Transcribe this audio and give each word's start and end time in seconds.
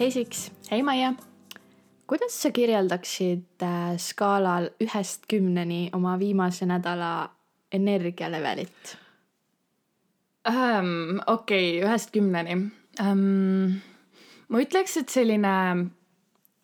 hei 0.00 0.10
Siks, 0.10 0.50
hei 0.70 0.82
Maie. 0.82 1.12
kuidas 2.06 2.34
sa 2.42 2.50
kirjeldaksid 2.50 3.62
äh, 3.62 3.98
skaalal 4.00 4.70
ühest 4.80 5.28
kümneni 5.28 5.90
oma 5.92 6.16
viimase 6.18 6.66
nädala 6.66 7.30
energialevelit 7.72 8.96
um,? 10.48 11.20
okei 11.26 11.78
okay,, 11.78 11.84
ühest 11.84 12.10
kümneni 12.10 12.56
um,. 13.04 13.76
ma 14.48 14.62
ütleks, 14.64 14.96
et 14.96 15.12
selline 15.12 15.52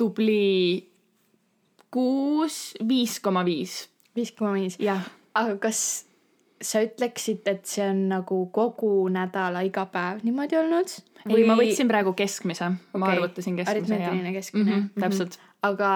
tubli 0.01 0.86
kuus, 1.91 2.75
viis 2.89 3.21
koma 3.21 3.45
viis. 3.45 3.87
viis 4.17 4.33
koma 4.33 4.53
viis? 4.57 4.79
aga 5.35 5.57
kas 5.61 5.81
sa 6.63 6.81
ütleksid, 6.85 7.45
et 7.51 7.67
see 7.69 7.85
on 7.85 8.07
nagu 8.11 8.39
kogu 8.55 9.09
nädala 9.13 9.61
iga 9.67 9.87
päev 9.93 10.23
niimoodi 10.25 10.59
olnud? 10.61 10.95
ei 11.27 11.35
Või..., 11.35 11.45
ma 11.49 11.59
võtsin 11.59 11.91
praegu 11.91 12.15
keskmise 12.17 12.71
okay., 12.71 13.01
ma 13.03 13.11
arvutasin 13.13 13.59
keskmise. 13.59 13.75
aritmeetiline 13.77 14.33
keskmine 14.33 14.71
mm. 14.71 14.83
-hmm, 14.83 15.01
täpselt 15.01 15.37
mm. 15.37 15.43
-hmm. 15.43 15.59
aga 15.71 15.91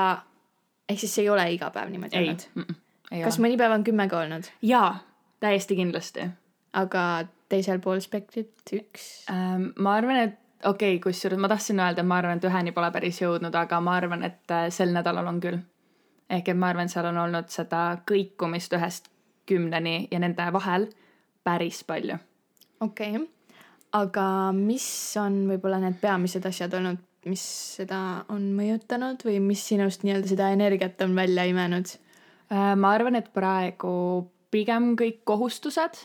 ehk 0.89 1.01
siis 1.01 1.15
see 1.15 1.25
ei 1.25 1.31
ole 1.31 1.47
iga 1.55 1.71
päev 1.71 1.91
niimoodi 1.91 2.17
ei. 2.17 2.23
olnud 2.23 2.45
mm? 2.55 2.63
-mm. 2.63 3.25
kas 3.25 3.39
ole. 3.39 3.47
mõni 3.47 3.59
päev 3.59 3.79
on 3.79 3.85
kümme 3.85 4.09
ka 4.09 4.21
olnud? 4.21 4.53
jaa, 4.63 4.99
täiesti 5.41 5.77
kindlasti. 5.77 6.29
aga 6.73 7.07
teisel 7.49 7.79
pool 7.79 8.01
spektrit 8.01 8.77
üks 8.77 9.09
ähm,? 9.31 9.73
ma 9.79 9.95
arvan, 9.95 10.17
et 10.17 10.39
okei 10.65 10.97
okay,, 10.97 11.03
kusjuures 11.03 11.41
ma 11.41 11.49
tahtsin 11.49 11.81
öelda, 11.81 12.03
ma 12.03 12.21
arvan, 12.21 12.39
et 12.39 12.45
üheni 12.45 12.73
pole 12.77 12.91
päris 12.93 13.21
jõudnud, 13.23 13.55
aga 13.57 13.81
ma 13.81 13.97
arvan, 13.97 14.25
et 14.27 14.55
äh, 14.55 14.69
sel 14.75 14.93
nädalal 14.95 15.29
on 15.31 15.41
küll. 15.41 15.59
Ehk 16.31 16.49
et 16.49 16.57
ma 16.57 16.71
arvan, 16.71 16.89
seal 16.89 17.11
on 17.11 17.19
olnud 17.27 17.51
seda 17.51 17.99
kõikumist 18.07 18.73
ühest 18.79 19.11
kümneni 19.51 20.09
ja 20.11 20.23
nende 20.23 20.47
vahel 20.55 20.89
päris 21.45 21.85
palju. 21.85 22.17
okei 22.81 23.17
okay 23.17 23.29
aga 23.97 24.25
mis 24.55 24.87
on 25.21 25.45
võib-olla 25.51 25.81
need 25.83 25.99
peamised 26.03 26.45
asjad 26.47 26.75
olnud, 26.79 27.01
mis 27.29 27.43
seda 27.77 28.25
on 28.33 28.47
mõjutanud 28.57 29.23
või 29.27 29.41
mis 29.45 29.63
sinust 29.73 30.07
nii-öelda 30.07 30.31
seda 30.31 30.51
energiat 30.55 31.03
on 31.05 31.17
välja 31.19 31.45
imenud? 31.51 31.91
Äh, 32.51 32.73
ma 32.79 32.95
arvan, 32.97 33.19
et 33.19 33.33
praegu 33.35 33.93
pigem 34.51 34.95
kõik 34.99 35.21
kohustused 35.29 36.01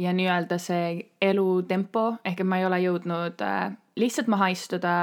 ja 0.00 0.12
nii-öelda 0.16 0.58
see 0.60 1.12
elutempo, 1.22 2.16
ehk 2.24 2.42
et 2.42 2.48
ma 2.48 2.60
ei 2.60 2.66
ole 2.68 2.80
jõudnud 2.84 3.44
äh, 3.44 3.76
lihtsalt 4.00 4.32
maha 4.32 4.50
istuda 4.56 4.96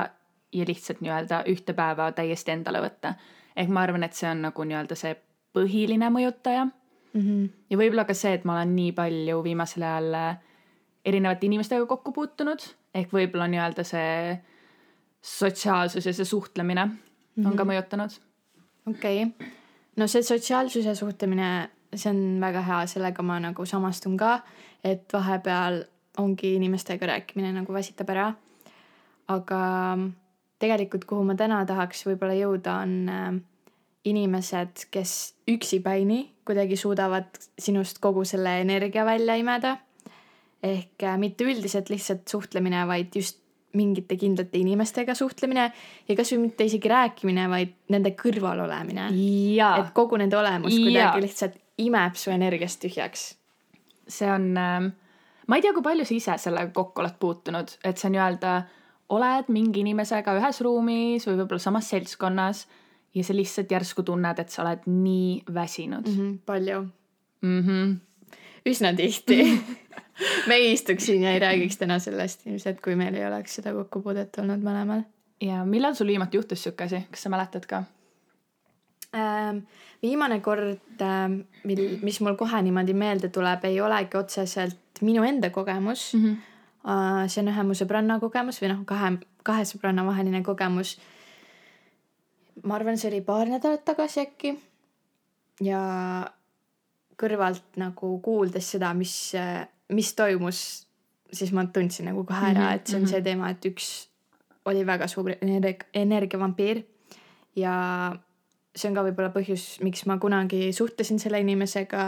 ja 0.53 0.67
lihtsalt 0.67 1.01
nii-öelda 1.05 1.43
ühte 1.53 1.77
päeva 1.77 2.11
täiesti 2.17 2.53
endale 2.53 2.83
võtta. 2.83 3.15
Ehk 3.55 3.69
ma 3.69 3.83
arvan, 3.85 4.03
et 4.03 4.17
see 4.17 4.29
on 4.29 4.41
nagu 4.47 4.65
nii-öelda 4.67 4.97
see 4.97 5.15
põhiline 5.53 6.09
mõjutaja 6.13 6.65
mm. 6.65 7.21
-hmm. 7.21 7.49
ja 7.69 7.77
võib-olla 7.77 8.05
ka 8.09 8.15
see, 8.17 8.33
et 8.33 8.45
ma 8.45 8.57
olen 8.57 8.75
nii 8.75 8.91
palju 8.97 9.43
viimasel 9.43 9.85
ajal 9.87 10.17
äh, 10.19 10.37
erinevate 11.05 11.45
inimestega 11.45 11.85
kokku 11.85 12.13
puutunud, 12.15 12.65
ehk 12.95 13.13
võib-olla 13.13 13.47
nii-öelda 13.51 13.85
see 13.87 14.37
sotsiaalsus 15.23 16.05
ja 16.05 16.13
see 16.13 16.25
suhtlemine 16.25 16.85
mm 16.85 16.91
-hmm. 16.91 17.47
on 17.47 17.55
ka 17.55 17.63
mhm. 17.63 17.71
mõjutanud. 17.71 18.19
okei 18.89 19.23
okay., 19.23 19.47
no 19.95 20.07
see 20.07 20.23
sotsiaalsuse 20.23 20.95
suhtlemine, 20.95 21.69
see 21.95 22.09
on 22.11 22.41
väga 22.41 22.61
hea, 22.61 22.85
sellega 22.87 23.23
ma 23.23 23.39
nagu 23.39 23.65
samastun 23.65 24.17
ka, 24.17 24.41
et 24.83 25.13
vahepeal 25.13 25.83
ongi 26.17 26.55
inimestega 26.55 27.05
rääkimine 27.05 27.53
nagu 27.53 27.73
väsitab 27.73 28.09
ära. 28.09 28.33
aga 29.27 29.97
tegelikult, 30.63 31.07
kuhu 31.09 31.25
ma 31.27 31.35
täna 31.39 31.61
tahaks 31.69 32.05
võib-olla 32.07 32.35
jõuda, 32.39 32.79
on 32.85 32.95
äh, 33.11 33.31
inimesed, 34.09 34.87
kes 34.91 35.15
üksipäini 35.51 36.25
kuidagi 36.47 36.75
suudavad 36.79 37.39
sinust 37.59 38.01
kogu 38.03 38.25
selle 38.27 38.57
energia 38.63 39.05
välja 39.07 39.35
imeda 39.39 39.77
ehk 40.63 41.03
äh, 41.03 41.17
mitte 41.19 41.47
üldiselt 41.47 41.91
lihtsalt 41.91 42.27
suhtlemine, 42.31 42.85
vaid 42.87 43.15
just 43.15 43.41
mingite 43.73 44.15
kindlate 44.21 44.59
inimestega 44.61 45.15
suhtlemine 45.17 45.65
ja 46.07 46.15
kasvõi 46.15 46.43
mitte 46.43 46.67
isegi 46.67 46.89
rääkimine, 46.91 47.47
vaid 47.49 47.73
nende 47.93 48.13
kõrval 48.17 48.61
olemine. 48.67 49.07
et 49.81 49.93
kogu 49.97 50.19
nende 50.21 50.37
olemus 50.37 50.75
ja. 50.75 50.83
kuidagi 50.85 51.23
lihtsalt 51.25 51.57
imeb 51.81 52.19
su 52.19 52.31
energiast 52.31 52.83
tühjaks. 52.83 53.33
see 54.07 54.29
on 54.29 54.51
äh,, 54.57 54.91
ma 55.47 55.57
ei 55.57 55.65
tea, 55.65 55.73
kui 55.73 55.83
palju 55.83 56.05
sa 56.05 56.15
ise 56.15 56.37
sellega 56.45 56.71
kokku 56.75 57.01
oled 57.01 57.17
puutunud, 57.19 57.77
et 57.83 57.97
sa 57.97 58.11
nii-öelda 58.13 58.55
oled 59.09 59.49
mingi 59.53 59.83
inimesega 59.83 60.35
ühes 60.39 60.61
ruumis 60.61 61.27
või 61.27 61.37
võib-olla 61.41 61.61
samas 61.61 61.89
seltskonnas 61.89 62.65
ja 63.13 63.23
sa 63.23 63.35
lihtsalt 63.35 63.71
järsku 63.71 64.03
tunned, 64.03 64.39
et 64.39 64.49
sa 64.49 64.63
oled 64.63 64.87
nii 64.89 65.43
väsinud 65.53 66.07
mm. 66.07 66.17
-hmm, 66.17 66.37
palju 66.45 66.81
mm. 67.41 67.61
-hmm. 67.61 67.95
üsna 68.69 68.93
tihti 68.95 69.39
me 70.47 70.55
ei 70.55 70.73
istuks 70.73 71.05
siin 71.05 71.23
ja 71.23 71.33
ei 71.33 71.39
räägiks 71.39 71.77
täna 71.77 71.99
sellest 71.99 72.47
ilmselt, 72.47 72.81
kui 72.81 72.95
meil 72.95 73.15
ei 73.15 73.27
oleks 73.27 73.55
seda 73.59 73.73
kokkupuudet 73.73 74.37
olnud 74.37 74.63
mõlemal. 74.63 75.03
ja 75.41 75.65
millal 75.65 75.93
sul 75.93 76.07
viimati 76.07 76.37
juhtus 76.37 76.63
sihuke 76.63 76.83
asi, 76.83 77.03
kas 77.11 77.23
sa 77.23 77.29
mäletad 77.29 77.65
ka 77.65 77.83
ähm,? 79.15 79.65
viimane 80.03 80.39
kord 80.39 81.01
ähm,, 81.01 81.41
mil, 81.63 81.99
mis 82.01 82.21
mul 82.21 82.35
kohe 82.35 82.61
niimoodi 82.61 82.93
meelde 82.93 83.29
tuleb, 83.29 83.65
ei 83.65 83.81
olegi 83.81 84.17
otseselt 84.17 85.01
minu 85.01 85.23
enda 85.23 85.49
kogemus 85.49 86.13
mm. 86.13 86.25
-hmm. 86.25 86.52
Uh, 86.83 87.23
see 87.31 87.39
on 87.39 87.51
ühe 87.53 87.63
mu 87.63 87.75
sõbranna 87.79 88.19
kogemus 88.19 88.59
või 88.59 88.73
noh, 88.73 88.81
kahe, 88.87 89.13
kahe 89.47 89.63
sõbranna 89.67 90.03
vaheline 90.03 90.43
kogemus. 90.43 90.97
ma 92.63 92.75
arvan, 92.75 92.97
see 92.99 93.09
oli 93.09 93.21
paar 93.23 93.47
nädalat 93.47 93.85
tagasi 93.85 94.25
äkki. 94.25 94.55
ja 95.63 95.81
kõrvalt 97.19 97.77
nagu 97.79 98.17
kuuldes 98.25 98.73
seda, 98.73 98.91
mis 98.97 99.31
mis 99.93 100.13
toimus, 100.13 100.87
siis 101.33 101.51
ma 101.51 101.65
tundsin 101.65 102.09
nagu 102.09 102.23
kohe 102.27 102.51
ära, 102.51 102.67
mhm, 102.67 102.75
et 102.75 102.89
see 102.89 102.99
on 102.99 103.07
see 103.07 103.19
mhm. 103.19 103.27
teema, 103.27 103.51
et 103.53 103.65
üks 103.69 103.89
oli 104.69 104.85
väga 104.87 105.07
suur 105.11 105.33
energ-, 105.35 105.87
energiavampiir 105.93 106.83
ja 107.59 107.73
see 108.73 108.89
on 108.89 108.97
ka 108.97 109.03
võib-olla 109.05 109.33
põhjus, 109.33 109.77
miks 109.85 110.05
ma 110.09 110.17
kunagi 110.21 110.71
suhtlesin 110.73 111.19
selle 111.21 111.41
inimesega, 111.43 112.05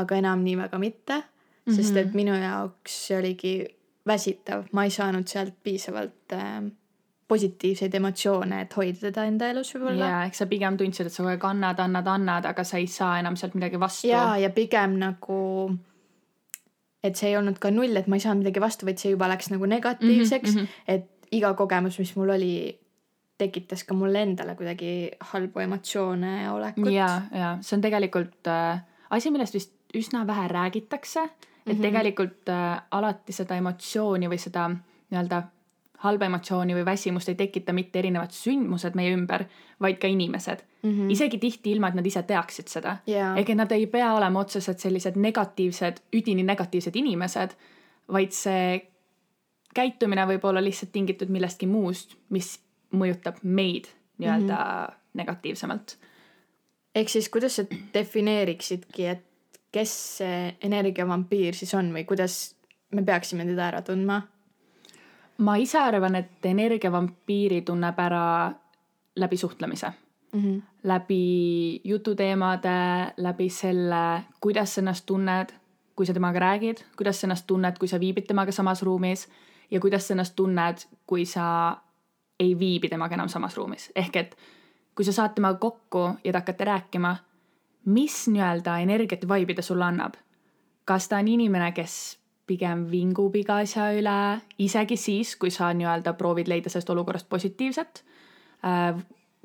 aga 0.00 0.20
enam 0.20 0.44
nii 0.44 0.56
väga 0.60 0.80
mitte, 0.80 1.22
sest 1.66 1.96
et 1.96 2.12
mhm. 2.12 2.16
minu 2.16 2.36
jaoks 2.38 3.00
see 3.08 3.18
oligi 3.18 3.56
väsitav, 4.06 4.66
ma 4.72 4.84
ei 4.86 4.90
saanud 4.94 5.26
sealt 5.28 5.54
piisavalt 5.62 6.34
äh, 6.36 6.60
positiivseid 7.28 7.94
emotsioone, 7.98 8.60
et 8.62 8.76
hoida 8.78 9.08
teda 9.08 9.24
enda 9.26 9.48
elus 9.50 9.72
võib-olla. 9.74 10.12
jaa, 10.12 10.22
eks 10.28 10.44
sa 10.44 10.46
pigem 10.46 10.76
tundsid, 10.78 11.08
et 11.08 11.12
sa 11.12 11.24
kogu 11.24 11.34
aeg 11.34 11.44
annad, 11.48 11.82
annad, 11.82 12.06
annad, 12.12 12.46
aga 12.46 12.64
sa 12.64 12.78
ei 12.78 12.86
saa 12.90 13.18
enam 13.18 13.36
sealt 13.36 13.56
midagi 13.58 13.80
vastu. 13.82 14.06
jaa, 14.12 14.36
ja 14.38 14.50
pigem 14.54 14.98
nagu 15.02 15.40
et 17.06 17.18
see 17.18 17.30
ei 17.32 17.36
olnud 17.38 17.58
ka 17.62 17.70
null, 17.74 17.94
et 17.98 18.08
ma 18.10 18.18
ei 18.18 18.24
saanud 18.24 18.44
midagi 18.44 18.62
vastu, 18.62 18.86
vaid 18.88 19.02
see 19.02 19.12
juba 19.14 19.28
läks 19.30 19.50
nagu 19.52 19.68
negatiivseks 19.70 20.54
mm, 20.54 20.60
-hmm. 20.60 20.82
et 20.94 21.32
iga 21.36 21.52
kogemus, 21.58 21.98
mis 21.98 22.14
mul 22.16 22.32
oli, 22.36 22.56
tekitas 23.38 23.84
ka 23.84 23.94
mulle 23.94 24.22
endale 24.22 24.54
kuidagi 24.56 25.10
halbu 25.32 25.60
emotsioone 25.66 26.42
ja 26.42 26.52
olekut. 26.52 26.92
ja, 26.92 27.08
ja 27.32 27.56
see 27.60 27.76
on 27.76 27.82
tegelikult 27.84 28.48
äh, 28.48 28.80
asi, 29.10 29.30
millest 29.30 29.54
vist 29.54 29.74
üsna 29.96 30.26
vähe 30.26 30.48
räägitakse, 30.48 31.28
et 31.66 31.72
mm 31.72 31.78
-hmm. 31.78 31.82
tegelikult 31.82 32.48
äh, 32.48 32.82
alati 32.90 33.32
seda 33.32 33.56
emotsiooni 33.56 34.28
või 34.28 34.38
seda 34.38 34.68
nii-öelda 34.70 35.42
halba 35.98 36.24
emotsiooni 36.24 36.74
või 36.76 36.84
väsimust 36.84 37.28
ei 37.28 37.34
tekita 37.34 37.72
mitte 37.72 37.98
erinevad 37.98 38.34
sündmused 38.34 38.96
meie 38.98 39.14
ümber, 39.14 39.46
vaid 39.80 39.98
ka 39.98 40.06
inimesed 40.06 40.62
mm. 40.82 40.90
-hmm. 40.90 41.10
isegi 41.10 41.38
tihti 41.38 41.72
ilma, 41.72 41.88
et 41.88 41.94
nad 41.94 42.06
ise 42.06 42.22
teaksid 42.22 42.68
seda 42.68 42.96
yeah.. 43.08 43.38
ehk 43.38 43.50
et 43.50 43.56
nad 43.56 43.72
ei 43.72 43.86
pea 43.86 44.12
olema 44.14 44.40
otseselt 44.40 44.78
sellised 44.78 45.16
negatiivsed, 45.16 46.02
üdini 46.16 46.44
negatiivsed 46.44 46.96
inimesed, 46.96 47.56
vaid 48.12 48.32
see 48.32 48.80
käitumine 49.74 50.26
võib 50.26 50.44
olla 50.48 50.62
lihtsalt 50.64 50.92
tingitud 50.92 51.32
millestki 51.32 51.66
muust, 51.66 52.16
mis 52.30 52.56
mõjutab 52.96 53.42
meid 53.42 53.88
nii-öelda 54.18 54.56
mm 54.56 54.84
-hmm. 54.84 55.00
negatiivsemalt. 55.14 55.96
ehk 56.94 57.08
siis, 57.08 57.28
kuidas 57.28 57.56
sa 57.56 57.64
defineeriksidki, 57.94 59.06
et 59.06 59.24
kes 59.76 59.92
see 60.20 60.40
energiavampiir 60.68 61.56
siis 61.58 61.74
on 61.76 61.92
või 61.92 62.06
kuidas 62.08 62.56
me 62.96 63.04
peaksime 63.04 63.44
teda 63.48 63.68
ära 63.68 63.82
tundma? 63.84 64.22
ma 65.38 65.56
ise 65.60 65.78
arvan, 65.78 66.16
et 66.16 66.46
energiavampiiri 66.48 67.60
tunneb 67.68 67.98
ära 68.00 68.24
läbi 69.16 69.36
suhtlemise 69.36 69.92
mm. 70.32 70.42
-hmm. 70.42 70.62
läbi 70.82 71.80
jututeemade, 71.84 73.12
läbi 73.16 73.48
selle, 73.48 74.22
kuidas 74.40 74.74
sa 74.74 74.80
ennast 74.80 75.06
tunned, 75.06 75.52
kui 75.96 76.06
sa 76.06 76.12
temaga 76.12 76.38
räägid, 76.38 76.84
kuidas 76.96 77.20
sa 77.20 77.26
ennast 77.26 77.46
tunned, 77.46 77.78
kui 77.78 77.88
sa 77.88 78.00
viibid 78.00 78.26
temaga 78.26 78.52
samas 78.52 78.82
ruumis 78.82 79.28
ja 79.70 79.80
kuidas 79.80 80.08
sa 80.08 80.14
ennast 80.14 80.36
tunned, 80.36 80.76
kui 81.06 81.24
sa 81.24 81.76
ei 82.40 82.58
viibi 82.58 82.88
temaga 82.88 83.14
enam 83.14 83.28
samas 83.28 83.56
ruumis. 83.56 83.92
ehk 83.96 84.16
et 84.16 84.36
kui 84.94 85.04
sa 85.04 85.12
saad 85.12 85.34
temaga 85.34 85.58
kokku 85.58 86.10
ja 86.24 86.32
te 86.32 86.38
hakkate 86.38 86.64
rääkima, 86.64 87.16
mis 87.86 88.28
nii-öelda 88.28 88.78
energiat 88.82 89.22
ja 89.22 89.28
vibe'i 89.28 89.54
ta 89.54 89.62
sulle 89.62 89.84
annab. 89.84 90.14
kas 90.84 91.08
ta 91.08 91.18
on 91.18 91.28
inimene, 91.28 91.72
kes 91.72 92.18
pigem 92.46 92.84
vingub 92.90 93.34
iga 93.36 93.56
asja 93.62 93.88
üle, 93.92 94.40
isegi 94.62 94.96
siis, 94.96 95.36
kui 95.36 95.50
sa 95.50 95.72
nii-öelda 95.74 96.12
proovid 96.14 96.48
leida 96.48 96.70
sellest 96.70 96.90
olukorrast 96.90 97.28
positiivset. 97.28 98.04
Äh, 98.64 99.00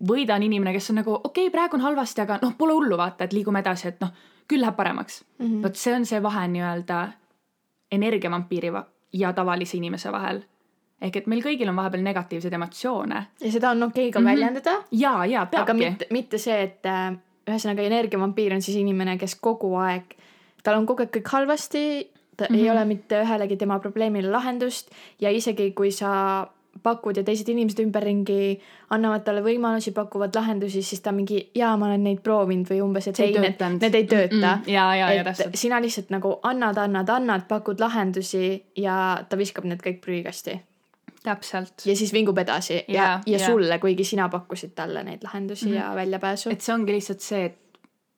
või 0.07 0.25
ta 0.27 0.35
on 0.38 0.43
inimene, 0.43 0.73
kes 0.73 0.89
on 0.93 1.01
nagu 1.01 1.15
okei 1.15 1.47
okay,, 1.47 1.53
praegu 1.53 1.79
on 1.79 1.85
halvasti, 1.88 2.21
aga 2.21 2.38
noh, 2.41 2.53
pole 2.57 2.73
hullu, 2.77 2.97
vaata, 2.97 3.25
et 3.25 3.33
liigume 3.33 3.61
edasi, 3.65 3.88
et 3.88 3.99
noh, 4.01 4.13
küll 4.51 4.61
läheb 4.61 4.75
paremaks 4.75 5.23
mm 5.23 5.45
-hmm.. 5.45 5.63
vot 5.63 5.75
see 5.75 5.95
on 5.95 6.05
see 6.05 6.23
vahe 6.23 6.47
nii-öelda 6.47 7.01
energiavampiiri 7.91 8.71
ja 9.13 9.33
tavalise 9.33 9.77
inimese 9.77 10.11
vahel. 10.11 10.41
ehk 11.01 11.15
et 11.15 11.27
meil 11.27 11.41
kõigil 11.41 11.69
on 11.69 11.75
vahepeal 11.75 12.03
negatiivseid 12.03 12.53
emotsioone. 12.53 13.25
ja 13.41 13.51
seda 13.51 13.69
on 13.69 13.83
okei 13.83 14.09
okay 14.09 14.11
ka 14.11 14.19
mm 14.19 14.25
-hmm. 14.25 14.29
väljendada. 14.31 14.83
ja, 14.91 15.25
ja 15.25 15.45
peabki. 15.45 15.71
aga 15.71 15.73
mitte, 15.73 16.07
mitte 16.09 16.38
see, 16.38 16.61
et 16.63 16.85
äh, 16.85 17.17
ühesõnaga 17.49 17.85
energiavampiir 17.88 18.53
on 18.55 18.61
siis 18.61 18.77
inimene, 18.77 19.17
kes 19.17 19.35
kogu 19.41 19.73
aeg, 19.81 20.15
tal 20.63 20.79
on 20.79 20.88
kogu 20.89 21.05
aeg 21.05 21.13
kõik 21.17 21.31
halvasti, 21.33 21.83
ta 22.38 22.45
mm 22.45 22.55
-hmm. 22.55 22.57
ei 22.57 22.63
mhm. 22.63 22.71
ole 22.71 22.85
mitte 22.85 23.21
ühelegi 23.23 23.57
tema 23.57 23.79
probleemile 23.79 24.31
lahendust 24.31 24.91
ja 25.19 25.29
isegi 25.29 25.71
kui 25.71 25.91
sa 25.91 26.47
pakud 26.83 27.17
ja 27.17 27.23
teised 27.23 27.49
inimesed 27.51 27.81
ümberringi 27.83 28.61
annavad 28.95 29.25
talle 29.25 29.43
võimalusi, 29.43 29.91
pakuvad 29.91 30.35
lahendusi, 30.35 30.81
siis 30.83 31.01
ta 31.03 31.11
mingi 31.11 31.41
jaa, 31.55 31.75
ma 31.77 31.89
olen 31.89 32.03
neid 32.03 32.21
proovinud 32.23 32.69
või 32.71 32.79
umbes, 32.81 33.07
et 33.11 33.19
ei, 33.19 33.35
need, 33.35 33.59
need 33.81 33.95
ei 33.95 34.07
tööta 34.07 34.35
mm. 34.35 34.63
-mm. 34.63 34.71
Ja, 34.71 34.95
ja, 34.95 35.11
et 35.11 35.39
ja, 35.39 35.49
sina 35.53 35.81
lihtsalt 35.81 36.09
nagu 36.09 36.39
annad, 36.43 36.77
annad, 36.77 37.09
annad, 37.09 37.47
pakud 37.47 37.79
lahendusi 37.79 38.63
ja 38.77 39.25
ta 39.29 39.38
viskab 39.38 39.65
need 39.65 39.83
kõik 39.83 39.99
prügikasti. 40.01 40.61
Täpselt. 41.23 41.85
ja 41.85 41.95
siis 41.95 42.13
vingub 42.13 42.38
edasi 42.38 42.73
ja, 42.73 42.83
ja, 42.88 43.09
ja, 43.25 43.38
ja 43.38 43.45
sulle, 43.45 43.79
kuigi 43.79 44.03
sina 44.03 44.29
pakkusid 44.29 44.73
talle 44.75 45.03
neid 45.03 45.23
lahendusi 45.23 45.65
mm 45.65 45.71
-hmm. 45.71 45.75
ja 45.75 45.95
väljapääsu. 45.95 46.50
et 46.50 46.62
see 46.62 46.75
ongi 46.75 46.91
lihtsalt 46.91 47.19
see, 47.19 47.45
et 47.45 47.59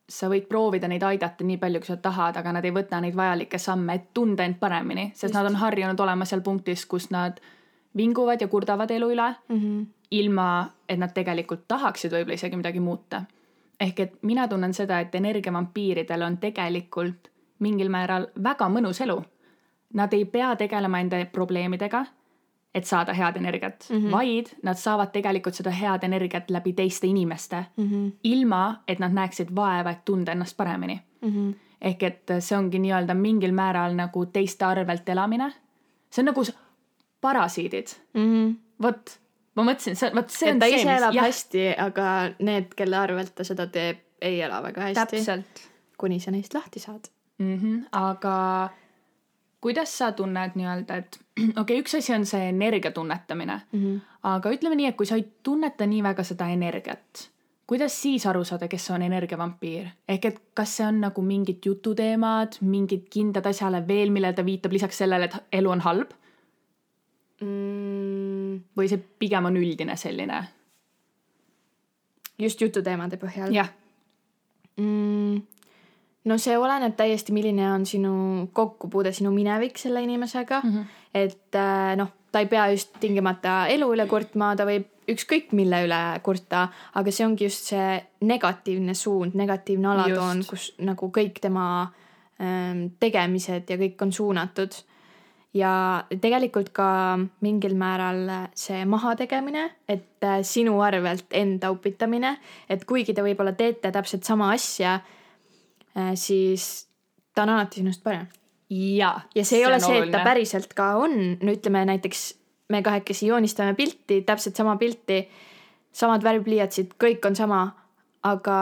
sa 0.10 0.30
võid 0.30 0.48
proovida 0.48 0.88
neid 0.88 1.04
aidata 1.04 1.44
nii 1.44 1.58
palju, 1.58 1.80
kui 1.80 1.88
sa 1.88 1.98
tahad, 1.98 2.38
aga 2.38 2.52
nad 2.52 2.66
ei 2.66 2.72
võta 2.72 3.02
neid 3.02 3.16
vajalikke 3.16 3.58
samme, 3.58 3.94
et 3.94 4.14
tunda 4.14 4.44
end 4.44 4.56
paremini, 4.60 5.12
sest 5.14 5.24
Just. 5.24 5.36
nad 5.36 5.46
on 5.46 5.56
harjunud 5.56 6.00
olema 6.00 6.26
seal 6.26 6.42
punktis, 6.42 6.86
kus 6.86 7.10
nad 7.12 7.40
vinguvad 7.98 8.42
ja 8.42 8.48
kurdavad 8.48 8.92
elu 8.92 9.12
üle 9.12 9.36
mm, 9.48 9.60
-hmm. 9.60 9.86
ilma 10.12 10.70
et 10.90 11.00
nad 11.00 11.14
tegelikult 11.14 11.68
tahaksid 11.68 12.12
võib-olla 12.12 12.34
isegi 12.34 12.56
midagi 12.56 12.80
muuta. 12.80 13.24
ehk 13.80 14.00
et 14.00 14.14
mina 14.22 14.48
tunnen 14.48 14.74
seda, 14.74 15.00
et 15.00 15.16
energiavampiiridel 15.16 16.22
on 16.22 16.38
tegelikult 16.38 17.32
mingil 17.60 17.90
määral 17.90 18.28
väga 18.44 18.70
mõnus 18.70 19.02
elu. 19.02 19.24
Nad 19.94 20.14
ei 20.14 20.26
pea 20.26 20.56
tegelema 20.56 21.00
enda 21.00 21.26
probleemidega, 21.32 22.06
et 22.74 22.86
saada 22.86 23.14
head 23.14 23.38
energiat 23.38 23.86
mm, 23.90 23.98
-hmm. 23.98 24.12
vaid 24.12 24.46
nad 24.64 24.75
saavad 24.75 25.12
tegelikult 25.14 25.56
seda 25.56 25.72
head 25.72 26.04
energiat 26.04 26.50
läbi 26.52 26.74
teiste 26.74 27.08
inimeste 27.08 27.66
mm, 27.78 27.90
-hmm. 27.90 28.12
ilma 28.24 28.84
et 28.88 29.00
nad 29.00 29.12
näeksid 29.12 29.56
vaeva, 29.56 29.92
et 29.92 30.06
tunda 30.06 30.31
ennast 30.31 30.58
paremini 30.58 31.02
mm. 31.22 31.30
-hmm. 31.30 31.56
ehk 31.81 32.04
et 32.04 32.31
see 32.40 32.58
ongi 32.58 32.80
nii-öelda 32.80 33.14
mingil 33.14 33.52
määral 33.52 33.96
nagu 33.96 34.25
teiste 34.25 34.66
arvelt 34.66 35.10
elamine. 35.10 35.54
see 36.10 36.22
on 36.22 36.25
nagu 36.25 36.44
parasiidid 37.22 37.88
mm. 38.14 38.22
-hmm. 38.22 38.56
vot, 38.81 39.20
ma 39.56 39.64
mõtlesin, 39.64 39.96
see, 39.96 40.12
vot 40.16 40.30
see 40.30 40.50
et 40.50 40.56
on 40.56 40.62
see. 40.62 40.70
ta 40.70 40.75
ise 40.75 40.96
elab 40.98 41.14
jah. 41.14 41.25
hästi, 41.25 41.66
aga 41.78 42.06
need, 42.40 42.74
kelle 42.75 42.98
arvelt 42.98 43.36
ta 43.36 43.44
seda 43.44 43.68
teeb, 43.68 43.98
ei 44.22 44.42
ela 44.42 44.64
väga 44.64 44.81
hästi. 44.81 45.44
kuni 45.98 46.20
sa 46.20 46.31
neist 46.31 46.54
lahti 46.54 46.80
saad 46.80 47.08
mm. 47.38 47.58
-hmm. 47.60 47.84
aga 47.92 48.70
kuidas 49.63 49.98
sa 49.98 50.12
tunned 50.12 50.57
nii-öelda, 50.60 50.98
et 51.00 51.19
okei 51.39 51.62
okay,, 51.62 51.81
üks 51.81 51.95
asi 51.98 52.13
on 52.15 52.25
see 52.27 52.50
energia 52.50 52.92
tunnetamine 52.92 53.62
mm, 53.71 53.83
-hmm. 53.83 54.00
aga 54.36 54.51
ütleme 54.51 54.75
nii, 54.80 54.89
et 54.92 54.98
kui 55.00 55.07
sa 55.10 55.19
ei 55.19 55.27
tunneta 55.44 55.88
nii 55.88 56.04
väga 56.04 56.24
seda 56.27 56.50
energiat, 56.51 57.30
kuidas 57.68 57.95
siis 58.01 58.25
aru 58.27 58.44
saada, 58.44 58.68
kes 58.68 58.89
on 58.92 59.01
energiavampiir, 59.01 59.88
ehk 60.07 60.25
et 60.25 60.42
kas 60.54 60.77
see 60.77 60.88
on 60.88 61.00
nagu 61.01 61.21
mingid 61.21 61.63
jututeemad, 61.65 62.60
mingid 62.62 63.07
kindlad 63.13 63.48
asjale 63.50 63.88
veel, 63.88 64.12
millele 64.12 64.33
ta 64.33 64.45
viitab 64.45 64.75
lisaks 64.75 64.98
sellele, 65.04 65.31
et 65.31 65.39
elu 65.62 65.71
on 65.71 65.86
halb 65.88 66.12
mm,? 67.42 68.60
või 68.77 68.92
see 68.92 69.01
pigem 69.19 69.45
on 69.50 69.57
üldine 69.57 69.98
selline? 69.98 70.44
just 72.39 72.62
jututeemade 72.62 73.18
põhjal? 73.21 73.54
jah 73.54 73.71
mm,. 74.77 75.42
No 76.30 76.38
see 76.40 76.56
oleneb 76.58 76.96
täiesti, 77.00 77.36
milline 77.36 77.68
on 77.72 77.86
sinu 77.86 78.14
kokkupuude, 78.54 79.12
sinu 79.16 79.31
minevik 79.36 79.78
selle 79.78 80.04
inimesega 80.04 80.62
mm. 80.64 80.70
-hmm. 80.70 80.86
et 81.14 81.56
äh, 81.56 81.96
noh, 82.00 82.12
ta 82.31 82.40
ei 82.40 82.50
pea 82.52 82.70
just 82.72 82.96
tingimata 83.00 83.68
elu 83.68 83.92
üle 83.94 84.08
kurtma, 84.08 84.56
ta 84.56 84.66
võib 84.66 84.90
ükskõik 85.10 85.52
mille 85.52 85.84
üle 85.86 86.00
kurta, 86.24 86.68
aga 86.96 87.12
see 87.12 87.25
ongi 87.25 87.50
just 87.50 87.68
see 87.74 88.00
negatiivne 88.22 88.96
suund, 88.96 89.36
negatiivne 89.36 89.88
alatoon, 89.92 90.46
kus 90.48 90.72
nagu 90.80 91.12
kõik 91.12 91.42
tema 91.44 91.66
ähm, 92.40 92.88
tegemised 93.00 93.70
ja 93.70 93.78
kõik 93.78 94.02
on 94.06 94.14
suunatud 94.16 94.78
ja 95.54 95.74
tegelikult 96.10 96.72
ka 96.74 96.88
mingil 97.46 97.75
määral 97.78 98.24
see 98.58 98.86
mahategemine, 98.90 99.68
et 99.88 100.25
äh, 100.25 100.40
sinu 100.42 100.80
arvelt 100.81 101.28
enda 101.36 101.72
upitamine, 101.74 102.38
et 102.70 102.86
kuigi 102.90 103.14
te 103.14 103.25
võib-olla 103.25 103.54
teete 103.58 103.92
täpselt 103.94 104.25
sama 104.25 104.54
asja, 104.56 105.00
siis 106.16 106.88
ta 107.36 107.44
on 107.44 107.50
alati 107.54 107.81
sinust 107.81 108.04
parem. 108.04 108.28
ja, 108.69 109.19
ja 109.36 109.45
see 109.45 109.60
ei 109.60 109.66
ole 109.66 109.80
see, 109.80 110.00
et 110.04 110.12
ta 110.12 110.24
päriselt 110.25 110.74
ka 110.74 110.95
on, 111.01 111.13
no 111.42 111.54
ütleme 111.54 111.84
näiteks 111.86 112.24
me 112.74 112.81
kahekesi 112.81 113.28
joonistame 113.28 113.74
pilti, 113.78 114.22
täpselt 114.25 114.56
sama 114.56 114.75
pilti, 114.81 115.19
samad 115.94 116.24
värvpliiatsid, 116.25 116.95
kõik 117.01 117.25
on 117.28 117.36
sama, 117.38 117.63
aga 118.25 118.60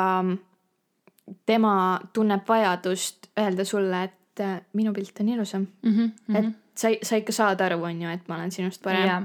tema 1.48 1.76
tunneb 2.14 2.48
vajadust 2.48 3.30
öelda 3.40 3.66
sulle, 3.68 4.04
et 4.10 4.44
äh, 4.44 4.58
minu 4.74 4.94
pilt 4.94 5.20
on 5.22 5.30
ilusam 5.30 5.68
mm. 5.82 5.92
-hmm. 5.96 6.38
et 6.38 6.54
sa, 6.76 6.90
sa 7.04 7.16
ikka 7.16 7.32
saad 7.36 7.62
aru, 7.62 7.84
on 7.84 8.02
ju, 8.02 8.10
et 8.10 8.28
ma 8.28 8.36
olen 8.36 8.52
sinust 8.52 8.84
parem 8.84 9.06
yeah.. 9.06 9.24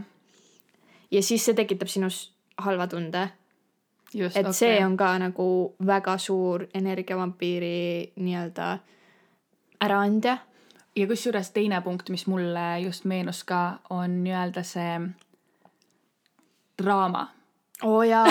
ja 1.11 1.23
siis 1.23 1.45
see 1.45 1.55
tekitab 1.55 1.89
sinus 1.89 2.33
halva 2.59 2.87
tunde. 2.87 3.29
Et 4.25 4.47
okay. 4.47 4.53
see 4.53 4.85
on 4.85 4.97
ka 4.97 5.19
nagu 5.19 5.75
väga 5.87 6.19
suur 6.19 6.67
energiavampiiri 6.75 8.13
nii-öelda 8.17 8.79
äraandja. 9.85 10.39
ja 10.97 11.07
kusjuures 11.07 11.51
teine 11.51 11.81
punkt, 11.81 12.11
mis 12.11 12.27
mulle 12.27 12.81
just 12.81 13.05
meenus 13.05 13.45
ka, 13.45 13.79
on 13.91 14.25
nii-öelda 14.25 14.63
see 14.63 15.01
draama. 16.83 17.29
oo 17.83 17.97
oh, 17.99 18.03
jaa 18.03 18.27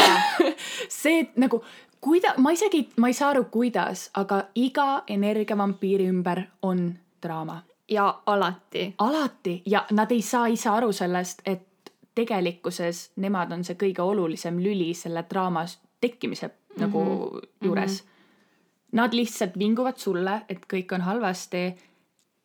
see, 1.01 1.31
nagu 1.35 1.63
kuida-, 2.01 2.33
ma 2.37 2.51
isegi, 2.51 2.89
ma 2.97 3.07
ei 3.07 3.13
saa 3.13 3.29
aru, 3.29 3.43
kuidas, 3.43 4.09
aga 4.13 4.43
iga 4.55 5.03
energiavampiiri 5.07 6.09
ümber 6.09 6.43
on 6.61 6.93
draama 7.21 7.61
ja 7.89 8.21
alati. 8.25 8.95
alati 8.97 9.61
ja 9.65 9.85
nad 9.91 10.11
ei 10.11 10.21
saa 10.21 10.47
ise 10.47 10.69
aru 10.69 10.91
sellest, 10.91 11.41
et 11.45 11.67
tegelikkuses 12.15 13.11
nemad 13.15 13.51
on 13.51 13.63
see 13.63 13.75
kõige 13.79 14.01
olulisem 14.01 14.59
lüli 14.59 14.93
selle 14.93 15.25
draama 15.29 15.65
tekkimise 16.01 16.47
mm 16.47 16.53
-hmm. 16.53 16.81
nagu 16.81 17.03
mhm. 17.03 17.39
juures 17.61 18.01
mm. 18.01 18.07
-hmm. 18.07 18.11
Nad 18.95 19.13
lihtsalt 19.13 19.57
vinguvad 19.59 19.97
sulle, 19.97 20.41
et 20.49 20.59
kõik 20.73 20.93
on 20.95 21.01
halvasti, 21.01 21.75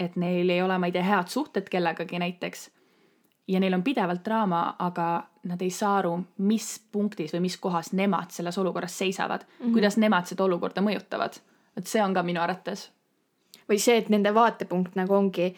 et 0.00 0.17
neil 0.17 0.50
ei 0.50 0.62
ole, 0.62 0.79
ma 0.79 0.87
ei 0.87 0.93
tea, 0.93 1.03
head 1.03 1.29
suhted 1.29 1.69
kellegagi 1.71 2.19
näiteks. 2.19 2.71
ja 3.49 3.61
neil 3.61 3.75
on 3.75 3.83
pidevalt 3.83 4.25
draama, 4.25 4.77
aga 4.79 5.25
nad 5.45 5.62
ei 5.62 5.71
saa 5.71 5.97
aru, 5.99 6.21
mis 6.39 6.87
punktis 6.93 7.33
või 7.35 7.41
mis 7.41 7.57
kohas 7.57 7.93
nemad 7.93 8.31
selles 8.31 8.59
olukorras 8.59 8.99
seisavad 8.99 9.41
mm, 9.41 9.67
-hmm. 9.67 9.73
kuidas 9.73 9.97
nemad 9.97 10.27
seda 10.27 10.45
olukorda 10.45 10.81
mõjutavad. 10.81 11.41
et 11.77 11.87
see 11.87 12.03
on 12.03 12.15
ka 12.15 12.23
minu 12.23 12.41
arvates 12.41 12.91
või 13.71 13.79
see, 13.79 13.97
et 13.97 14.09
nende 14.09 14.35
vaatepunkt 14.35 14.99
nagu 14.99 15.15
ongi 15.15 15.53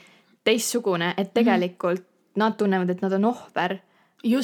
teistsugune, 0.45 1.14
et 1.16 1.28
mhm. 1.28 1.35
tegelikult 1.35 2.00
mm 2.00 2.04
-hmm. 2.04 2.37
nad 2.37 2.57
tunnevad, 2.57 2.90
et 2.90 3.02
nad 3.02 3.12
on 3.12 3.25
ohver. 3.25 3.78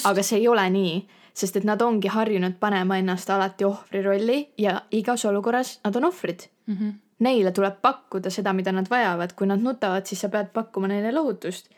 Aga 0.04 0.22
see 0.22 0.38
ei 0.38 0.48
ole 0.48 0.70
nii, 0.70 0.94
sest 1.34 1.56
et 1.56 1.64
nad 1.64 1.82
ongi 1.82 2.08
harjunud 2.08 2.58
panema 2.60 2.98
ennast 2.98 3.30
alati 3.30 3.64
ohvri 3.64 4.02
rolli 4.02 4.38
ja 4.58 4.82
igas 4.90 5.24
olukorras 5.24 5.78
nad 5.84 5.96
on 5.96 6.04
ohvrid 6.04 6.48
mm. 6.66 6.74
-hmm. 6.74 6.92
Neile 7.18 7.50
tuleb 7.50 7.80
pakkuda 7.82 8.30
seda, 8.30 8.52
mida 8.52 8.72
nad 8.72 8.86
vajavad, 8.90 9.32
kui 9.34 9.46
nad 9.46 9.58
nutavad, 9.58 10.06
siis 10.06 10.20
sa 10.20 10.28
pead 10.28 10.52
pakkuma 10.54 10.88
neile 10.88 11.12
lohutust. 11.12 11.70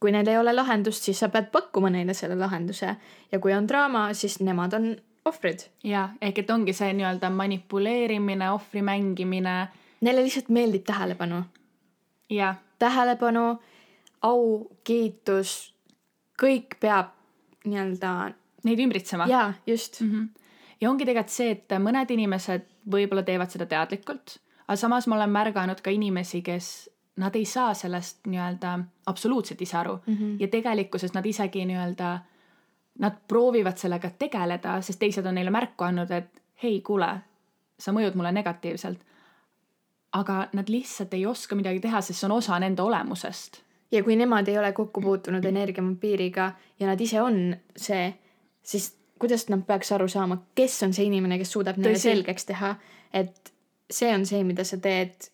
kui 0.00 0.12
neil 0.12 0.28
ei 0.28 0.38
ole 0.38 0.52
lahendust, 0.52 1.02
siis 1.02 1.18
sa 1.18 1.28
pead 1.28 1.44
pakkuma 1.52 1.90
neile 1.90 2.14
selle 2.14 2.36
lahenduse 2.36 2.96
ja 3.32 3.38
kui 3.38 3.52
on 3.52 3.68
draama, 3.68 4.12
siis 4.12 4.40
nemad 4.40 4.72
on 4.72 4.96
ohvrid. 5.24 5.58
ja 5.84 6.08
ehk 6.20 6.38
et 6.38 6.50
ongi 6.50 6.72
see 6.72 6.92
nii-öelda 6.92 7.30
manipuleerimine, 7.30 8.50
ohvri 8.50 8.82
mängimine 8.82 9.68
Neile 10.04 10.22
lihtsalt 10.22 10.48
meeldib 10.48 10.84
tähelepanu. 10.84 11.42
tähelepanu, 12.78 13.58
au, 14.22 14.70
kiitus, 14.84 15.74
kõik 16.42 16.76
peab 16.80 17.14
nii-öelda. 17.64 18.32
Neid 18.64 18.80
ümbritsema. 18.80 19.26
jaa, 19.28 19.52
just 19.66 20.00
mm. 20.00 20.10
-hmm. 20.10 20.28
ja 20.80 20.90
ongi 20.90 21.04
tegelikult 21.04 21.32
see, 21.32 21.50
et 21.50 21.76
mõned 21.78 22.10
inimesed 22.10 22.66
võib-olla 22.90 23.22
teevad 23.22 23.50
seda 23.50 23.66
teadlikult, 23.66 24.38
aga 24.66 24.76
samas 24.76 25.06
ma 25.06 25.16
olen 25.16 25.30
märganud 25.30 25.80
ka 25.80 25.90
inimesi, 25.90 26.42
kes 26.42 26.90
nad 27.16 27.36
ei 27.36 27.44
saa 27.44 27.74
sellest 27.74 28.26
nii-öelda 28.26 28.78
absoluutselt 29.06 29.62
ise 29.62 29.76
aru 29.76 29.98
mm 30.06 30.14
-hmm. 30.14 30.36
ja 30.40 30.48
tegelikkuses 30.48 31.14
nad 31.14 31.26
isegi 31.26 31.64
nii-öelda, 31.64 32.18
nad 32.98 33.12
proovivad 33.28 33.76
sellega 33.76 34.10
tegeleda, 34.10 34.80
sest 34.80 34.98
teised 34.98 35.26
on 35.26 35.34
neile 35.34 35.50
märku 35.50 35.84
andnud, 35.84 36.10
et 36.10 36.42
hei, 36.62 36.80
kuule, 36.80 37.20
sa 37.78 37.92
mõjud 37.92 38.14
mulle 38.14 38.32
negatiivselt 38.32 39.04
aga 40.14 40.48
nad 40.52 40.68
lihtsalt 40.70 41.14
ei 41.14 41.26
oska 41.26 41.56
midagi 41.58 41.82
teha, 41.82 42.00
sest 42.00 42.22
see 42.22 42.28
on 42.28 42.36
osa 42.38 42.58
nende 42.62 42.82
olemusest. 42.82 43.60
Ja 43.94 44.02
kui 44.04 44.16
nemad 44.18 44.48
ei 44.50 44.58
ole 44.58 44.72
kokku 44.72 45.00
puutunud 45.00 45.44
energiavampiiriga 45.44 46.50
ja 46.80 46.86
nad 46.86 47.00
ise 47.00 47.20
on 47.22 47.56
see, 47.76 48.08
siis 48.62 48.94
kuidas 49.18 49.48
nad 49.48 49.62
peaks 49.66 49.92
aru 49.94 50.08
saama, 50.08 50.38
kes 50.54 50.82
on 50.82 50.94
see 50.96 51.06
inimene, 51.08 51.38
kes 51.40 51.52
suudab 51.54 51.78
neile 51.78 51.96
Tõsi. 51.96 52.10
selgeks 52.10 52.48
teha, 52.50 52.74
et 53.14 53.52
see 53.90 54.10
on 54.14 54.26
see, 54.26 54.42
mida 54.44 54.66
sa 54.66 54.78
teed 54.82 55.30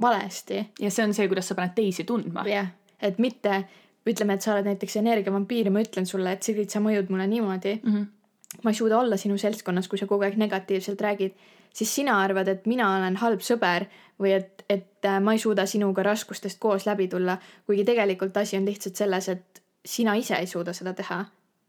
valesti. 0.00 0.62
ja 0.80 0.90
see 0.90 1.04
on 1.04 1.14
see, 1.14 1.28
kuidas 1.28 1.50
sa 1.50 1.58
paned 1.58 1.74
teisi 1.76 2.06
tundma. 2.08 2.46
jah, 2.48 2.70
et 3.02 3.18
mitte 3.18 3.64
ütleme, 4.08 4.38
et 4.38 4.44
sa 4.44 4.54
oled 4.54 4.68
näiteks 4.70 4.96
energiavampiir 5.02 5.68
ja 5.68 5.74
ma 5.74 5.82
ütlen 5.84 6.06
sulle, 6.08 6.32
et 6.32 6.46
Sigrid, 6.46 6.70
sa 6.72 6.80
mõjud 6.80 7.10
mulle 7.12 7.26
niimoodi 7.28 7.74
mm. 7.82 7.94
-hmm. 7.94 8.62
ma 8.64 8.70
ei 8.70 8.78
suuda 8.78 8.98
olla 8.98 9.16
sinu 9.16 9.38
seltskonnas, 9.38 9.88
kui 9.88 9.98
sa 9.98 10.06
kogu 10.06 10.24
aeg 10.24 10.38
negatiivselt 10.40 11.00
räägid, 11.00 11.34
siis 11.78 11.94
sina 11.94 12.18
arvad, 12.20 12.48
et 12.50 12.66
mina 12.66 12.88
olen 12.96 13.16
halb 13.22 13.42
sõber 13.44 13.86
või 14.20 14.34
et, 14.38 14.64
et 14.68 15.06
äh, 15.06 15.20
ma 15.22 15.34
ei 15.36 15.42
suuda 15.42 15.66
sinuga 15.66 16.02
raskustest 16.06 16.58
koos 16.62 16.86
läbi 16.88 17.08
tulla, 17.08 17.38
kuigi 17.66 17.84
tegelikult 17.86 18.36
asi 18.36 18.58
on 18.58 18.66
lihtsalt 18.66 18.98
selles, 18.98 19.28
et 19.28 19.62
sina 19.86 20.16
ise 20.18 20.36
ei 20.36 20.46
suuda 20.50 20.74
seda 20.74 20.92
teha 20.98 21.24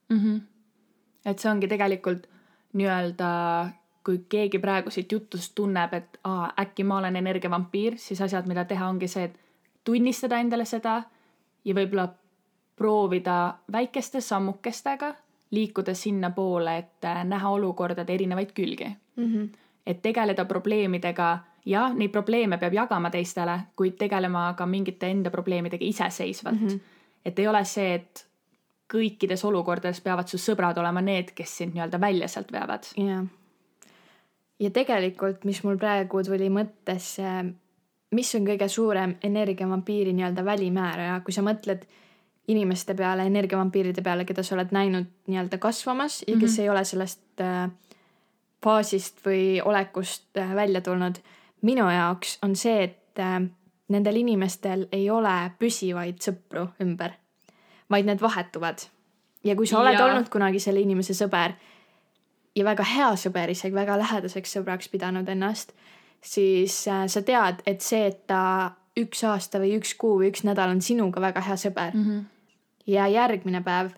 mm. 0.09 0.17
-hmm. 0.17 0.39
et 1.25 1.39
see 1.39 1.51
ongi 1.51 1.67
tegelikult 1.67 2.27
nii-öelda, 2.73 3.29
kui 4.05 4.25
keegi 4.29 4.59
praegu 4.59 4.89
siit 4.89 5.11
jutust 5.11 5.53
tunneb, 5.55 5.93
et 5.93 6.19
aa, 6.23 6.51
äkki 6.61 6.83
ma 6.83 6.97
olen 6.97 7.15
energiavampiir, 7.15 7.97
siis 7.97 8.21
asjad, 8.21 8.47
mida 8.47 8.65
teha, 8.65 8.89
ongi 8.89 9.07
see, 9.07 9.23
et 9.23 9.39
tunnistada 9.83 10.39
endale 10.39 10.65
seda 10.65 11.03
ja 11.65 11.75
võib-olla 11.75 12.07
proovida 12.75 13.57
väikeste 13.71 14.21
sammukestega 14.21 15.15
liikuda 15.51 15.93
sinnapoole, 15.93 16.77
et 16.77 17.05
äh, 17.05 17.23
näha 17.25 17.49
olukordade 17.49 18.13
erinevaid 18.13 18.51
külgi 18.53 18.89
mm. 19.15 19.25
-hmm. 19.25 19.49
Et 19.89 20.01
tegeleda 20.01 20.45
probleemidega, 20.45 21.29
jah, 21.65 21.93
neid 21.97 22.13
probleeme 22.13 22.59
peab 22.61 22.75
jagama 22.77 23.09
teistele, 23.13 23.57
kuid 23.75 23.97
tegelema 23.97 24.51
ka 24.57 24.67
mingite 24.69 25.09
enda 25.09 25.31
probleemidega 25.33 25.85
iseseisvalt 25.85 26.61
mm. 26.61 26.67
-hmm. 26.67 26.79
et 27.25 27.39
ei 27.39 27.47
ole 27.47 27.63
see, 27.65 27.93
et 27.95 28.25
kõikides 28.93 29.45
olukordades 29.45 30.01
peavad 30.01 30.29
su 30.29 30.37
sõbrad 30.41 30.77
olema 30.81 31.01
need, 31.01 31.33
kes 31.37 31.57
sind 31.57 31.75
nii-öelda 31.75 32.01
välja 32.01 32.27
sealt 32.27 32.51
veavad. 32.51 32.85
jah. 32.97 33.25
ja 34.59 34.69
tegelikult, 34.69 35.43
mis 35.45 35.63
mul 35.63 35.77
praegu 35.77 36.23
tuli 36.23 36.49
mõttesse, 36.49 37.53
mis 38.11 38.35
on 38.35 38.45
kõige 38.45 38.67
suurem 38.67 39.15
energiavampiiri 39.23 40.13
nii-öelda 40.13 40.45
välimääraja, 40.45 41.19
kui 41.25 41.33
sa 41.33 41.41
mõtled 41.41 41.85
inimeste 42.47 42.95
peale, 42.97 43.25
energiavampiiride 43.29 44.01
peale, 44.01 44.25
keda 44.25 44.43
sa 44.43 44.55
oled 44.55 44.71
näinud 44.73 45.05
nii-öelda 45.27 45.57
kasvamas 45.57 46.23
ja 46.27 46.33
kes 46.33 46.51
mm 46.51 46.55
-hmm. 46.55 46.61
ei 46.61 46.69
ole 46.69 46.83
sellest 46.85 47.41
äh, 47.41 47.69
faasist 48.63 49.21
või 49.25 49.61
olekust 49.65 50.37
äh, 50.37 50.55
välja 50.55 50.81
tulnud. 50.81 51.19
minu 51.61 51.89
jaoks 51.89 52.37
on 52.43 52.55
see, 52.55 52.83
et 52.83 53.19
äh, 53.19 53.41
nendel 53.89 54.15
inimestel 54.15 54.87
ei 54.91 55.09
ole 55.09 55.51
püsivaid 55.59 56.21
sõpru 56.23 56.69
ümber, 56.81 57.11
vaid 57.89 58.05
need 58.05 58.21
vahetuvad. 58.21 58.87
ja 59.43 59.55
kui 59.55 59.67
sa 59.67 59.79
oled 59.79 59.93
Jaa. 59.93 60.05
olnud 60.05 60.29
kunagi 60.29 60.59
selle 60.59 60.79
inimese 60.79 61.13
sõber 61.13 61.53
ja 62.55 62.65
väga 62.65 62.83
hea 62.83 63.13
sõber, 63.15 63.49
isegi 63.49 63.75
väga 63.75 63.97
lähedaseks 63.97 64.57
sõbraks 64.57 64.89
pidanud 64.89 65.29
ennast, 65.29 65.71
siis 66.21 66.87
äh, 66.87 67.07
sa 67.07 67.21
tead, 67.21 67.63
et 67.65 67.81
see, 67.81 68.05
et 68.07 68.27
ta 68.27 68.75
üks 68.99 69.23
aasta 69.23 69.59
või 69.59 69.77
üks 69.79 69.95
kuu 69.95 70.19
või 70.19 70.33
üks 70.33 70.43
nädal 70.43 70.73
on 70.73 70.81
sinuga 70.81 71.21
väga 71.21 71.41
hea 71.41 71.55
sõber 71.55 71.95
mm. 71.95 72.03
-hmm. 72.03 72.23
ja 72.87 73.07
järgmine 73.07 73.63
päev 73.63 73.93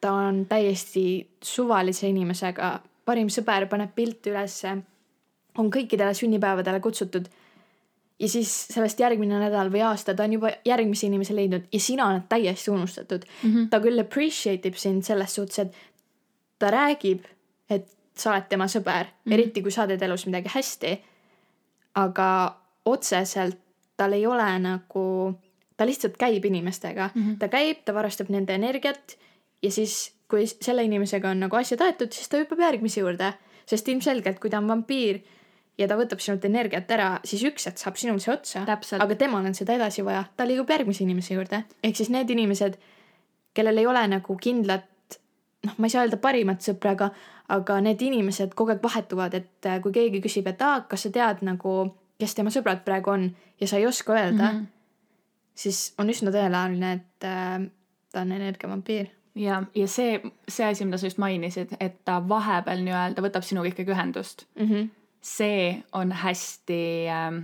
ta 0.00 0.12
on 0.12 0.46
täiesti 0.46 1.30
suvalise 1.42 2.08
inimesega, 2.08 2.80
parim 3.10 3.28
sõber 3.32 3.66
paneb 3.70 3.92
pilte 3.96 4.32
ülesse, 4.32 4.76
on 5.58 5.70
kõikidele 5.74 6.14
sünnipäevadele 6.14 6.80
kutsutud. 6.80 7.28
ja 8.20 8.28
siis 8.28 8.50
sellest 8.68 9.00
järgmine 9.00 9.38
nädal 9.40 9.70
või 9.72 9.80
aasta 9.80 10.12
ta 10.14 10.26
on 10.28 10.32
juba 10.36 10.50
järgmise 10.64 11.06
inimese 11.06 11.34
leidnud 11.34 11.70
ja 11.72 11.80
sina 11.80 12.08
oled 12.10 12.26
täiesti 12.28 12.70
unustatud 12.70 13.24
Mm 13.42 13.54
-hmm. 13.54 13.68
ta 13.70 13.80
küll 13.80 14.00
appreciate 14.00 14.68
ib 14.68 14.76
sind 14.76 15.02
selles 15.02 15.34
suhtes, 15.34 15.58
et 15.58 15.74
ta 16.58 16.70
räägib, 16.70 17.24
et 17.70 17.88
sa 18.14 18.30
oled 18.30 18.48
tema 18.48 18.64
sõber 18.64 19.04
mm, 19.04 19.10
-hmm. 19.24 19.32
eriti 19.32 19.62
kui 19.62 19.70
sa 19.70 19.86
teed 19.86 20.02
elus 20.02 20.26
midagi 20.26 20.48
hästi. 20.54 21.00
aga 21.94 22.56
otseselt 22.84 23.58
tal 23.96 24.12
ei 24.12 24.26
ole 24.26 24.58
nagu, 24.58 25.34
ta 25.76 25.86
lihtsalt 25.86 26.16
käib 26.16 26.44
inimestega 26.44 27.10
mm. 27.14 27.22
-hmm. 27.22 27.38
ta 27.38 27.48
käib, 27.48 27.84
ta 27.84 27.94
varastab 27.94 28.28
nende 28.28 28.54
energiat 28.54 29.16
ja 29.62 29.70
siis, 29.70 30.14
kui 30.30 30.46
selle 30.50 30.84
inimesega 30.86 31.32
on 31.34 31.44
nagu 31.44 31.58
asjad 31.58 31.82
aetud, 31.84 32.12
siis 32.14 32.30
ta 32.30 32.40
hüppab 32.40 32.62
järgmise 32.62 33.02
juurde. 33.02 33.34
sest 33.70 33.88
ilmselgelt, 33.88 34.40
kui 34.42 34.50
ta 34.50 34.58
on 34.58 34.66
vampiir 34.66 35.20
ja 35.78 35.86
ta 35.88 35.96
võtab 35.98 36.18
sinult 36.22 36.44
energiat 36.44 36.90
ära, 36.90 37.10
siis 37.24 37.42
üks 37.46 37.68
hetk 37.68 37.78
saab 37.78 37.98
sinul 38.00 38.18
see 38.22 38.32
otsa. 38.32 38.64
Aga 39.04 39.16
temal 39.18 39.46
on 39.46 39.54
seda 39.56 39.76
edasi 39.78 40.02
vaja, 40.06 40.24
ta 40.36 40.46
liigub 40.48 40.70
järgmise 40.70 41.04
inimese 41.04 41.36
juurde. 41.36 41.64
ehk 41.82 41.96
siis 41.96 42.10
need 42.10 42.30
inimesed, 42.30 42.78
kellel 43.54 43.78
ei 43.78 43.86
ole 43.86 44.02
nagu 44.10 44.36
kindlat, 44.42 44.88
noh, 45.66 45.76
ma 45.78 45.86
ei 45.86 45.94
saa 45.94 46.04
öelda 46.04 46.18
parimat 46.20 46.66
sõpra, 46.66 46.96
aga, 46.96 47.10
aga 47.56 47.78
need 47.86 48.02
inimesed 48.02 48.56
kogu 48.58 48.74
aeg 48.74 48.82
vahetuvad, 48.82 49.38
et 49.38 49.70
äh, 49.70 49.78
kui 49.84 49.94
keegi 49.94 50.22
küsib, 50.24 50.50
et 50.50 50.62
aa, 50.66 50.82
kas 50.90 51.06
sa 51.06 51.14
tead 51.14 51.44
nagu, 51.46 51.76
kes 52.20 52.36
tema 52.36 52.52
sõbrad 52.52 52.84
praegu 52.84 53.14
on 53.14 53.30
ja 53.60 53.70
sa 53.70 53.80
ei 53.80 53.86
oska 53.86 54.16
öelda 54.16 54.52
mm. 54.52 54.58
-hmm. 54.58 54.66
siis 55.54 55.94
on 55.98 56.10
üsna 56.10 56.34
tõenäoline, 56.34 56.92
et 56.98 57.24
äh, 57.24 57.70
ta 58.12 58.26
on 58.26 58.32
energiavampiir 58.32 59.14
ja, 59.34 59.62
ja 59.74 59.88
see, 59.88 60.20
see 60.48 60.66
asi, 60.66 60.84
mida 60.84 60.98
sa 60.98 61.06
just 61.06 61.18
mainisid, 61.18 61.74
et 61.80 62.00
ta 62.04 62.20
vahepeal 62.28 62.82
nii-öelda 62.84 63.24
võtab 63.24 63.46
sinuga 63.46 63.70
ikkagi 63.70 63.94
ühendust, 63.94 64.46
mm. 64.58 64.66
-hmm. 64.66 64.88
see 65.20 65.82
on 65.92 66.12
hästi 66.12 66.82
ähm, 67.08 67.42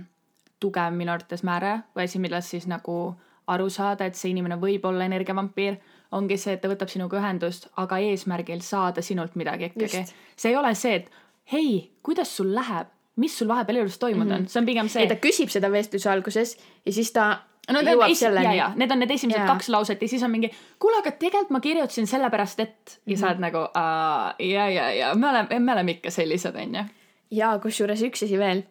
tugev 0.59 0.93
minu 0.93 1.11
arvates 1.13 1.43
määre 1.43 1.81
või 1.95 2.07
asi, 2.09 2.19
millest 2.19 2.55
siis 2.55 2.67
nagu 2.67 3.15
aru 3.47 3.69
saada, 3.69 4.05
et 4.05 4.15
see 4.15 4.31
inimene 4.31 4.57
võib 4.59 4.85
olla 4.85 5.05
energiavampiir, 5.05 5.77
ongi 6.11 6.37
see, 6.37 6.53
et 6.53 6.61
ta 6.61 6.71
võtab 6.71 6.91
sinuga 6.91 7.19
ühendust, 7.19 7.67
aga 7.77 7.99
eesmärgil 7.99 8.61
saada 8.61 9.01
sinult 9.01 9.35
midagi 9.35 9.71
ikkagi. 9.71 10.05
See 10.35 10.51
ei 10.51 10.55
ole 10.55 10.73
see, 10.75 10.95
et 10.95 11.09
hei, 11.51 11.91
kuidas 12.03 12.35
sul 12.37 12.53
läheb, 12.55 12.87
mis 13.17 13.37
sul 13.37 13.47
vahepeal 13.47 13.81
elus 13.81 13.97
toimunud 13.97 14.27
mm 14.27 14.35
-hmm. 14.35 14.47
on, 14.47 14.47
see 14.47 14.59
on 14.59 14.65
pigem 14.65 14.89
see 14.89 15.07
ta 15.07 15.15
küsib 15.15 15.49
seda 15.49 15.71
vestluse 15.71 16.09
alguses 16.09 16.57
ja 16.85 16.93
siis 16.93 17.11
ta 17.11 17.41
no 17.73 17.81
jõuab 17.83 18.13
ja, 18.13 18.15
selleni 18.15 18.55
ja 18.57 18.69
need 18.75 18.91
on 18.91 19.03
need 19.03 19.11
esimesed 19.15 19.41
Jaa. 19.41 19.49
kaks 19.49 19.69
lauset 19.73 20.01
ja 20.01 20.07
siis 20.07 20.23
on 20.23 20.31
mingi, 20.31 20.51
kuule, 20.79 21.01
aga 21.01 21.11
tegelikult 21.11 21.51
ma 21.55 21.63
kirjutasin 21.63 22.07
sellepärast, 22.07 22.63
et 22.63 22.97
ja 23.05 23.17
sa 23.19 23.31
oled 23.31 23.43
nagu 23.43 23.65
aa, 23.73 24.33
ja, 24.39 24.69
ja, 24.71 24.87
ja 24.95 25.11
me 25.15 25.29
oleme, 25.29 25.59
me 25.59 25.75
oleme 25.75 25.97
ikka 25.97 26.13
sellised, 26.13 26.55
onju. 26.55 26.85
ja 27.31 27.51
kusjuures 27.63 28.01
üks 28.07 28.23
asi 28.27 28.39
veel. 28.39 28.63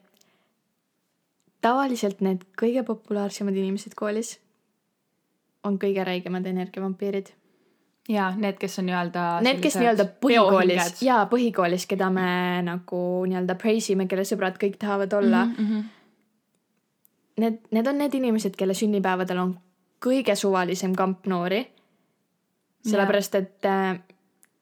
tavaliselt 1.60 2.20
need 2.24 2.44
kõige 2.60 2.84
populaarsemad 2.86 3.56
inimesed 3.56 3.96
koolis 3.98 4.36
on 5.66 5.80
kõige 5.82 6.04
räigemad 6.06 6.46
energiavampiirid. 6.46 7.32
ja 8.08 8.30
need, 8.38 8.54
kes 8.60 8.78
on 8.78 8.86
nii-öelda. 8.86 9.22
Need, 9.42 9.60
kes 9.64 9.76
nii-öelda 9.80 10.06
põhikoolis, 10.22 11.00
jaa, 11.02 11.24
põhikoolis, 11.30 11.88
keda 11.90 12.10
me 12.14 12.62
nagu 12.62 13.00
nii-öelda 13.26 13.56
praise 13.58 13.92
ime, 13.94 14.06
kelle 14.10 14.22
sõbrad 14.28 14.60
kõik 14.62 14.78
tahavad 14.78 15.12
olla 15.18 15.44
mm. 15.44 15.56
-hmm. 15.58 15.84
Need, 17.36 17.58
need 17.70 17.86
on 17.86 17.98
need 18.00 18.14
inimesed, 18.16 18.54
kelle 18.56 18.74
sünnipäevadel 18.74 19.38
on 19.42 19.56
kõige 20.00 20.36
suvalisem 20.36 20.94
kamp 20.96 21.26
noori. 21.26 21.66
sellepärast, 22.86 23.34
et 23.34 23.66
äh, 23.66 23.98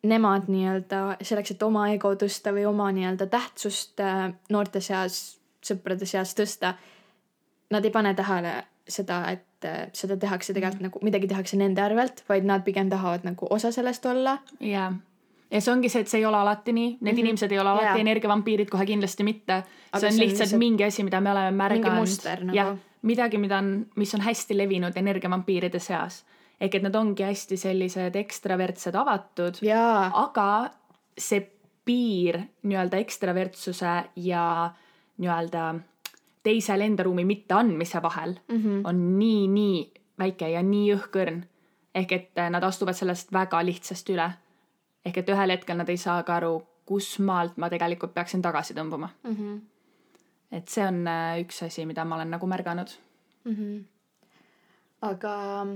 nemad 0.09 0.49
nii-öelda 0.49 1.01
selleks, 1.21 1.55
et 1.55 1.63
oma 1.63 1.89
ego 1.93 2.15
tõsta 2.17 2.55
või 2.57 2.65
oma 2.69 2.89
nii-öelda 2.95 3.27
tähtsust 3.31 4.01
äh, 4.01 4.31
noorte 4.53 4.81
seas, 4.81 5.39
sõprade 5.65 6.09
seas 6.09 6.33
tõsta, 6.37 6.75
nad 7.71 7.85
ei 7.85 7.93
pane 7.93 8.15
tähele 8.17 8.55
seda, 8.89 9.21
et 9.33 9.69
äh, 9.69 9.87
seda 9.97 10.17
tehakse 10.21 10.55
tegelikult 10.57 10.81
mm. 10.81 10.89
nagu 10.89 11.05
midagi 11.05 11.29
tehakse 11.29 11.59
nende 11.61 11.85
arvelt, 11.85 12.25
vaid 12.29 12.49
nad 12.49 12.65
pigem 12.65 12.91
tahavad 12.93 13.25
nagu 13.29 13.49
osa 13.51 13.73
sellest 13.73 14.07
olla 14.07 14.39
ja, 14.61 14.91
ja 15.55 15.61
see 15.63 15.73
ongi 15.73 15.91
see, 15.93 16.03
et 16.03 16.11
see 16.11 16.19
ei 16.19 16.27
ole 16.27 16.41
alati 16.41 16.73
nii, 16.75 16.89
need 16.89 16.99
mm. 17.01 17.09
-hmm. 17.17 17.25
inimesed 17.25 17.53
ei 17.53 17.59
ole 17.63 17.71
alati 17.71 17.87
Jaa. 17.87 18.03
energiavampiirid 18.03 18.71
kohe 18.71 18.87
kindlasti 18.87 19.25
mitte. 19.25 19.63
See 19.63 19.95
on 19.95 20.01
see 20.01 20.11
lihtsalt 20.11 20.41
lihtsalt 20.41 20.59
mingi 20.59 20.85
asi, 20.85 21.07
mida 21.07 21.21
me 21.21 21.31
oleme 21.31 21.51
märganud. 21.51 22.29
nagu. 22.41 22.57
jah, 22.57 22.77
midagi, 23.03 23.39
mida 23.39 23.59
on, 23.59 23.87
mis 23.97 24.15
on 24.15 24.21
hästi 24.21 24.59
levinud 24.59 24.97
energiavampiiride 24.97 25.79
seas. 25.79 26.25
ehk 26.61 26.75
et 26.75 26.83
nad 26.83 26.95
ongi 26.95 27.23
hästi 27.23 27.57
sellised 27.57 28.17
ekstravertsed, 28.17 28.95
avatud, 28.95 29.59
jaa, 29.63 30.11
aga 30.15 30.71
see 31.19 31.51
piir 31.85 32.39
nii-öelda 32.63 32.97
ekstravertsuse 32.97 33.95
ja 34.17 34.45
nii-öelda 35.19 35.75
teisele 36.43 36.85
enda 36.85 37.03
ruumi 37.03 37.25
mitteandmise 37.25 38.03
vahel 38.03 38.35
mm 38.49 38.57
-hmm. 38.57 38.81
on 38.85 39.19
nii, 39.19 39.49
nii 39.49 39.93
väike 40.19 40.49
ja 40.49 40.63
nii 40.63 40.95
õhkõrn. 40.95 41.43
ehk 41.95 42.13
et 42.13 42.31
nad 42.51 42.63
astuvad 42.63 42.95
sellest 42.95 43.33
väga 43.33 43.65
lihtsasti 43.65 44.13
üle. 44.13 44.31
Ehk 45.05 45.19
et 45.19 45.29
ühel 45.29 45.51
hetkel 45.51 45.77
nad 45.77 45.89
ei 45.89 46.01
saa 46.01 46.23
ka 46.23 46.37
aru, 46.37 46.59
kus 46.87 47.19
maalt 47.19 47.57
ma 47.57 47.71
tegelikult 47.73 48.15
peaksin 48.15 48.43
tagasi 48.43 48.75
tõmbuma. 48.75 49.09
Mm 49.23 49.37
-hmm. 49.37 49.61
et 50.53 50.69
see 50.69 50.87
on 50.87 51.07
äh, 51.09 51.41
üks 51.41 51.63
asi, 51.63 51.87
mida 51.87 52.05
ma 52.05 52.15
olen 52.15 52.31
nagu 52.31 52.47
märganud. 52.47 52.91
mm. 53.45 53.55
-hmm. 53.55 53.83
aga 55.03 55.67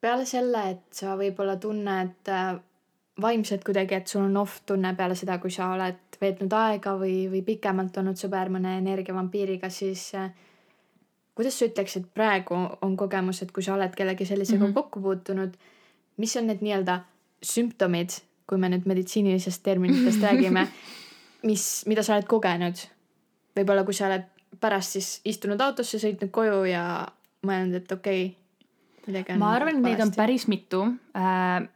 peale 0.00 0.24
selle, 0.24 0.70
et 0.70 0.84
sa 0.90 1.16
võib-olla 1.16 1.56
tunned 1.56 2.28
äh, 2.28 2.60
vaimselt 3.20 3.64
kuidagi, 3.64 3.94
et 3.94 4.06
sul 4.06 4.22
on 4.22 4.36
off-tunne 4.36 4.94
peale 4.96 5.14
seda, 5.14 5.38
kui 5.38 5.50
sa 5.50 5.72
oled 5.74 6.18
veetnud 6.20 6.52
aega 6.52 6.94
või, 6.98 7.30
või 7.32 7.42
pikemalt 7.42 7.96
olnud 7.96 8.16
sõber 8.16 8.48
mõne 8.48 8.78
energiavampiiriga, 8.78 9.68
siis 9.68 10.14
äh, 10.14 10.32
kuidas 11.34 11.58
sa 11.58 11.68
ütleksid, 11.68 12.08
praegu 12.14 12.56
on 12.84 12.96
kogemus, 12.96 13.42
et 13.42 13.52
kui 13.52 13.64
sa 13.64 13.74
oled 13.74 13.94
kellegi 13.96 14.26
sellisega 14.28 14.64
mm. 14.64 14.70
-hmm. 14.70 14.74
kokku 14.74 15.00
puutunud, 15.00 15.54
mis 16.16 16.36
on 16.36 16.46
need 16.46 16.60
nii-öelda 16.60 17.00
sümptomid, 17.42 18.20
kui 18.50 18.58
me 18.58 18.70
nüüd 18.72 18.88
meditsiinilisest 18.90 19.62
terminitest 19.62 20.24
räägime, 20.26 20.66
mis, 21.48 21.66
mida 21.90 22.02
sa 22.02 22.16
oled 22.16 22.26
kogenud. 22.30 22.82
võib-olla 23.56 23.84
kui 23.86 23.94
sa 23.94 24.08
oled 24.08 24.26
pärast 24.60 24.96
siis 24.96 25.10
istunud 25.30 25.60
autosse, 25.62 26.00
sõitnud 26.02 26.32
koju 26.34 26.64
ja 26.70 26.84
mõelnud, 27.46 27.84
et 27.84 27.92
okei 27.94 28.24
okay,, 28.26 29.04
midagi 29.06 29.34
on. 29.34 29.42
ma 29.42 29.54
arvan, 29.56 29.78
et 29.78 29.86
neid 29.86 30.02
on 30.02 30.14
päris 30.16 30.48
mitu. 30.50 30.82
Äh, 31.16 31.68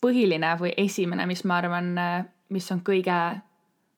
põhiline 0.00 0.54
või 0.60 0.72
esimene, 0.80 1.26
mis 1.28 1.42
ma 1.44 1.58
arvan, 1.60 1.90
äh, 1.98 2.20
mis 2.54 2.70
on 2.72 2.80
kõige 2.86 3.18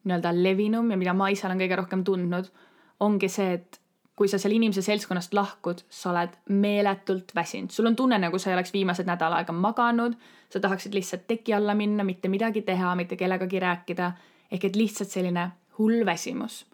nii-öelda 0.03 0.33
levinum 0.35 0.91
ja 0.91 0.99
mida 0.99 1.15
ma 1.15 1.29
ise 1.31 1.47
olen 1.47 1.61
kõige 1.63 1.79
rohkem 1.79 2.03
tundnud, 2.07 2.49
ongi 3.05 3.29
see, 3.31 3.61
et 3.61 3.79
kui 4.17 4.29
sa 4.29 4.39
seal 4.39 4.53
inimese 4.53 4.83
seltskonnast 4.83 5.35
lahkud, 5.35 5.81
sa 5.89 6.11
oled 6.11 6.35
meeletult 6.49 7.33
väsinud, 7.35 7.71
sul 7.73 7.89
on 7.89 7.97
tunne, 7.97 8.19
nagu 8.21 8.39
sa 8.39 8.51
ei 8.51 8.57
oleks 8.57 8.73
viimased 8.73 9.09
nädal 9.09 9.33
aega 9.33 9.53
maganud, 9.57 10.17
sa 10.53 10.61
tahaksid 10.61 10.95
lihtsalt 10.95 11.27
teki 11.27 11.55
alla 11.55 11.75
minna, 11.75 12.05
mitte 12.05 12.29
midagi 12.29 12.63
teha, 12.63 12.95
mitte 12.97 13.17
kellegagi 13.17 13.61
rääkida, 13.61 14.13
ehk 14.53 14.65
et 14.69 14.77
lihtsalt 14.77 15.09
selline 15.09 15.49
hull 15.79 16.05
väsimus. 16.07 16.67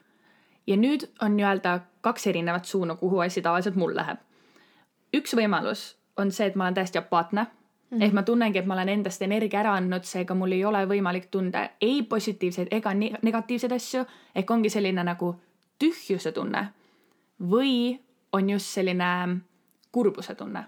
ja 0.67 0.77
nüüd 0.77 1.07
on 1.25 1.37
nii-öelda 1.37 1.81
kaks 2.05 2.27
erinevat 2.27 2.65
suuna, 2.65 2.95
kuhu 2.95 3.19
asi 3.19 3.43
tavaliselt 3.43 3.77
mul 3.77 3.95
läheb. 3.97 4.19
üks 5.17 5.37
võimalus 5.37 5.95
on 6.17 6.33
see, 6.33 6.47
et 6.47 6.57
ma 6.57 6.65
olen 6.65 6.75
täiesti 6.75 6.99
apaatne 6.99 7.47
Mm 7.91 7.99
-hmm. 7.99 8.05
ehk 8.05 8.13
ma 8.13 8.23
tunnengi, 8.23 8.59
et 8.59 8.67
ma 8.67 8.75
olen 8.75 8.89
endast 8.89 9.23
energia 9.23 9.61
ära 9.61 9.75
andnud, 9.75 10.05
seega 10.05 10.35
mul 10.35 10.53
ei 10.53 10.65
ole 10.65 10.85
võimalik 10.87 11.27
tunda 11.31 11.69
ei 11.81 12.03
positiivseid 12.03 12.69
ega 12.71 12.91
negatiivseid 13.23 13.73
asju, 13.73 14.05
ehk 14.35 14.51
ongi 14.51 14.71
selline 14.71 15.05
nagu 15.05 15.41
tühjuse 15.79 16.33
tunne 16.33 16.69
või 17.41 17.99
on 18.33 18.51
just 18.51 18.75
selline 18.75 19.39
kurbuse 19.93 20.35
tunne. 20.35 20.65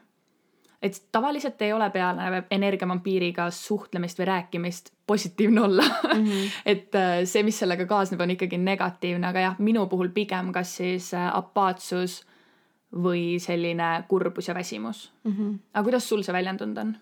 et 0.82 0.96
tavaliselt 1.12 1.62
ei 1.62 1.72
ole 1.72 1.90
peale 1.90 2.44
energiavampiiriga 2.50 3.50
suhtlemist 3.52 4.18
või 4.18 4.26
rääkimist 4.26 4.90
positiivne 5.06 5.60
olla 5.60 5.82
mm. 5.82 6.24
-hmm. 6.24 6.50
et 6.72 6.94
äh, 6.94 7.24
see, 7.24 7.42
mis 7.42 7.58
sellega 7.58 7.86
kaasneb, 7.86 8.20
on 8.20 8.30
ikkagi 8.30 8.58
negatiivne, 8.58 9.26
aga 9.26 9.40
jah, 9.40 9.58
minu 9.58 9.86
puhul 9.86 10.08
pigem 10.08 10.52
kas 10.52 10.76
siis 10.76 11.14
äh, 11.14 11.36
apaatsus 11.36 12.24
või 12.94 13.38
selline 13.38 14.04
kurbus 14.08 14.48
ja 14.48 14.54
väsimus 14.54 15.12
mm. 15.24 15.32
-hmm. 15.32 15.58
aga 15.74 15.82
kuidas 15.84 16.08
sul 16.08 16.22
see 16.22 16.32
väljendunud 16.32 16.78
on? 16.78 16.96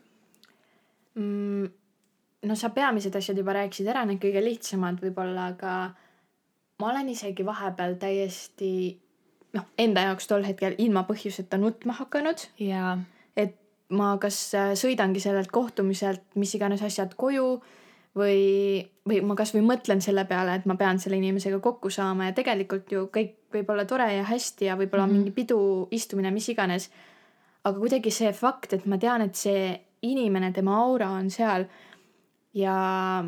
mm,? 1.15 1.69
no 2.43 2.55
sa 2.55 2.71
peamised 2.71 3.15
asjad 3.17 3.39
juba 3.39 3.53
rääkisid 3.53 3.87
ära, 3.87 4.05
need 4.07 4.21
kõige 4.23 4.43
lihtsamad 4.45 5.01
võib-olla, 5.03 5.47
aga 5.55 5.75
ma 6.79 6.91
olen 6.93 7.09
isegi 7.09 7.47
vahepeal 7.47 7.95
täiesti 7.99 8.73
noh, 9.59 9.67
enda 9.79 10.07
jaoks 10.09 10.31
tol 10.31 10.47
hetkel 10.47 10.77
ilma 10.79 11.05
põhjuseta 11.09 11.59
nutma 11.61 11.97
hakanud. 11.99 12.47
jaa. 12.63 12.97
et 13.37 13.57
ma 13.91 14.15
kas 14.23 14.39
äh, 14.55 14.73
sõidangi 14.79 15.23
sellelt 15.25 15.53
kohtumiselt 15.53 16.25
mis 16.37 16.55
iganes 16.55 16.83
asjad 16.85 17.15
koju 17.19 17.51
või, 18.19 18.83
või 19.09 19.21
ma 19.25 19.37
kasvõi 19.39 19.63
mõtlen 19.65 20.03
selle 20.05 20.25
peale, 20.29 20.59
et 20.59 20.67
ma 20.69 20.77
pean 20.81 21.01
selle 21.03 21.19
inimesega 21.21 21.61
kokku 21.65 21.91
saama 21.93 22.31
ja 22.31 22.37
tegelikult 22.37 22.93
ju 22.93 23.07
kõik 23.15 23.37
võib 23.55 23.71
olla 23.73 23.85
tore 23.89 24.09
ja 24.13 24.25
hästi 24.29 24.69
ja 24.69 24.77
võib-olla 24.77 25.07
mm 25.07 25.13
-hmm. 25.13 25.25
mingi 25.25 25.37
pidu, 25.37 25.89
istumine, 25.91 26.31
mis 26.31 26.49
iganes. 26.49 26.91
aga 27.65 27.79
kuidagi 27.79 28.11
see 28.11 28.33
fakt, 28.33 28.73
et 28.73 28.87
ma 28.87 28.99
tean, 28.99 29.23
et 29.23 29.35
see 29.35 29.81
inimene, 30.03 30.53
tema 30.53 30.77
aura 30.79 31.09
on 31.11 31.31
seal 31.31 31.67
ja 32.55 33.25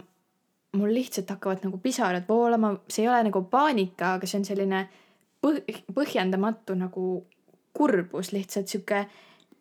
mul 0.73 0.95
lihtsalt 0.95 1.31
hakkavad 1.31 1.65
nagu 1.65 1.79
pisarad 1.79 2.25
voolama, 2.29 2.77
see 2.89 3.05
ei 3.05 3.09
ole 3.09 3.23
nagu 3.27 3.43
paanika, 3.43 4.15
aga 4.15 4.27
see 4.27 4.39
on 4.39 4.45
selline 4.45 4.89
põh-, 5.47 5.83
põhjendamatu 5.95 6.77
nagu 6.79 7.07
kurbus, 7.77 8.33
lihtsalt 8.33 8.69
sihuke, 8.69 9.05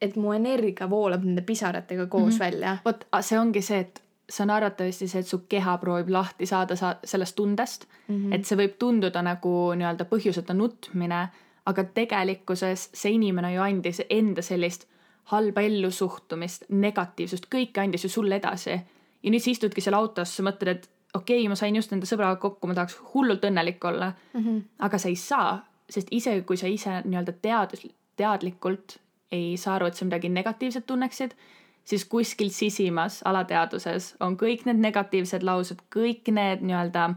et 0.01 0.15
mu 0.15 0.33
energia 0.33 0.87
voolab 0.89 1.25
nende 1.27 1.41
pisaratega 1.45 2.07
koos 2.07 2.23
mm 2.23 2.29
-hmm. 2.31 2.39
välja. 2.39 2.77
vot, 2.85 3.07
see 3.21 3.39
ongi 3.39 3.61
see, 3.61 3.79
et 3.79 4.03
see 4.29 4.43
on 4.43 4.49
arvatavasti 4.49 5.07
see, 5.07 5.19
et 5.19 5.27
su 5.27 5.41
keha 5.49 5.77
proovib 5.77 6.09
lahti 6.09 6.45
saada 6.45 6.75
sa 6.75 6.95
sellest 7.03 7.35
tundest 7.35 7.85
mm, 8.07 8.15
-hmm. 8.15 8.35
et 8.35 8.45
see 8.45 8.57
võib 8.57 8.77
tunduda 8.79 9.21
nagu 9.21 9.73
nii-öelda 9.75 10.05
põhjuseta 10.05 10.53
nutmine, 10.53 11.27
aga 11.65 11.83
tegelikkuses 11.83 12.89
see 12.93 13.11
inimene 13.11 13.53
ju 13.53 13.61
andis 13.61 14.01
enda 14.09 14.41
sellist 14.41 14.87
halba 15.23 15.61
ellusuhtumist, 15.61 16.63
negatiivsust, 16.69 17.45
kõike 17.55 17.81
andis 17.81 18.03
ju 18.03 18.09
sulle 18.09 18.35
edasi. 18.35 18.79
ja 19.23 19.31
nüüd 19.31 19.43
sa 19.43 19.51
istudki 19.51 19.81
seal 19.81 19.93
autos, 19.93 20.35
sa 20.35 20.43
mõtled, 20.43 20.67
et 20.67 20.89
okei 21.13 21.39
okay,, 21.41 21.49
ma 21.49 21.55
sain 21.55 21.75
just 21.75 21.93
enda 21.93 22.07
sõbraga 22.09 22.39
kokku, 22.41 22.67
ma 22.67 22.77
tahaks 22.77 22.97
hullult 23.13 23.45
õnnelik 23.45 23.85
olla 23.85 24.11
mm. 24.33 24.41
-hmm. 24.43 24.61
aga 24.79 24.97
sa 24.97 25.09
ei 25.09 25.15
saa, 25.15 25.65
sest 25.89 26.07
isegi 26.11 26.41
kui 26.41 26.57
sa 26.57 26.67
ise 26.67 27.01
nii-öelda 27.05 27.33
tead-, 27.41 27.91
teadlikult 28.15 28.99
ei 29.31 29.57
saa 29.57 29.75
aru, 29.75 29.85
et 29.85 29.95
sa 29.95 30.05
midagi 30.05 30.29
negatiivset 30.29 30.85
tunneksid, 30.85 31.35
siis 31.83 32.05
kuskil 32.05 32.49
sisimas 32.49 33.21
alateadvuses 33.25 34.15
on 34.19 34.37
kõik 34.37 34.65
need 34.65 34.81
negatiivsed 34.81 35.43
laused, 35.43 35.81
kõik 35.95 36.31
need 36.31 36.61
nii-öelda 36.61 37.13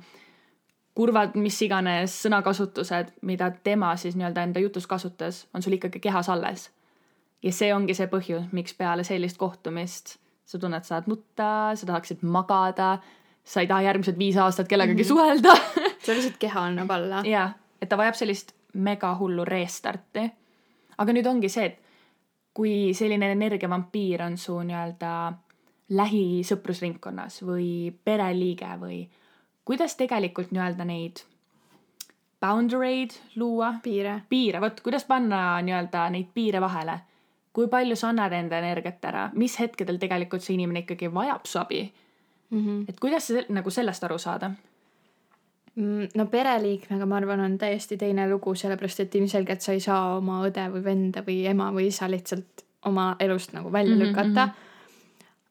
kurvad, 0.95 1.35
mis 1.35 1.63
iganes 1.63 2.23
sõnakasutused, 2.25 3.13
mida 3.23 3.51
tema 3.51 3.97
siis 3.97 4.17
nii-öelda 4.17 4.43
enda 4.43 4.61
jutus 4.61 4.87
kasutas, 4.87 5.47
on 5.55 5.63
sul 5.63 5.73
ikkagi 5.73 6.01
kehas 6.01 6.29
alles 6.29 6.71
ja 7.43 7.53
see 7.53 7.73
ongi 7.75 7.95
see 7.95 8.07
põhjus, 8.07 8.49
miks 8.53 8.75
peale 8.79 9.05
sellist 9.05 9.41
kohtumist 9.41 10.17
sa 10.47 10.59
tunned, 10.59 10.85
sa 10.85 10.97
tahad 10.97 11.11
nutta, 11.11 11.51
sa 11.79 11.89
tahaksid 11.89 12.23
magada, 12.23 12.97
sa 13.45 13.61
ei 13.61 13.67
taha 13.67 13.83
järgmised 13.89 14.19
viis 14.19 14.37
aastat 14.37 14.69
kellegagi 14.69 15.03
mm 15.03 15.05
-hmm. 15.05 15.09
suhelda 15.09 15.55
sul 16.05 16.15
lihtsalt 16.15 16.39
keha 16.39 16.61
annab 16.61 16.91
alla. 16.91 17.23
jah, 17.27 17.55
et 17.83 17.89
ta 17.89 17.97
vajab 17.97 18.15
sellist 18.15 18.55
megahullu 18.73 19.45
restarti. 19.45 20.31
aga 20.99 21.13
nüüd 21.13 21.27
ongi 21.27 21.49
see, 21.49 21.65
et 21.65 21.79
kui 22.55 22.95
selline 22.95 23.33
energiavampiir 23.33 24.23
on 24.23 24.37
su 24.37 24.59
nii-öelda 24.61 25.33
lähisõprusringkonnas 25.89 27.43
või 27.43 27.93
pereliige 28.05 28.69
või 28.81 29.09
kuidas 29.65 29.97
tegelikult 29.97 30.51
nii-öelda 30.51 30.85
neid 30.85 31.25
boundary 32.41 32.87
eid 32.87 33.11
luua. 33.37 33.75
piire. 33.83 34.23
piire, 34.29 34.61
vot 34.61 34.81
kuidas 34.81 35.05
panna 35.05 35.63
nii-öelda 35.63 36.11
neid 36.11 36.29
piire 36.35 36.61
vahele 36.61 37.01
kui 37.53 37.69
palju 37.69 37.97
sa 37.97 38.09
annad 38.09 38.33
enda 38.33 38.59
energiat 38.59 39.05
ära, 39.05 39.27
mis 39.37 39.59
hetkedel 39.61 39.99
tegelikult 40.01 40.45
see 40.45 40.55
inimene 40.57 40.85
ikkagi 40.87 41.11
vajab 41.13 41.47
su 41.47 41.59
abi 41.61 41.83
mm. 42.53 42.61
-hmm. 42.61 42.85
et 42.89 43.01
kuidas 43.01 43.27
see, 43.27 43.47
nagu 43.49 43.71
sellest 43.71 44.05
aru 44.05 44.19
saada? 44.19 44.51
Mm, 45.75 46.09
no 46.15 46.27
pereliikmega, 46.27 47.07
ma 47.07 47.17
arvan, 47.17 47.41
on 47.41 47.59
täiesti 47.59 47.97
teine 47.97 48.29
lugu, 48.31 48.55
sellepärast 48.55 49.01
et 49.01 49.15
ilmselgelt 49.15 49.61
sa 49.61 49.73
ei 49.73 49.81
saa 49.81 50.17
oma 50.17 50.43
õde 50.47 50.69
või 50.75 50.85
venda 50.85 51.25
või 51.27 51.47
ema 51.49 51.71
või 51.73 51.87
isa 51.89 52.11
lihtsalt 52.11 52.65
oma 52.85 53.17
elust 53.21 53.53
nagu 53.53 53.73
välja 53.73 53.97
mm 53.97 54.03
-hmm. 54.03 54.09
lükata. 54.09 54.49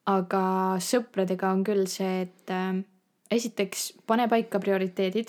aga 0.05 0.75
sõpradega 0.79 1.51
on 1.51 1.63
küll 1.63 1.85
see, 1.85 2.21
et 2.21 2.49
äh, 2.49 2.83
esiteks 3.31 3.93
pane 4.07 4.27
paika 4.27 4.59
prioriteedid. 4.59 5.27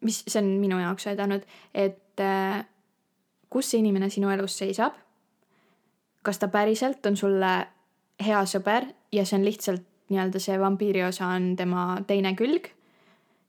mis, 0.00 0.24
see 0.26 0.42
on 0.42 0.48
minu 0.60 0.78
jaoks 0.78 1.06
aidanud, 1.06 1.42
et 1.74 2.20
äh, 2.20 2.64
kus 3.50 3.70
see 3.70 3.78
inimene 3.78 4.08
sinu 4.10 4.30
elus 4.30 4.58
seisab 4.58 4.92
kas 6.22 6.38
ta 6.38 6.48
päriselt 6.48 7.06
on 7.06 7.16
sulle 7.16 7.52
hea 8.24 8.40
sõber 8.48 8.86
ja 9.12 9.24
see 9.24 9.38
on 9.38 9.46
lihtsalt 9.46 9.86
nii-öelda 10.10 10.42
see 10.42 10.58
vampiiri 10.60 11.04
osa 11.06 11.32
on 11.36 11.54
tema 11.56 12.00
teine 12.06 12.34
külg. 12.38 12.70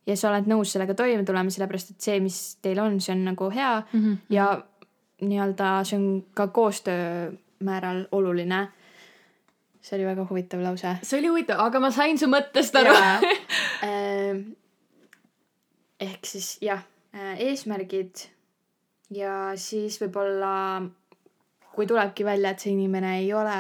ja 0.05 0.15
sa 0.17 0.31
oled 0.31 0.49
nõus 0.49 0.71
sellega 0.73 0.95
toime 0.97 1.25
tulema, 1.25 1.53
sellepärast 1.53 1.93
et 1.93 2.01
see, 2.01 2.19
mis 2.23 2.37
teil 2.61 2.79
on, 2.81 2.99
see 3.01 3.13
on 3.13 3.25
nagu 3.29 3.49
hea 3.53 3.73
mm 3.81 3.99
-hmm. 3.99 4.17
ja 4.29 4.47
nii-öelda 5.21 5.83
see 5.85 5.97
on 5.97 6.25
ka 6.33 6.47
koostöö 6.47 7.31
määral 7.59 8.05
oluline. 8.11 8.67
see 9.81 9.97
oli 9.97 10.05
väga 10.05 10.27
huvitav 10.29 10.61
lause. 10.61 10.97
see 11.03 11.19
oli 11.19 11.27
huvitav, 11.27 11.59
aga 11.59 11.79
ma 11.79 11.91
sain 11.91 12.17
su 12.17 12.25
mõttest 12.25 12.77
aru 12.79 12.95
äh, 12.97 14.41
ehk 15.99 16.25
siis 16.25 16.57
jah, 16.61 16.83
äh, 17.15 17.39
eesmärgid 17.39 18.27
ja 19.09 19.51
siis 19.55 20.01
võib-olla 20.01 20.81
kui 21.75 21.87
tulebki 21.87 22.25
välja, 22.25 22.51
et 22.51 22.59
see 22.59 22.73
inimene 22.73 23.17
ei 23.19 23.33
ole 23.33 23.57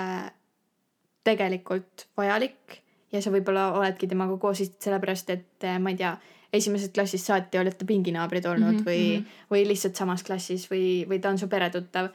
tegelikult 1.23 2.07
vajalik 2.17 2.81
ja 3.11 3.21
sa 3.21 3.31
võib-olla 3.33 3.71
oledki 3.77 4.07
temaga 4.07 4.37
koos 4.41 4.61
lihtsalt 4.61 4.87
sellepärast, 4.87 5.29
et 5.33 5.67
eh, 5.67 5.79
ma 5.79 5.93
ei 5.93 5.99
tea, 5.99 6.15
esimesest 6.53 6.93
klassist 6.95 7.29
saati 7.29 7.59
olete 7.59 7.87
pinginaabrid 7.87 8.45
olnud 8.45 8.73
mm 8.73 8.79
-hmm. 8.79 8.87
või, 8.87 9.19
mhm. 9.19 9.45
või 9.51 9.67
lihtsalt 9.67 9.95
samas 9.95 10.23
klassis 10.23 10.67
või, 10.71 11.07
või 11.07 11.19
ta 11.19 11.29
on 11.29 11.39
su 11.39 11.47
peretuttav. 11.47 12.09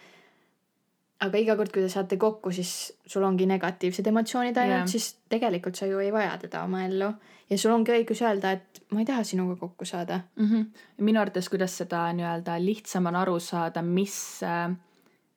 aga 1.21 1.39
iga 1.39 1.57
kord, 1.57 1.73
kui 1.73 1.83
te 1.83 1.89
saate 1.89 2.17
kokku, 2.17 2.51
siis 2.53 2.93
sul 3.07 3.23
ongi 3.23 3.47
negatiivsed 3.47 4.07
emotsioonid 4.07 4.57
ainult 4.57 4.77
yeah., 4.77 4.89
siis 4.89 5.17
tegelikult 5.29 5.75
sa 5.75 5.87
ju 5.87 5.99
ei 5.99 6.13
vaja 6.13 6.37
teda 6.39 6.63
oma 6.65 6.85
ellu. 6.85 7.13
ja 7.51 7.59
sul 7.59 7.73
ongi 7.73 7.93
õigus 7.93 8.21
öelda, 8.23 8.53
et 8.53 8.83
ma 8.91 9.01
ei 9.01 9.07
taha 9.07 9.25
sinuga 9.25 9.57
kokku 9.57 9.85
saada 9.85 10.21
mm. 10.37 10.47
-hmm. 10.47 10.67
minu 10.99 11.21
arvates, 11.21 11.49
kuidas 11.49 11.79
seda 11.79 12.13
nii-öelda 12.13 12.65
lihtsam 12.65 13.07
on 13.07 13.17
aru 13.17 13.41
saada, 13.41 13.83
mis 13.83 14.43
äh 14.43 14.77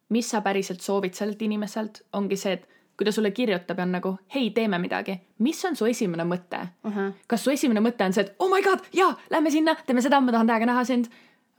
mis 0.10 0.30
sa 0.30 0.41
päriselt 0.41 0.82
soovid 0.82 1.13
sellelt 1.13 1.41
inimeselt, 1.45 2.02
ongi 2.13 2.38
see, 2.39 2.58
et 2.58 2.67
kui 2.99 3.07
ta 3.07 3.13
sulle 3.15 3.31
kirjutab 3.31 3.79
ja 3.79 3.85
on 3.88 3.93
nagu 3.95 4.12
hei, 4.35 4.49
teeme 4.51 4.77
midagi, 4.83 5.15
mis 5.45 5.63
on 5.65 5.77
su 5.79 5.88
esimene 5.88 6.25
mõte 6.27 6.59
uh? 6.59 6.91
-huh. 6.91 7.13
kas 7.31 7.45
su 7.47 7.51
esimene 7.51 7.79
mõte 7.79 8.03
on 8.03 8.13
see, 8.13 8.25
et 8.27 8.35
oh 8.39 8.51
my 8.51 8.59
god, 8.65 8.83
jaa, 8.93 9.13
lähme 9.31 9.51
sinna, 9.51 9.75
teeme 9.88 10.03
seda, 10.03 10.19
ma 10.19 10.35
tahan 10.35 10.51
täiega 10.51 10.67
näha 10.67 10.83
sind. 10.83 11.07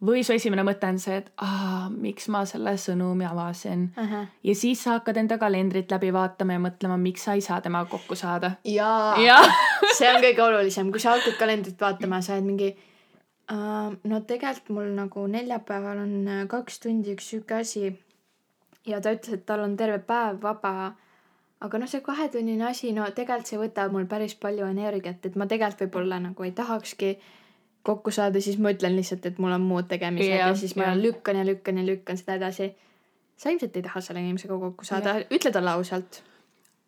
või 0.05 0.23
su 0.25 0.33
esimene 0.33 0.63
mõte 0.65 0.89
on 0.89 0.99
see, 0.99 1.17
et 1.17 1.33
aa, 1.45 1.89
miks 1.93 2.29
ma 2.29 2.45
selle 2.45 2.77
sõnumi 2.77 3.27
avasin 3.31 3.89
uh. 3.97 4.05
-huh. 4.05 4.29
ja 4.43 4.55
siis 4.55 4.85
sa 4.85 4.99
hakkad 4.99 5.17
enda 5.17 5.39
kalendrit 5.39 5.91
läbi 5.91 6.13
vaatama 6.13 6.53
ja 6.53 6.59
mõtlema, 6.69 7.01
miks 7.01 7.25
sa 7.25 7.33
ei 7.33 7.41
saa 7.41 7.61
temaga 7.61 7.91
kokku 7.91 8.15
saada. 8.15 8.53
jaa 8.65 9.17
ja. 9.21 9.41
see 9.99 10.15
on 10.15 10.23
kõige 10.23 10.43
olulisem, 10.43 10.91
kui 10.93 11.01
sa 11.01 11.17
hakkad 11.17 11.37
kalendrit 11.39 11.81
vaatama, 11.81 12.21
sa 12.21 12.35
oled 12.35 12.45
mingi 12.45 12.77
uh,. 13.53 13.97
no 14.05 14.21
tegelikult 14.21 14.69
mul 14.69 14.95
nagu 14.95 15.27
neljapäeval 15.27 15.99
on 15.99 16.17
äh, 16.29 16.47
kaks 16.49 16.81
tundi 16.81 17.15
üks 17.17 17.31
sihuke 17.31 17.55
asi. 17.55 17.99
ja 18.87 19.01
ta 19.01 19.13
ütles, 19.13 19.35
et 19.35 19.47
tal 19.47 19.61
on 19.61 19.77
terve 19.77 19.99
päev 19.99 20.43
vaba. 20.43 20.93
Aga 21.61 21.81
noh, 21.81 21.91
see 21.91 22.01
kahetunnine 22.05 22.65
asi, 22.71 22.95
no 22.97 23.09
tegelikult 23.17 23.51
see 23.51 23.61
võtab 23.61 23.93
mul 23.95 24.07
päris 24.11 24.35
palju 24.41 24.69
energiat, 24.71 25.27
et 25.27 25.37
ma 25.37 25.49
tegelikult 25.51 25.87
võib-olla 25.87 26.21
nagu 26.23 26.47
ei 26.47 26.55
tahakski 26.57 27.19
kokku 27.87 28.13
saada, 28.13 28.41
siis 28.45 28.59
ma 28.61 28.73
ütlen 28.75 28.97
lihtsalt, 28.97 29.27
et 29.29 29.39
mul 29.41 29.53
on 29.57 29.65
muud 29.65 29.89
tegemised 29.89 30.29
ja, 30.29 30.47
ja 30.47 30.57
siis 30.57 30.77
ma 30.77 30.91
ja. 30.91 30.97
lükkan 30.97 31.41
ja 31.41 31.45
lükkan 31.49 31.81
ja 31.81 31.85
lükkan 31.87 32.19
seda 32.21 32.37
edasi. 32.41 32.73
sa 33.37 33.53
ilmselt 33.53 33.77
ei 33.77 33.85
taha 33.87 34.01
selle 34.05 34.21
inimesega 34.21 34.59
kokku 34.59 34.85
saada, 34.85 35.21
ütle 35.33 35.53
talle 35.53 35.77
ausalt. 35.77 36.23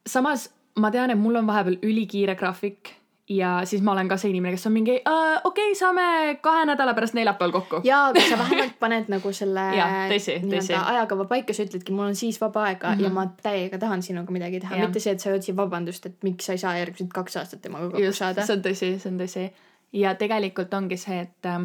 samas 0.06 0.50
ma 0.76 0.90
tean, 0.90 1.11
et 1.11 1.20
mul 1.20 1.37
on 1.40 1.46
vahepeal 1.46 1.78
ülikiire 1.82 2.37
graafik 2.37 2.94
ja 3.28 3.61
siis 3.64 3.82
ma 3.82 3.92
olen 3.92 4.08
ka 4.08 4.16
see 4.18 4.30
inimene, 4.32 4.56
kes 4.56 4.66
on 4.66 4.74
mingi 4.74 4.96
okei 4.98 5.42
okay,, 5.44 5.74
saame 5.78 6.04
kahe 6.42 6.64
nädala 6.66 6.94
pärast 6.94 7.14
neljapäeval 7.14 7.52
kokku. 7.54 7.80
aga 8.11 8.24
sa 8.28 8.38
vähemalt 8.38 8.78
paned 8.80 9.11
nagu 9.12 9.32
selle 9.32 9.66
nii-öelda 9.76 10.82
ajakava 10.94 11.24
paika, 11.30 11.54
sa 11.54 11.66
ütledki, 11.66 11.94
mul 11.94 12.11
on 12.11 12.18
siis 12.18 12.40
vaba 12.40 12.64
aega 12.70 12.88
mm 12.88 12.94
-hmm. 12.94 13.02
ja 13.02 13.08
mhm. 13.08 13.14
ma 13.14 13.26
täiega 13.42 13.78
tahan 13.78 14.02
sinuga 14.02 14.32
midagi 14.32 14.61
teha, 14.61 14.76
mitte 14.76 15.00
see, 15.00 15.12
et 15.12 15.20
sa 15.20 15.30
ei 15.30 15.37
otsi 15.37 15.56
vabandust, 15.56 16.06
et 16.06 16.16
miks 16.22 16.46
sa 16.46 16.52
ei 16.52 16.58
saa 16.58 16.76
järgmised 16.78 17.12
kaks 17.14 17.37
aastat 17.37 17.62
temaga 17.62 17.85
kokku 17.85 18.02
Just, 18.02 18.18
saada. 18.18 18.46
see 18.46 18.56
on 18.56 18.62
tõsi, 18.62 18.98
see 18.98 19.12
on 19.12 19.20
tõsi 19.20 19.50
ja 19.92 20.14
tegelikult 20.14 20.74
ongi 20.74 20.96
see, 20.96 21.20
et 21.20 21.46
ähm, 21.46 21.64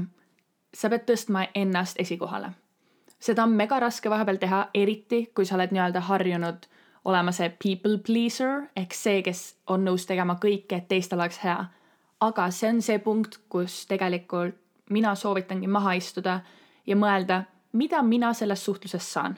sa 0.73 0.89
pead 0.89 1.05
tõstma 1.09 1.47
ennast 1.55 1.99
esikohale. 1.99 2.51
seda 3.19 3.43
on 3.43 3.49
mega 3.49 3.79
raske 3.79 4.09
vahepeal 4.09 4.37
teha, 4.37 4.67
eriti 4.73 5.31
kui 5.35 5.45
sa 5.45 5.55
oled 5.55 5.71
nii-öelda 5.71 5.99
harjunud 5.99 6.67
olema 7.07 7.31
see 7.31 7.49
people 7.63 7.97
pleaser 8.03 8.67
ehk 8.75 8.93
see, 8.95 9.21
kes 9.23 9.43
on 9.71 9.85
nõus 9.87 10.05
tegema 10.09 10.35
kõike, 10.41 10.81
et 10.81 10.87
teistel 10.91 11.19
oleks 11.19 11.39
hea. 11.43 11.65
aga 12.19 12.47
see 12.51 12.69
on 12.69 12.81
see 12.81 12.99
punkt, 12.99 13.39
kus 13.49 13.85
tegelikult 13.87 14.55
mina 14.89 15.15
soovitangi 15.15 15.67
maha 15.67 15.93
istuda 15.99 16.39
ja 16.87 16.95
mõelda, 16.95 17.43
mida 17.73 18.01
mina 18.03 18.33
sellest 18.33 18.63
suhtlusest 18.63 19.11
saan. 19.13 19.37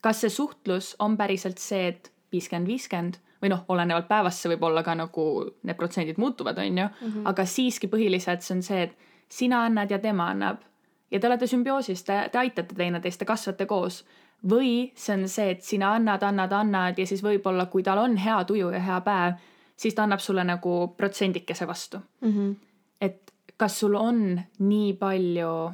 kas 0.00 0.20
see 0.20 0.30
suhtlus 0.30 0.94
on 0.98 1.16
päriselt 1.16 1.58
see, 1.58 1.88
et 1.88 2.12
viiskümmend, 2.32 2.66
viiskümmend 2.66 3.18
või 3.42 3.50
noh, 3.52 3.64
olenevalt 3.68 4.08
päevast 4.08 4.42
see 4.42 4.52
võib 4.54 4.64
olla 4.70 4.82
ka 4.82 4.94
nagu 4.94 5.24
need 5.62 5.76
protsendid 5.76 6.18
muutuvad, 6.18 6.58
on 6.58 6.78
ju 6.78 6.86
mm, 6.86 7.12
-hmm. 7.12 7.28
aga 7.28 7.44
siiski 7.44 7.88
põhiliselt 7.88 8.42
see 8.42 8.56
on 8.56 8.62
see, 8.62 8.82
et 8.82 8.96
sina 9.28 9.64
annad 9.64 9.90
ja 9.90 9.98
tema 9.98 10.30
annab 10.30 10.64
ja 11.10 11.20
te 11.20 11.26
olete 11.26 11.46
sümbioosis, 11.46 12.04
te, 12.04 12.28
te 12.32 12.38
aitate 12.38 12.74
teineteist, 12.74 13.18
te 13.18 13.24
kasvate 13.28 13.66
koos. 13.66 14.04
Või 14.50 14.92
see 14.94 15.16
on 15.16 15.28
see, 15.28 15.50
et 15.50 15.62
sina 15.62 15.92
annad, 15.96 16.22
annad, 16.22 16.52
annad 16.52 16.98
ja 16.98 17.06
siis 17.06 17.22
võib-olla, 17.24 17.66
kui 17.66 17.82
tal 17.82 17.98
on 17.98 18.16
hea 18.16 18.38
tuju 18.44 18.70
ja 18.70 18.80
hea 18.80 19.00
päev, 19.00 19.40
siis 19.76 19.94
ta 19.94 20.04
annab 20.06 20.22
sulle 20.22 20.44
nagu 20.44 20.94
protsendikese 20.96 21.66
vastu 21.66 21.98
mm. 22.20 22.32
-hmm. 22.32 22.54
et 23.00 23.32
kas 23.56 23.80
sul 23.80 23.94
on 23.94 24.40
nii 24.58 24.92
palju, 24.94 25.72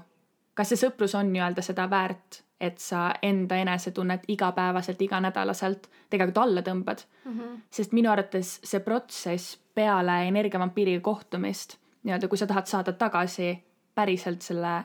kas 0.55 0.69
see 0.69 0.87
sõprus 0.87 1.15
on 1.19 1.33
nii-öelda 1.33 1.63
seda 1.63 1.91
väärt 1.91 2.45
et 2.61 2.79
sa 2.79 3.15
enda 3.23 3.57
enesetunnet 3.57 4.23
igapäevaselt, 4.29 5.03
iganädalaselt 5.03 5.89
tegelikult 6.11 6.39
alla 6.39 6.63
tõmbad 6.63 7.05
mm. 7.25 7.33
-hmm. 7.33 7.61
sest 7.71 7.93
minu 7.93 8.11
arvates 8.11 8.61
see 8.65 8.81
protsess 8.81 9.59
peale 9.75 10.29
energiavampiiriga 10.29 11.01
kohtumist, 11.01 11.77
nii-öelda 12.03 12.29
kui 12.29 12.39
sa 12.39 12.47
tahad 12.47 12.67
saada 12.67 12.93
tagasi 12.93 13.65
päriselt 13.95 14.43
selle, 14.43 14.85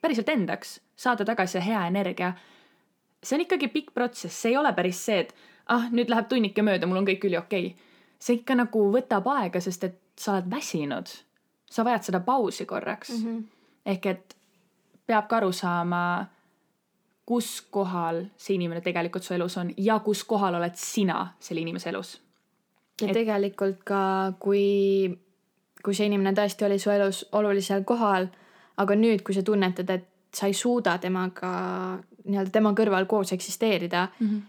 päriselt 0.00 0.28
endaks, 0.28 0.80
saada 0.96 1.24
tagasi 1.24 1.60
hea 1.66 1.86
energia, 1.86 2.32
see 3.24 3.38
on 3.38 3.44
ikkagi 3.46 3.70
pikk 3.72 3.94
protsess, 3.96 4.36
see 4.42 4.52
ei 4.52 4.60
ole 4.60 4.72
päris 4.76 5.00
see, 5.06 5.24
et 5.24 5.34
ah, 5.72 5.88
nüüd 5.90 6.12
läheb 6.12 6.28
tunnike 6.28 6.62
mööda, 6.62 6.86
mul 6.86 7.02
on 7.02 7.08
kõik 7.08 7.26
üliokei 7.28 7.66
okay.. 7.72 7.92
see 8.18 8.40
ikka 8.40 8.58
nagu 8.60 8.86
võtab 8.92 9.26
aega, 9.34 9.60
sest 9.64 9.88
et 9.88 10.00
sa 10.20 10.36
oled 10.36 10.50
väsinud. 10.50 11.10
sa 11.70 11.84
vajad 11.84 12.10
seda 12.10 12.20
pausi 12.20 12.66
korraks 12.66 13.10
mm. 13.10 13.24
-hmm. 13.24 13.42
ehk 13.86 14.06
et 14.06 14.36
peab 15.06 15.28
ka 15.28 15.36
aru 15.36 15.52
saama 15.52 16.04
kus 17.26 17.60
kohal 17.70 18.24
see 18.36 18.54
inimene 18.58 18.80
tegelikult 18.84 19.24
su 19.24 19.34
elus 19.34 19.56
on 19.60 19.72
ja 19.76 19.98
kus 20.04 20.24
kohal 20.28 20.54
oled 20.54 20.76
sina 20.76 21.34
selle 21.40 21.60
inimese 21.60 21.88
elus. 21.88 22.20
ja 23.00 23.08
et... 23.08 23.12
tegelikult 23.16 23.84
ka, 23.84 24.32
kui, 24.38 25.08
kui 25.82 25.94
see 25.94 26.06
inimene 26.06 26.34
tõesti 26.36 26.66
oli 26.68 26.78
su 26.78 26.90
elus 26.90 27.24
olulisel 27.32 27.84
kohal, 27.84 28.28
aga 28.76 28.94
nüüd, 28.94 29.22
kui 29.24 29.34
sa 29.34 29.42
tunnetad, 29.42 29.90
et 29.90 30.10
sa 30.34 30.50
ei 30.50 30.54
suuda 30.54 30.98
temaga 30.98 31.50
nii-öelda 32.24 32.50
tema 32.54 32.72
kõrval 32.76 33.06
koos 33.10 33.32
eksisteerida 33.32 34.08
mm 34.18 34.26
-hmm. 34.26 34.40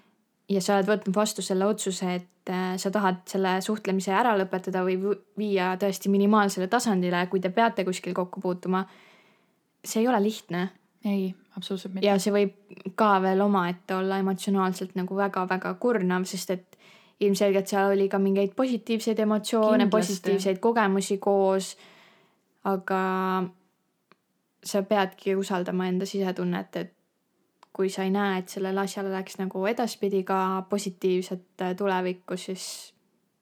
ja 0.49 0.61
sa 0.61 0.75
oled 0.75 0.89
võtnud 0.89 1.15
vastu 1.15 1.41
selle 1.41 1.65
otsuse, 1.65 2.13
et 2.15 2.49
äh, 2.49 2.77
sa 2.77 2.91
tahad 2.91 3.23
selle 3.27 3.61
suhtlemise 3.61 4.13
ära 4.13 4.35
lõpetada 4.37 4.83
või 4.85 5.17
viia 5.37 5.75
tõesti 5.81 6.09
minimaalsele 6.09 6.67
tasandile, 6.67 7.27
kui 7.27 7.39
te 7.39 7.49
peate 7.49 7.85
kuskil 7.85 8.13
kokku 8.13 8.41
puutuma. 8.41 8.85
see 9.85 10.01
ei 10.01 10.07
ole 10.07 10.23
lihtne. 10.23 10.69
ei 11.05 11.35
absoluutselt 11.57 11.93
mitte. 11.93 12.07
ja 12.07 12.19
see 12.19 12.33
võib 12.33 12.53
ka 12.95 13.21
veel 13.21 13.41
omaette 13.41 13.95
olla 13.95 14.17
emotsionaalselt 14.17 14.95
nagu 14.95 15.15
väga-väga 15.15 15.73
kurnav, 15.73 16.23
sest 16.23 16.49
et 16.49 16.77
ilmselgelt 17.19 17.67
seal 17.67 17.91
oli 17.91 18.07
ka 18.09 18.19
mingeid 18.19 18.55
positiivseid 18.55 19.19
emotsioone, 19.19 19.87
positiivseid 19.89 20.59
kogemusi 20.59 21.17
koos. 21.17 21.75
aga 22.63 22.99
sa 24.65 24.81
peadki 24.81 25.35
usaldama 25.35 25.87
enda 25.87 26.05
sisetunnet, 26.09 26.75
et 26.75 26.94
kui 27.75 27.89
sa 27.91 28.03
ei 28.03 28.11
näe, 28.11 28.39
et 28.39 28.49
sellel 28.49 28.77
asjal 28.77 29.09
oleks 29.09 29.35
nagu 29.41 29.65
edaspidi 29.67 30.23
ka 30.23 30.65
positiivset 30.69 31.63
tulevikku, 31.77 32.37
siis 32.39 32.93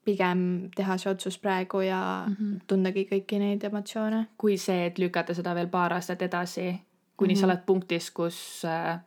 pigem 0.05 0.69
teha 0.75 0.97
see 0.97 1.11
otsus 1.11 1.37
praegu 1.39 1.81
ja 1.85 2.25
mm 2.27 2.35
-hmm. 2.35 2.61
tundagi 2.67 3.07
kõiki 3.11 3.39
neid 3.39 3.63
emotsioone. 3.63 4.27
kui 4.37 4.57
see, 4.57 4.85
et 4.85 4.97
lükata 4.97 5.33
seda 5.33 5.55
veel 5.55 5.67
paar 5.67 5.93
aastat 5.93 6.21
edasi 6.21 6.81
kuni 7.17 7.33
mm 7.33 7.37
-hmm. 7.37 7.39
sa 7.39 7.45
mhm. 7.45 7.51
oled 7.51 7.65
punktis, 7.65 8.11
kus 8.11 8.65
äh, 8.65 8.99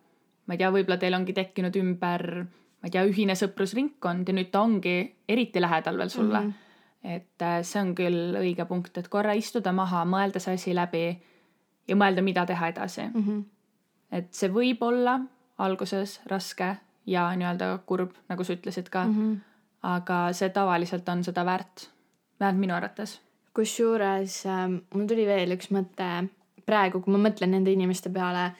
ma 0.46 0.54
ei 0.54 0.58
tea, 0.58 0.70
võib-olla 0.70 0.96
teil 0.96 1.14
ongi 1.14 1.32
tekkinud 1.32 1.76
ümber, 1.76 2.44
ma 2.80 2.84
ei 2.84 2.90
tea, 2.90 3.04
ühine 3.04 3.34
sõprusringkond 3.34 4.28
ja 4.28 4.34
nüüd 4.34 4.50
ta 4.50 4.60
ongi 4.60 5.16
eriti 5.28 5.60
lähedal 5.60 5.98
veel 5.98 6.08
sulle 6.08 6.40
mm. 6.40 6.50
-hmm. 6.50 7.10
et 7.16 7.42
äh, 7.42 7.62
see 7.62 7.82
on 7.82 7.94
küll 7.94 8.36
õige 8.42 8.64
punkt, 8.64 8.98
et 8.98 9.08
korra 9.08 9.32
istuda 9.32 9.72
maha, 9.72 10.04
mõelda 10.04 10.38
see 10.38 10.54
asi 10.54 10.74
läbi 10.74 11.18
ja 11.88 11.96
mõelda, 11.96 12.22
mida 12.22 12.46
teha 12.46 12.68
edasi 12.68 13.02
mm. 13.02 13.22
-hmm. 13.22 13.44
Et 14.12 14.32
see 14.34 14.50
võib 14.52 14.82
olla 14.82 15.20
alguses 15.58 16.20
raske 16.30 16.76
ja 17.06 17.28
nii-öelda 17.36 17.78
kurb, 17.86 18.14
nagu 18.28 18.44
sa 18.44 18.56
ütlesid 18.56 18.90
ka 18.90 19.04
mm. 19.04 19.14
-hmm. 19.14 19.36
aga 19.82 20.32
see 20.32 20.48
tavaliselt 20.48 21.08
on 21.08 21.24
seda 21.24 21.44
väärt, 21.44 21.90
vähemalt 22.40 22.60
minu 22.60 22.74
arvates. 22.74 23.20
kusjuures 23.54 24.46
äh, 24.46 24.68
mul 24.94 25.06
tuli 25.06 25.26
veel 25.26 25.52
üks 25.56 25.70
mõte 25.70 26.28
praegu, 26.66 27.00
kui 27.00 27.12
ma 27.12 27.28
mõtlen 27.28 27.50
nende 27.50 27.72
inimeste 27.72 28.10
peale, 28.10 28.52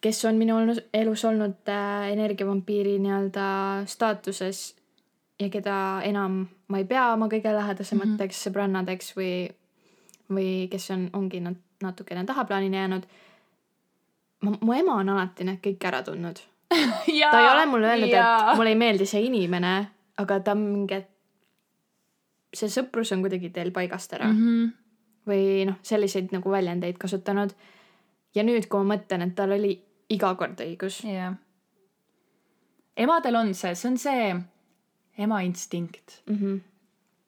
kes 0.00 0.24
on 0.24 0.38
minu 0.38 0.56
elus 0.92 1.24
olnud 1.24 1.68
äh, 1.68 2.12
energiavampiiri 2.12 2.98
nii-öelda 2.98 3.82
staatuses 3.86 4.74
ja 5.40 5.48
keda 5.48 6.02
enam 6.04 6.46
ma 6.68 6.80
ei 6.80 6.86
pea 6.88 7.10
oma 7.12 7.28
kõige 7.28 7.52
lähedasemateks 7.52 8.18
mm 8.18 8.38
-hmm. 8.38 8.44
sõbrannadeks 8.46 9.12
või, 9.16 9.34
või 10.30 10.68
kes 10.70 10.90
on, 10.90 11.10
ongi 11.12 11.40
nad 11.40 11.58
natukene 11.82 12.24
tahaplaanile 12.24 12.76
jäänud. 12.76 13.06
Mu 14.42 14.74
ema 14.74 14.98
on 15.00 15.14
alati 15.14 15.46
need 15.48 15.62
kõik 15.64 15.88
ära 15.90 16.02
tundnud 16.06 16.40
ta 16.72 17.40
ei 17.40 17.48
ole 17.50 17.66
mulle 17.68 17.90
öelnud, 17.92 18.12
et 18.12 18.56
mulle 18.56 18.72
ei 18.72 18.78
meeldi 18.80 19.06
see 19.06 19.26
inimene, 19.26 19.72
aga 20.22 20.38
ta 20.40 20.54
on 20.56 20.62
mingi, 20.64 21.02
et 21.02 21.10
see 22.56 22.70
sõprus 22.72 23.12
on 23.12 23.20
kuidagi 23.24 23.50
teil 23.52 23.72
paigast 23.72 24.14
ära 24.16 24.30
mm. 24.30 24.38
-hmm 24.38 24.70
või 25.28 25.66
noh, 25.68 25.78
selliseid 25.86 26.32
nagu 26.34 26.50
väljendeid 26.50 26.98
kasutanud. 26.98 27.52
ja 28.34 28.42
nüüd, 28.42 28.66
kui 28.68 28.82
ma 28.82 28.96
mõtlen, 28.96 29.22
et 29.22 29.34
tal 29.36 29.52
oli 29.54 29.76
iga 30.10 30.34
kord 30.34 30.60
õigus. 30.60 31.02
jah. 31.06 31.36
emadel 32.96 33.36
on 33.36 33.54
see, 33.54 33.74
see 33.74 33.90
on 33.90 33.98
see 33.98 34.34
ema 35.18 35.40
instinkt 35.46 36.22
mm. 36.26 36.36
-hmm 36.36 36.60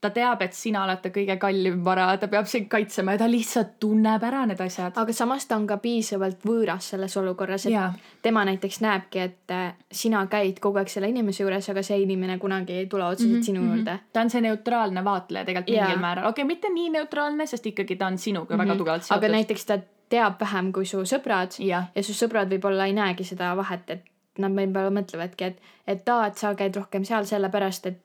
ta 0.05 0.11
teab, 0.15 0.43
et 0.45 0.57
sina 0.57 0.83
oled 0.85 1.01
ta 1.01 1.11
kõige 1.15 1.37
kallim 1.41 1.81
vara, 1.85 2.07
ta 2.21 2.29
peab 2.33 2.49
sind 2.51 2.69
kaitsema 2.73 3.15
ja 3.15 3.23
ta 3.23 3.29
lihtsalt 3.31 3.77
tunneb 3.81 4.25
ära 4.29 4.45
need 4.51 4.61
asjad. 4.61 4.93
aga 5.01 5.17
samas 5.17 5.47
ta 5.49 5.57
on 5.57 5.67
ka 5.71 5.79
piisavalt 5.83 6.45
võõras 6.45 6.91
selles 6.93 7.17
olukorras, 7.21 7.67
et 7.69 7.75
ja. 7.75 7.87
tema 8.23 8.45
näiteks 8.49 8.81
näebki, 8.85 9.25
et 9.25 9.55
äh, 9.55 9.73
sina 9.93 10.25
käid 10.31 10.61
kogu 10.65 10.83
aeg 10.83 10.93
selle 10.93 11.09
inimese 11.13 11.45
juures, 11.45 11.71
aga 11.73 11.83
see 11.87 12.03
inimene 12.05 12.39
kunagi 12.43 12.79
ei 12.83 12.87
tule 12.91 13.07
otseselt 13.07 13.33
mm 13.33 13.41
-hmm, 13.41 13.47
sinu 13.49 13.61
mm 13.63 13.71
-hmm. 13.71 13.77
juurde. 13.77 13.99
ta 14.13 14.21
on 14.21 14.31
see 14.31 14.45
neutraalne 14.45 15.05
vaatleja 15.05 15.45
tegelikult 15.45 15.81
mingil 15.81 16.01
määral, 16.07 16.29
okei 16.29 16.43
okay,, 16.43 16.55
mitte 16.55 16.73
nii 16.75 16.91
neutraalne, 16.99 17.47
sest 17.47 17.67
ikkagi 17.67 17.97
ta 17.97 18.07
on 18.07 18.19
sinuga 18.19 18.55
mm 18.55 18.61
-hmm. 18.61 18.65
väga 18.65 18.79
tugevalt 18.79 19.03
seotud. 19.03 19.25
aga 19.25 19.33
näiteks 19.33 19.67
ta 19.67 19.79
teab 20.09 20.41
vähem 20.41 20.73
kui 20.73 20.87
su 20.87 21.05
sõbrad 21.09 21.57
ja, 21.59 21.85
ja 21.95 22.03
su 22.03 22.13
sõbrad 22.13 22.51
võib-olla 22.53 22.87
ei 22.87 22.93
näegi 22.93 23.25
seda 23.25 23.57
vahet, 23.57 23.91
et 23.91 24.05
nad 24.39 24.53
võib-olla 24.53 24.91
mõtlevadki, 24.91 25.45
et, 25.45 25.61
et 25.87 26.09
aa, 26.09 26.27
et 26.27 26.37
sa 26.37 26.55
käid 26.55 26.77
rohkem 26.77 27.05
seal 27.05 27.25
sellepärast, 27.25 27.87
et 27.87 28.01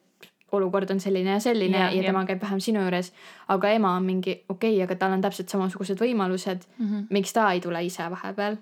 olukord 0.52 0.90
on 0.90 1.00
selline 1.00 1.36
ja 1.36 1.40
selline 1.40 1.78
ja, 1.78 1.90
ja 1.90 1.96
jah. 1.96 2.06
tema 2.06 2.24
käib 2.26 2.42
vähem 2.42 2.60
sinu 2.60 2.80
juures. 2.80 3.12
aga 3.48 3.70
ema 3.76 3.94
on 3.96 4.04
mingi 4.04 4.44
okei 4.48 4.74
okay,, 4.74 4.82
aga 4.84 4.96
tal 4.96 5.12
on 5.12 5.20
täpselt 5.20 5.48
samasugused 5.48 6.00
võimalused 6.00 6.66
mm. 6.78 6.86
-hmm. 6.86 7.06
miks 7.10 7.32
ta 7.32 7.52
ei 7.52 7.60
tule 7.60 7.84
ise 7.84 8.10
vahepeal? 8.10 8.56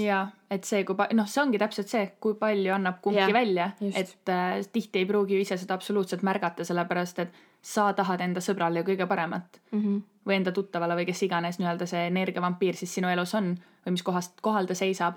jaa, 0.00 0.26
et 0.50 0.64
see, 0.64 0.84
kui 0.84 0.96
pa-, 0.96 1.08
noh, 1.16 1.28
see 1.28 1.42
ongi 1.42 1.58
täpselt 1.58 1.88
see, 1.88 2.06
kui 2.20 2.34
palju 2.34 2.72
annab 2.74 3.00
kumbki 3.04 3.22
Jah, 3.22 3.32
välja, 3.32 3.70
et 3.94 4.32
äh, 4.32 4.66
tihti 4.72 4.98
ei 4.98 5.06
pruugi 5.06 5.34
ju 5.34 5.40
ise 5.40 5.56
seda 5.56 5.74
absoluutselt 5.74 6.22
märgata, 6.26 6.64
sellepärast 6.64 7.18
et 7.24 7.38
sa 7.66 7.92
tahad 7.96 8.20
enda 8.20 8.42
sõbrale 8.44 8.82
ju 8.82 8.90
kõige 8.90 9.06
paremat 9.06 9.60
Mm 9.72 9.82
-hmm. 9.82 10.02
või 10.26 10.34
enda 10.34 10.52
tuttavale 10.52 10.94
või 10.94 11.06
kes 11.06 11.22
iganes 11.22 11.58
nii-öelda 11.58 11.86
see 11.86 12.06
energiavampiir 12.06 12.76
siis 12.76 12.94
sinu 12.94 13.08
elus 13.08 13.34
on 13.34 13.56
või 13.86 13.90
mis 13.90 14.02
kohast, 14.02 14.40
kohal 14.40 14.66
ta 14.66 14.74
seisab. 14.74 15.14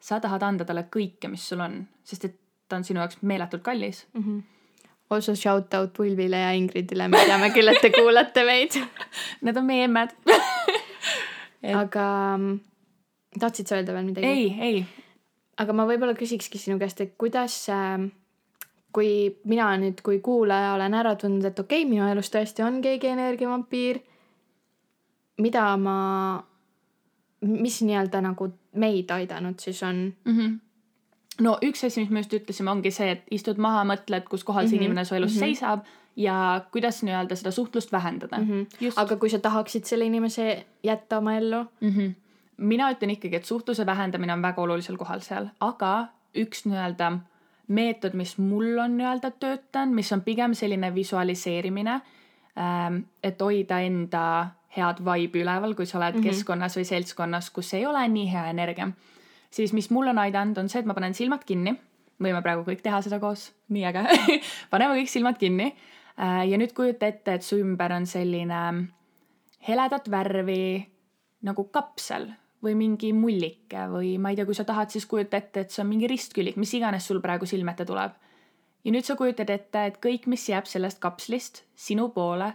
sa 0.00 0.20
tahad 0.20 0.42
anda 0.42 0.64
talle 0.64 0.88
kõike, 0.96 1.28
mis 1.28 1.48
sul 1.48 1.60
on, 1.60 1.86
sest 2.04 2.24
et 2.24 2.36
ta 2.68 2.76
on 2.76 2.84
sinu 2.84 3.00
jaoks 3.00 3.18
meeletult 3.22 3.62
kallis. 3.62 4.06
Mm 4.14 4.22
-hmm. 4.22 4.42
Also 5.12 5.34
shout 5.36 5.74
out 5.76 5.98
Ulvile 6.00 6.40
ja 6.40 6.52
Ingridile, 6.56 7.08
me 7.12 7.20
teame 7.28 7.50
küll, 7.52 7.68
et 7.68 7.80
te 7.84 7.92
kuulate 7.92 8.44
meid. 8.48 8.78
Need 9.44 9.60
on 9.60 9.68
meie 9.68 9.86
emmad. 9.88 10.14
Et- 11.62 11.76
aga 11.78 12.04
mm, 12.38 12.58
tahtsid 13.38 13.68
sa 13.70 13.78
öelda 13.78 13.94
veel 13.94 14.08
midagi? 14.08 14.26
ei, 14.26 14.48
ei, 14.58 14.80
aga 15.62 15.76
ma 15.76 15.86
võib-olla 15.86 16.16
küsikski 16.18 16.58
sinu 16.58 16.74
käest, 16.80 16.98
et 17.04 17.12
kuidas 17.20 17.54
äh, 17.70 18.08
kui 18.92 19.12
mina 19.48 19.70
nüüd 19.80 20.02
kui 20.04 20.20
kuulaja 20.24 20.74
olen 20.76 20.96
ära 20.96 21.14
tundnud, 21.20 21.46
et 21.48 21.60
okei 21.62 21.82
okay,, 21.84 21.90
minu 21.90 22.06
elus 22.10 22.30
tõesti 22.32 22.64
on 22.64 22.80
keegi 22.84 23.12
energiavampiir, 23.12 24.02
mida 25.42 25.64
ma, 25.80 25.96
mis 27.48 27.80
nii-öelda 27.86 28.20
nagu 28.26 28.50
meid 28.82 29.10
aidanud 29.14 29.60
siis 29.60 29.82
on 29.82 30.04
mm. 30.12 30.36
-hmm. 30.36 30.58
No 31.40 31.56
üks 31.64 31.84
asi, 31.84 32.00
mis 32.00 32.10
me 32.10 32.20
just 32.20 32.34
ütlesime, 32.36 32.70
ongi 32.70 32.90
see, 32.90 33.10
et 33.16 33.26
istud 33.30 33.58
maha, 33.58 33.84
mõtled, 33.88 34.28
kus 34.28 34.44
kohal 34.44 34.68
see 34.68 34.76
Mhm, 34.76 34.84
inimene 34.84 35.04
su 35.04 35.14
elus 35.14 35.36
mhm. 35.36 35.44
seisab 35.44 35.86
ja 36.16 36.64
kuidas 36.72 37.02
nii-öelda 37.02 37.36
seda 37.36 37.50
suhtlust 37.50 37.92
vähendada 37.92 38.38
mm. 38.38 38.44
mm. 38.44 38.66
-hmm. 38.80 38.92
aga 38.96 39.16
kui 39.16 39.30
sa 39.30 39.38
tahaksid 39.38 39.84
selle 39.84 40.04
inimese 40.04 40.66
jätta 40.82 41.18
oma 41.18 41.34
ellu 41.34 41.62
mm. 41.80 41.88
-hmm. 41.88 42.12
mina 42.56 42.90
ütlen 42.92 43.10
ikkagi, 43.10 43.36
et 43.36 43.44
suhtluse 43.44 43.86
vähendamine 43.86 44.32
on 44.32 44.42
väga 44.42 44.62
olulisel 44.62 44.96
kohal 44.96 45.20
seal, 45.20 45.46
aga 45.60 46.06
üks 46.36 46.66
nii-öelda 46.66 47.18
meetod, 47.68 48.12
mis 48.12 48.38
mul 48.38 48.78
on 48.78 48.96
nii-öelda 48.96 49.30
töötanud, 49.30 49.94
mis 49.94 50.12
on 50.12 50.20
pigem 50.20 50.54
selline 50.54 50.94
visualiseerimine, 50.94 52.00
et 53.22 53.40
hoida 53.40 53.80
enda 53.80 54.46
head 54.76 55.00
vibe'i 55.04 55.42
üleval, 55.42 55.74
kui 55.74 55.86
sa 55.86 55.98
oled 55.98 56.14
mm. 56.14 56.20
-hmm. 56.20 56.24
keskkonnas 56.24 56.76
või 56.76 56.84
seltskonnas, 56.84 57.50
kus 57.50 57.74
ei 57.74 57.86
ole 57.86 58.08
nii 58.08 58.32
hea 58.32 58.46
energia, 58.50 58.90
siis 59.52 59.72
mis 59.76 59.90
mul 59.92 60.10
on 60.12 60.20
aidanud, 60.22 60.58
on 60.58 60.70
see, 60.72 60.82
et 60.82 60.88
ma 60.88 60.96
panen 60.96 61.14
silmad 61.16 61.44
kinni, 61.48 61.74
võime 62.22 62.42
praegu 62.44 62.64
kõik 62.66 62.82
teha 62.84 63.02
seda 63.04 63.20
koos, 63.22 63.50
nii 63.74 63.84
äge 63.90 64.04
paneme 64.72 65.00
kõik 65.00 65.12
silmad 65.12 65.40
kinni. 65.40 65.72
Äh, 66.20 66.44
ja 66.50 66.60
nüüd 66.60 66.74
kujuta 66.76 67.08
ette, 67.08 67.38
et 67.38 67.46
su 67.46 67.58
ümber 67.60 67.94
on 67.96 68.06
selline 68.08 68.62
heledat 69.68 70.10
värvi 70.10 70.62
nagu 71.46 71.64
kapsel 71.74 72.28
või 72.62 72.74
mingi 72.78 73.10
mullike 73.16 73.86
või 73.90 74.14
ma 74.22 74.30
ei 74.30 74.38
tea, 74.38 74.46
kui 74.46 74.56
sa 74.56 74.66
tahad, 74.66 74.92
siis 74.94 75.06
kujuta 75.10 75.40
ette, 75.40 75.64
et 75.64 75.74
see 75.74 75.82
on 75.82 75.90
mingi 75.90 76.10
ristkülik, 76.10 76.58
mis 76.60 76.74
iganes 76.78 77.06
sul 77.08 77.20
praegu 77.22 77.48
silme 77.48 77.74
ette 77.74 77.86
tuleb. 77.88 78.12
ja 78.84 78.90
nüüd 78.90 79.06
sa 79.06 79.16
kujutad 79.18 79.50
ette, 79.50 79.84
et 79.86 79.98
kõik, 80.02 80.26
mis 80.26 80.48
jääb 80.48 80.66
sellest 80.66 80.98
kapslist 81.02 81.62
sinu 81.78 82.08
poole, 82.14 82.52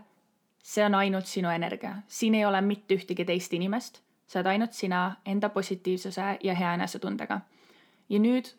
see 0.64 0.84
on 0.84 0.96
ainult 1.00 1.28
sinu 1.28 1.50
energia, 1.50 2.02
siin 2.08 2.36
ei 2.36 2.46
ole 2.46 2.62
mitte 2.62 2.96
ühtegi 2.96 3.26
teist 3.26 3.54
inimest, 3.54 4.02
sa 4.28 4.40
oled 4.40 4.52
ainult 4.52 4.74
sina 4.74 5.18
enda 5.26 5.50
positiivsuse 5.50 6.38
ja 6.44 6.54
hea 6.54 6.74
enesetundega. 6.74 7.40
ja 8.10 8.20
nüüd, 8.20 8.52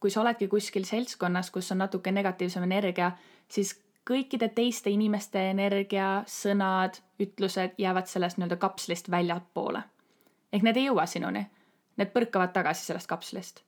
kui 0.00 0.10
sa 0.10 0.20
oledki 0.20 0.48
kuskil 0.48 0.84
seltskonnas, 0.84 1.50
kus 1.50 1.72
on 1.72 1.78
natuke 1.78 2.12
negatiivsem 2.12 2.62
energia, 2.62 3.12
siis 3.48 3.74
kõikide 4.04 4.48
teiste 4.54 4.90
inimeste 4.90 5.50
energia, 5.50 6.24
sõnad, 6.28 7.00
ütlused 7.20 7.78
jäävad 7.78 8.10
sellest 8.10 8.38
nii-öelda 8.38 8.56
kapslist 8.56 9.10
väljapoole. 9.10 9.82
ehk 10.52 10.62
need 10.62 10.76
ei 10.76 10.86
jõua 10.86 11.06
sinuni. 11.06 11.46
Need 11.96 12.10
põrkavad 12.12 12.52
tagasi 12.52 12.84
sellest 12.84 13.06
kapslist. 13.06 13.62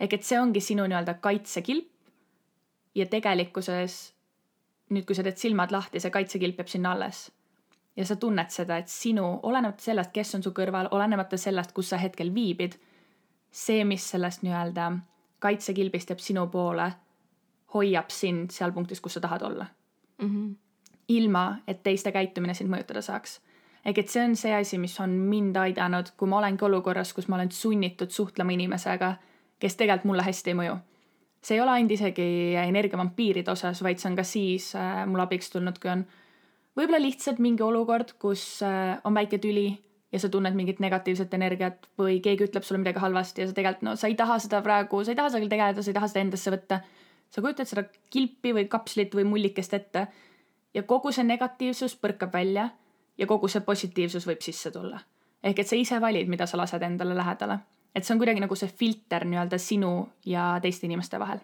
ehk 0.00 0.12
et 0.12 0.24
see 0.24 0.40
ongi 0.40 0.60
sinu 0.60 0.86
nii-öelda 0.86 1.14
kaitsekilp 1.14 1.88
ja 2.94 3.06
tegelikkuses 3.06 4.14
nüüd, 4.90 5.06
kui 5.06 5.16
sa 5.16 5.22
teed 5.22 5.38
silmad 5.40 5.72
lahti, 5.72 6.00
see 6.00 6.10
kaitsekilp 6.10 6.58
jääb 6.58 6.68
sinna 6.68 6.92
alles. 6.92 7.30
Ja 7.96 8.06
sa 8.06 8.16
tunned 8.16 8.50
seda, 8.50 8.76
et 8.80 8.88
sinu, 8.88 9.24
olenemata 9.42 9.82
sellest, 9.82 10.12
kes 10.12 10.34
on 10.34 10.42
su 10.42 10.52
kõrval, 10.56 10.88
olenemata 10.90 11.36
sellest, 11.36 11.72
kus 11.76 11.92
sa 11.92 12.00
hetkel 12.00 12.34
viibid, 12.34 12.78
see, 13.52 13.84
mis 13.84 14.04
sellest 14.14 14.42
nii-öelda 14.46 14.90
kaitsekilbist 15.42 16.12
jääb 16.12 16.22
sinu 16.22 16.46
poole, 16.52 16.88
hoiab 17.74 18.12
sind 18.12 18.52
seal 18.54 18.72
punktis, 18.72 19.00
kus 19.00 19.18
sa 19.18 19.20
tahad 19.20 19.42
olla 19.42 19.66
mm. 20.22 20.28
-hmm. 20.28 20.54
ilma, 21.08 21.56
et 21.66 21.82
teiste 21.82 22.12
käitumine 22.12 22.54
sind 22.54 22.70
mõjutada 22.70 23.02
saaks. 23.02 23.40
ehk 23.84 23.98
et 23.98 24.08
see 24.08 24.24
on 24.24 24.36
see 24.36 24.54
asi, 24.54 24.78
mis 24.78 25.00
on 25.00 25.10
mind 25.10 25.56
aidanud, 25.56 26.12
kui 26.16 26.28
ma 26.28 26.38
olengi 26.38 26.64
olukorras, 26.64 27.12
kus 27.12 27.28
ma 27.28 27.36
olen 27.36 27.50
sunnitud 27.50 28.10
suhtlema 28.10 28.52
inimesega, 28.52 29.14
kes 29.58 29.76
tegelikult 29.76 30.04
mulle 30.04 30.22
hästi 30.22 30.50
ei 30.50 30.54
mõju. 30.54 30.76
see 31.42 31.56
ei 31.56 31.60
ole 31.60 31.70
ainult 31.70 31.92
isegi 31.92 32.54
energiavampiiride 32.54 33.50
osas, 33.50 33.82
vaid 33.82 33.98
see 33.98 34.10
on 34.10 34.16
ka 34.16 34.22
siis 34.22 34.74
äh, 34.76 35.06
mul 35.06 35.20
abiks 35.20 35.50
tulnud, 35.50 35.78
kui 35.78 35.90
on 35.90 36.06
võib-olla 36.76 37.00
lihtsalt 37.02 37.40
mingi 37.42 37.62
olukord, 37.62 38.14
kus 38.18 38.62
äh, 38.66 38.98
on 39.04 39.14
väike 39.14 39.38
tüli 39.42 39.70
ja 40.12 40.20
sa 40.20 40.28
tunned 40.28 40.56
mingit 40.56 40.80
negatiivset 40.80 41.34
energiat 41.34 41.88
või 41.98 42.20
keegi 42.24 42.48
ütleb 42.48 42.66
sulle 42.66 42.82
midagi 42.82 43.00
halvasti 43.00 43.42
ja 43.42 43.48
sa 43.48 43.56
tegelikult, 43.56 43.86
no 43.88 43.96
sa 43.96 44.10
ei 44.10 44.16
taha 44.18 44.38
seda 44.42 44.60
praegu, 44.64 45.00
sa 45.04 45.14
ei 45.14 45.18
taha 45.18 45.32
sellega 45.32 45.54
tegeleda, 45.54 45.84
sa 45.84 45.90
ei 45.92 45.96
taha 45.96 46.10
seda 46.12 46.26
endasse 46.26 46.52
võtta. 46.52 46.82
sa 47.32 47.40
kujutad 47.40 47.68
seda 47.68 47.84
kilpi 48.12 48.52
või 48.52 48.68
kapslit 48.68 49.14
või 49.16 49.24
mullikest 49.24 49.74
ette 49.74 50.06
ja 50.74 50.82
kogu 50.82 51.12
see 51.12 51.24
negatiivsus 51.24 51.96
põrkab 51.96 52.32
välja 52.32 52.68
ja 53.18 53.26
kogu 53.26 53.48
see 53.48 53.60
positiivsus 53.60 54.26
võib 54.28 54.42
sisse 54.44 54.70
tulla. 54.70 55.00
ehk 55.42 55.58
et 55.58 55.68
sa 55.68 55.76
ise 55.76 56.00
valid, 56.00 56.28
mida 56.28 56.46
sa 56.46 56.56
lased 56.56 56.82
endale 56.82 57.16
lähedale. 57.16 57.58
et 57.94 58.04
see 58.04 58.14
on 58.14 58.18
kuidagi 58.18 58.40
nagu 58.40 58.56
see 58.56 58.68
filter 58.68 59.24
nii-öelda 59.24 59.58
sinu 59.58 60.08
ja 60.26 60.58
teiste 60.62 60.86
inimeste 60.86 61.18
vahel. 61.18 61.40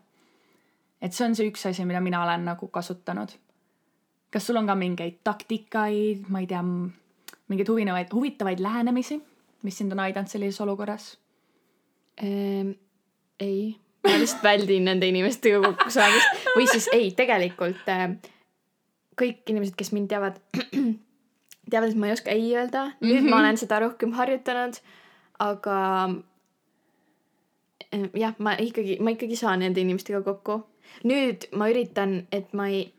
et 1.00 1.12
see 1.12 1.26
on 1.26 1.34
see 1.34 1.48
üks 1.48 1.66
asi, 1.66 1.84
mida 1.84 2.00
mina 2.00 2.22
olen 2.22 2.44
nagu 2.44 2.68
kasutanud. 2.68 3.28
Kas 4.30 4.46
sul 4.46 4.56
on 4.60 4.66
ka 4.68 4.74
mingeid 4.78 5.20
taktikaid, 5.24 6.28
ma 6.28 6.42
ei 6.42 6.46
tea, 6.50 6.62
mingeid 7.48 7.68
huvitavaid, 7.68 8.12
huvitavaid 8.12 8.60
lähenemisi, 8.60 9.20
mis 9.62 9.78
sind 9.78 9.92
on 9.92 10.00
aidanud 10.04 10.30
sellises 10.30 10.60
olukorras? 10.60 11.10
Ehm, 12.22 12.74
ei, 13.40 13.76
ma 14.04 14.18
lihtsalt 14.18 14.44
väldin 14.44 14.88
nende 14.88 15.08
inimestega 15.08 15.60
kokku 15.62 15.90
saamist 15.94 16.48
või 16.56 16.66
siis 16.70 16.88
ei, 16.92 17.10
tegelikult 17.16 17.88
äh, 17.92 18.08
kõik 19.18 19.50
inimesed, 19.50 19.76
kes 19.78 19.92
mind 19.94 20.10
teavad, 20.10 20.40
teavad, 21.70 21.92
et 21.92 22.00
ma 22.00 22.10
ei 22.10 22.16
oska 22.16 22.34
ei 22.34 22.50
öelda. 22.54 22.88
nüüd 23.00 23.20
mm 23.20 23.26
-hmm. 23.26 23.30
ma 23.30 23.40
olen 23.40 23.60
seda 23.60 23.80
rohkem 23.84 24.12
harjutanud, 24.18 24.80
aga 25.38 25.78
äh, 27.94 28.10
jah, 28.14 28.34
ma 28.38 28.56
ikkagi, 28.58 28.98
ma 29.00 29.10
ikkagi 29.10 29.36
saan 29.36 29.64
nende 29.64 29.80
inimestega 29.80 30.22
kokku. 30.22 30.62
nüüd 31.04 31.48
ma 31.52 31.70
üritan, 31.70 32.26
et 32.32 32.52
ma 32.52 32.68
ei, 32.68 32.92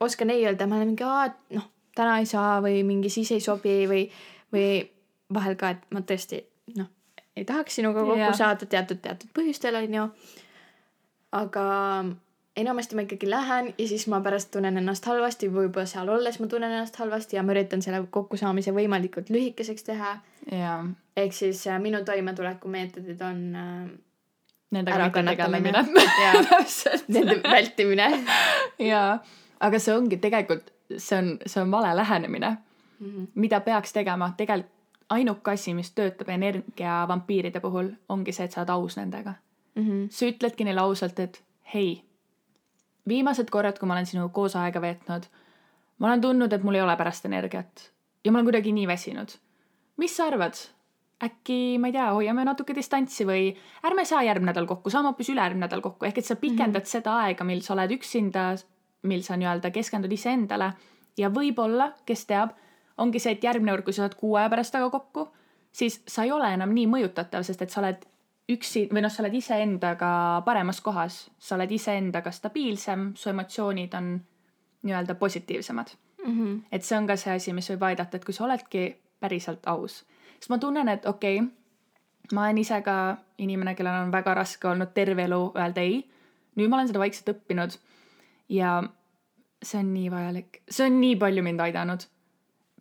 oskan 0.00 0.30
ei 0.30 0.44
öelda, 0.46 0.66
ma 0.66 0.76
olen 0.80 0.92
mingi, 0.92 1.06
aa, 1.06 1.24
et 1.30 1.56
noh, 1.58 1.70
täna 1.96 2.18
ei 2.20 2.28
saa 2.28 2.58
või 2.64 2.82
mingi 2.86 3.10
siis 3.12 3.32
ei 3.36 3.40
sobi 3.40 3.78
või, 3.90 4.02
või 4.52 4.68
vahel 5.34 5.56
ka, 5.60 5.72
et 5.76 5.88
ma 5.94 6.02
tõesti, 6.06 6.42
noh, 6.76 6.90
ei 7.36 7.44
tahaks 7.48 7.80
sinuga 7.80 8.04
kokku 8.04 8.20
yeah. 8.20 8.36
saada 8.36 8.68
teatud, 8.68 9.00
teatud 9.04 9.32
põhjustel, 9.36 9.76
onju. 9.80 10.06
aga 11.36 11.64
enamasti 12.56 12.96
ma 12.96 13.04
ikkagi 13.04 13.28
lähen 13.30 13.74
ja 13.78 13.88
siis 13.88 14.06
ma 14.08 14.20
pärast 14.24 14.50
tunnen 14.54 14.80
ennast 14.80 15.04
halvasti, 15.04 15.50
võib-olla 15.52 15.86
seal 15.88 16.08
olles 16.08 16.40
ma 16.40 16.48
tunnen 16.48 16.72
ennast 16.72 16.96
halvasti 17.00 17.36
ja 17.36 17.44
ma 17.44 17.52
üritan 17.52 17.84
selle 17.84 18.00
kokkusaamise 18.10 18.72
võimalikult 18.76 19.30
lühikeseks 19.32 19.84
teha. 19.90 20.16
jaa, 20.52 20.80
ehk 21.16 21.36
siis 21.36 21.66
äh, 21.68 21.80
minu 21.82 22.00
toimetulekumeetodid 22.04 23.20
on 23.26 23.42
äh, 23.60 23.88
nendega 24.70 25.08
mitte 25.08 25.24
tegelemine. 25.30 25.84
Täpselt. 26.50 27.08
nende 27.16 27.40
vältimine 27.42 28.08
jaa, 28.90 29.18
aga 29.60 29.78
see 29.78 29.94
ongi 29.94 30.16
tegelikult, 30.16 30.72
see 30.96 31.18
on, 31.18 31.38
see 31.46 31.62
on 31.62 31.70
vale 31.70 31.96
lähenemine, 31.96 32.56
mm. 32.98 33.06
-hmm. 33.06 33.26
mida 33.34 33.60
peaks 33.60 33.92
tegema, 33.92 34.32
tegelikult 34.36 34.72
ainuke 35.08 35.50
asi, 35.50 35.74
mis 35.74 35.92
töötab 35.94 36.28
energiavampiiride 36.28 37.60
puhul, 37.60 37.90
ongi 38.08 38.32
see, 38.32 38.44
et 38.44 38.52
sa 38.52 38.60
oled 38.60 38.70
aus 38.74 38.96
nendega. 38.96 39.34
Mm 39.74 39.84
-hmm. 39.84 40.06
sa 40.10 40.26
ütledki 40.26 40.64
neile 40.64 40.80
ausalt, 40.80 41.18
et 41.18 41.42
hei, 41.74 42.02
viimased 43.08 43.50
korrad, 43.50 43.78
kui 43.78 43.86
ma 43.86 43.94
olen 43.94 44.06
sinuga 44.06 44.32
koos 44.32 44.56
aega 44.56 44.80
veetnud, 44.80 45.26
ma 45.98 46.06
olen 46.06 46.20
tundnud, 46.20 46.52
et 46.52 46.62
mul 46.62 46.74
ei 46.74 46.80
ole 46.80 46.96
pärast 46.96 47.24
energiat 47.24 47.90
ja 48.24 48.32
ma 48.32 48.38
olen 48.38 48.46
kuidagi 48.46 48.72
nii 48.72 48.86
väsinud. 48.86 49.28
mis 49.96 50.16
sa 50.16 50.26
arvad? 50.26 50.54
äkki, 51.24 51.78
ma 51.80 51.88
ei 51.88 51.92
tea, 51.92 52.10
hoiame 52.12 52.44
natuke 52.44 52.74
distantsi 52.76 53.24
või 53.24 53.44
ärme 53.88 54.04
saa 54.04 54.22
järgmine 54.22 54.50
nädal 54.50 54.66
kokku, 54.68 54.90
saame 54.90 55.08
hoopis 55.08 55.30
ülejärgmine 55.32 55.64
nädal 55.64 55.80
kokku, 55.80 56.04
ehk 56.04 56.18
et 56.18 56.24
sa 56.24 56.36
pikendad 56.36 56.82
mm 56.82 56.84
-hmm. 56.84 56.90
seda 56.90 57.14
aega, 57.24 57.44
mil 57.44 57.62
sa 57.64 57.72
oled 57.72 57.90
üksinda, 57.90 58.56
mil 59.06 59.22
sa 59.22 59.36
nii-öelda 59.36 59.70
keskendud 59.74 60.12
iseendale 60.12 60.72
ja 61.18 61.30
võib-olla, 61.32 61.92
kes 62.06 62.26
teab, 62.26 62.54
ongi 62.98 63.20
see, 63.22 63.36
et 63.36 63.44
järgmine 63.44 63.72
kord, 63.72 63.84
kui 63.86 63.96
sa 63.96 64.04
saad 64.04 64.16
kuu 64.20 64.36
aja 64.36 64.50
pärast 64.52 64.74
taga 64.74 64.90
kokku, 64.90 65.28
siis 65.72 66.00
sa 66.08 66.24
ei 66.24 66.32
ole 66.32 66.52
enam 66.54 66.72
nii 66.74 66.86
mõjutatav, 66.90 67.44
sest 67.46 67.62
et 67.62 67.72
sa 67.72 67.82
oled 67.82 68.04
üksi 68.52 68.86
või 68.92 69.02
noh, 69.02 69.12
sa 69.12 69.24
oled 69.24 69.34
iseendaga 69.34 70.10
paremas 70.46 70.80
kohas, 70.84 71.26
sa 71.38 71.56
oled 71.58 71.72
iseendaga 71.72 72.30
stabiilsem, 72.32 73.10
su 73.18 73.30
emotsioonid 73.32 73.94
on 73.98 74.16
nii-öelda 74.86 75.16
positiivsemad 75.18 75.92
mm. 76.26 76.32
-hmm. 76.32 76.60
et 76.72 76.84
see 76.84 76.98
on 76.98 77.06
ka 77.06 77.16
see 77.16 77.34
asi, 77.34 77.52
mis 77.52 77.70
võib 77.70 77.82
aidata, 77.82 78.16
et 78.16 78.24
kui 78.24 78.34
sa 78.34 78.44
oledki 78.44 78.96
päriselt 79.20 79.66
aus, 79.66 80.04
siis 80.38 80.50
ma 80.50 80.58
tunnen, 80.58 80.88
et 80.88 81.06
okei 81.06 81.40
okay,, 81.40 81.50
ma 82.32 82.44
olen 82.44 82.58
ise 82.58 82.80
ka 82.82 83.16
inimene, 83.38 83.74
kellel 83.74 84.02
on 84.02 84.12
väga 84.12 84.34
raske 84.34 84.68
olnud 84.68 84.94
terve 84.94 85.24
elu 85.24 85.52
öelda 85.56 85.80
ei. 85.80 86.04
nüüd 86.56 86.70
ma 86.70 86.76
olen 86.76 86.88
seda 86.88 86.98
vaikselt 86.98 87.34
õppinud 87.34 87.78
ja 88.48 88.82
see 89.62 89.80
on 89.80 89.92
nii 89.94 90.10
vajalik, 90.10 90.60
see 90.70 90.86
on 90.86 91.00
nii 91.00 91.16
palju 91.20 91.42
mind 91.42 91.60
aidanud. 91.60 92.06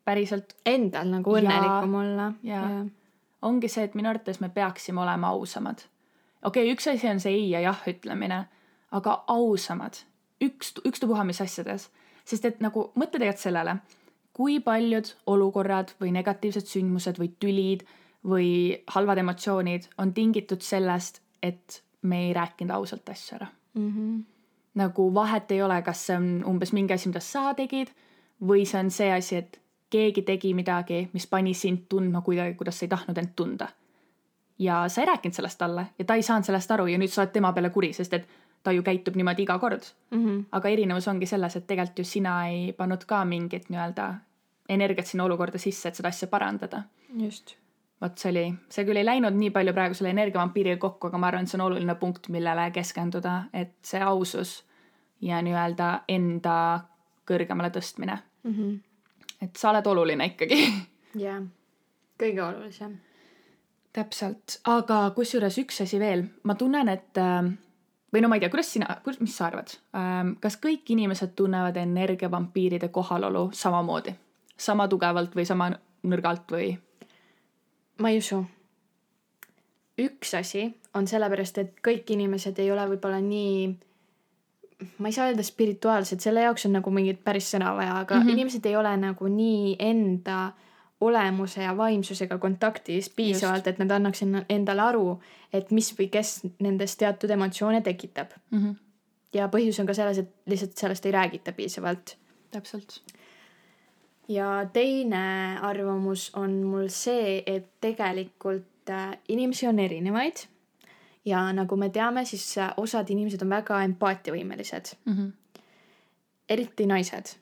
päriselt. 0.05 0.53
Endal 0.65 1.07
nagu 1.09 1.33
õnnelikum 1.33 1.95
olla. 1.97 2.31
jaa, 2.45 2.85
ongi 3.41 3.69
see, 3.71 3.87
et 3.87 3.95
minu 3.97 4.09
arvates 4.09 4.39
me 4.39 4.49
peaksime 4.49 5.01
olema 5.01 5.33
ausamad. 5.33 5.85
okei 6.43 6.63
okay,, 6.63 6.73
üks 6.73 6.89
asi 6.91 7.09
on 7.09 7.19
see 7.19 7.33
ei 7.33 7.49
ja 7.49 7.63
jah 7.65 7.83
ütlemine, 7.89 8.45
aga 8.91 9.23
ausamad, 9.27 9.97
üks, 10.43 10.75
ükstapuha 10.85 11.23
mis 11.23 11.41
asjades, 11.41 11.89
sest 12.25 12.45
et 12.45 12.61
nagu 12.61 12.91
mõtle 12.95 13.19
tegelikult 13.19 13.47
sellele, 13.47 13.77
kui 14.35 14.59
paljud 14.59 15.13
olukorrad 15.31 15.95
või 16.01 16.11
negatiivsed 16.11 16.67
sündmused 16.67 17.19
või 17.21 17.31
tülid 17.39 17.85
või 18.25 18.49
halvad 18.91 19.21
emotsioonid 19.21 19.89
on 20.01 20.13
tingitud 20.13 20.61
sellest, 20.61 21.21
et 21.41 21.81
me 22.01 22.27
ei 22.27 22.33
rääkinud 22.33 22.73
ausalt 22.75 23.09
asju 23.09 23.37
ära 23.39 23.47
mm. 23.73 23.91
-hmm 23.91 24.34
nagu 24.75 25.13
vahet 25.13 25.51
ei 25.51 25.61
ole, 25.61 25.81
kas 25.81 26.07
see 26.07 26.17
on 26.17 26.27
umbes 26.47 26.73
mingi 26.75 26.93
asi, 26.93 27.09
mida 27.09 27.19
sa 27.23 27.53
tegid 27.57 27.91
või 28.47 28.65
see 28.67 28.79
on 28.79 28.91
see 28.91 29.11
asi, 29.11 29.39
et 29.39 29.59
keegi 29.89 30.25
tegi 30.27 30.53
midagi, 30.53 31.05
mis 31.13 31.27
pani 31.27 31.53
sind 31.53 31.85
tundma 31.89 32.21
kuidagi, 32.21 32.57
kuidas 32.59 32.79
sa 32.79 32.85
ei 32.85 32.91
tahtnud 32.91 33.17
end 33.17 33.35
tunda. 33.35 33.67
ja 34.59 34.85
sa 34.87 35.01
ei 35.01 35.07
rääkinud 35.07 35.35
sellest 35.35 35.57
talle 35.59 35.87
ja 35.99 36.05
ta 36.05 36.15
ei 36.15 36.23
saanud 36.23 36.47
sellest 36.47 36.71
aru 36.71 36.87
ja 36.87 36.97
nüüd 36.97 37.11
sa 37.11 37.21
oled 37.21 37.31
tema 37.31 37.51
peale 37.53 37.69
kuri, 37.69 37.93
sest 37.93 38.13
et 38.13 38.27
ta 38.63 38.71
ju 38.71 38.83
käitub 38.83 39.15
niimoodi 39.15 39.43
iga 39.43 39.59
kord 39.59 39.83
mm. 40.11 40.25
-hmm. 40.25 40.43
aga 40.51 40.69
erinevus 40.69 41.07
ongi 41.07 41.25
selles, 41.25 41.55
et 41.55 41.67
tegelikult 41.67 41.99
ju 41.99 42.05
sina 42.05 42.47
ei 42.47 42.73
pannud 42.73 43.05
ka 43.05 43.25
mingit 43.25 43.69
nii-öelda 43.69 44.13
energiat 44.69 45.07
sinna 45.07 45.23
olukorda 45.23 45.57
sisse, 45.57 45.89
et 45.89 45.95
seda 45.95 46.07
asja 46.07 46.27
parandada. 46.27 46.83
just 47.17 47.55
vot 48.01 48.17
see 48.17 48.31
oli, 48.31 48.45
see 48.69 48.85
küll 48.85 48.97
ei 48.97 49.05
läinud 49.05 49.33
nii 49.33 49.49
palju 49.55 49.73
praegu 49.73 49.93
selle 49.93 50.09
energiavampiiriga 50.09 50.77
kokku, 50.77 51.07
aga 51.07 51.17
ma 51.17 51.27
arvan, 51.27 51.43
et 51.43 51.49
see 51.49 51.59
on 51.59 51.65
oluline 51.67 51.95
punkt, 51.95 52.27
millele 52.29 52.71
keskenduda, 52.71 53.43
et 53.53 53.75
see 53.81 54.01
ausus 54.01 54.64
ja 55.25 55.41
nii-öelda 55.41 55.89
enda 56.11 56.57
kõrgemale 57.25 57.71
tõstmine 57.73 58.17
mm. 58.43 58.53
-hmm. 58.53 58.79
et 59.41 59.55
sa 59.57 59.71
oled 59.73 59.87
oluline 59.87 60.25
ikkagi. 60.33 60.61
jah, 61.25 61.41
kõige 62.21 62.43
olulisem. 62.43 62.97
täpselt, 63.93 64.59
aga 64.63 65.09
kusjuures 65.15 65.57
üks 65.57 65.81
asi 65.81 65.99
veel, 65.99 66.25
ma 66.43 66.55
tunnen, 66.55 66.89
et 66.89 67.17
äh, 67.17 67.51
või 68.13 68.21
no 68.21 68.29
ma 68.29 68.37
ei 68.37 68.43
tea, 68.43 68.49
kuidas 68.53 68.71
sina, 68.73 69.01
mis 69.19 69.37
sa 69.37 69.49
arvad, 69.49 69.73
ähm, 69.97 70.35
kas 70.39 70.57
kõik 70.61 70.89
inimesed 70.93 71.33
tunnevad 71.35 71.77
energiavampiiride 71.77 72.87
kohalolu 72.87 73.49
samamoodi, 73.53 74.15
sama 74.57 74.87
tugevalt 74.87 75.35
või 75.35 75.45
sama 75.45 75.71
nõrgalt 76.03 76.51
või? 76.51 76.75
ma 77.99 78.09
ei 78.11 78.19
usu. 78.19 78.45
üks 79.99 80.33
asi 80.37 80.67
on 80.93 81.07
sellepärast, 81.07 81.57
et 81.57 81.75
kõik 81.83 82.11
inimesed 82.11 82.59
ei 82.59 82.71
ole 82.71 82.87
võib-olla 82.87 83.19
nii 83.23 83.67
ma 84.97 85.07
ei 85.07 85.15
saa 85.15 85.29
öelda 85.29 85.43
spirituaalsed, 85.43 86.19
selle 86.19 86.43
jaoks 86.43 86.65
on 86.67 86.75
nagu 86.75 86.91
mingit 86.91 87.23
päris 87.23 87.47
sõna 87.53 87.71
vaja, 87.77 87.99
aga 88.03 88.15
mm 88.15 88.21
-hmm. 88.21 88.37
inimesed 88.37 88.65
ei 88.65 88.75
ole 88.75 88.97
nagu 88.97 89.27
nii 89.27 89.75
enda 89.79 90.51
olemuse 91.01 91.63
ja 91.63 91.77
vaimsusega 91.77 92.37
kontaktis 92.37 93.09
piisavalt, 93.09 93.67
et 93.67 93.79
nad 93.79 93.91
annaks 93.91 94.23
endale 94.49 94.81
aru, 94.81 95.19
et 95.53 95.71
mis 95.71 95.91
või 95.99 96.09
kes 96.11 96.39
nendes 96.59 96.95
teatud 96.97 97.29
emotsioone 97.29 97.81
tekitab 97.81 98.31
mm. 98.51 98.59
-hmm. 98.59 98.75
ja 99.33 99.47
põhjus 99.47 99.79
on 99.79 99.85
ka 99.85 99.93
selles, 99.93 100.17
et 100.17 100.31
lihtsalt 100.45 100.77
sellest 100.77 101.05
ei 101.05 101.11
räägita 101.11 101.51
piisavalt. 101.51 102.17
täpselt. 102.51 103.01
ja 104.27 104.69
teine 104.73 105.59
arvamus 105.61 106.31
on 106.35 106.63
mul 106.63 106.87
see, 106.87 107.43
et 107.45 107.67
tegelikult 107.81 108.89
äh, 108.89 109.17
inimesi 109.27 109.67
on 109.67 109.79
erinevaid 109.79 110.47
ja 111.25 111.41
nagu 111.53 111.75
me 111.75 111.89
teame, 111.89 112.25
siis 112.25 112.57
äh, 112.57 112.73
osad 112.77 113.09
inimesed 113.09 113.41
on 113.41 113.49
väga 113.49 113.81
empaatiavõimelised 113.83 114.95
mm. 115.05 115.13
-hmm. 115.13 115.61
eriti 116.49 116.85
naised. 116.85 117.35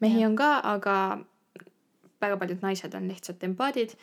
mehi 0.00 0.20
ja. 0.20 0.28
on 0.28 0.36
ka, 0.36 0.60
aga 0.64 1.18
väga 2.20 2.36
paljud 2.36 2.62
naised 2.62 2.94
on 2.94 3.08
lihtsalt 3.08 3.44
empaadid. 3.44 3.96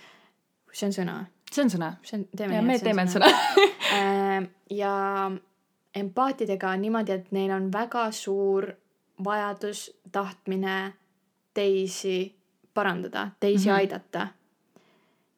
see 0.71 0.87
on 0.87 0.93
sõna. 0.93 1.25
see 1.51 1.63
on 1.63 1.69
sõna. 1.69 1.93
see 2.03 2.19
on, 2.19 2.25
teeme 2.37 2.55
ja, 2.55 2.61
nii, 2.61 2.75
et 2.75 2.81
see 2.81 3.01
on 3.01 3.13
sõna. 3.17 3.33
Äh, 3.89 4.43
ja 4.69 5.31
empaatidega 5.95 6.69
on 6.69 6.81
niimoodi, 6.81 7.11
et 7.11 7.31
neil 7.31 7.51
on 7.51 7.71
väga 7.73 8.11
suur 8.11 8.67
vajadus, 9.23 9.89
tahtmine 10.11 10.93
teisi 11.53 12.35
parandada, 12.73 13.31
teisi 13.39 13.69
mm 13.69 13.71
-hmm. 13.71 13.77
aidata. 13.77 14.27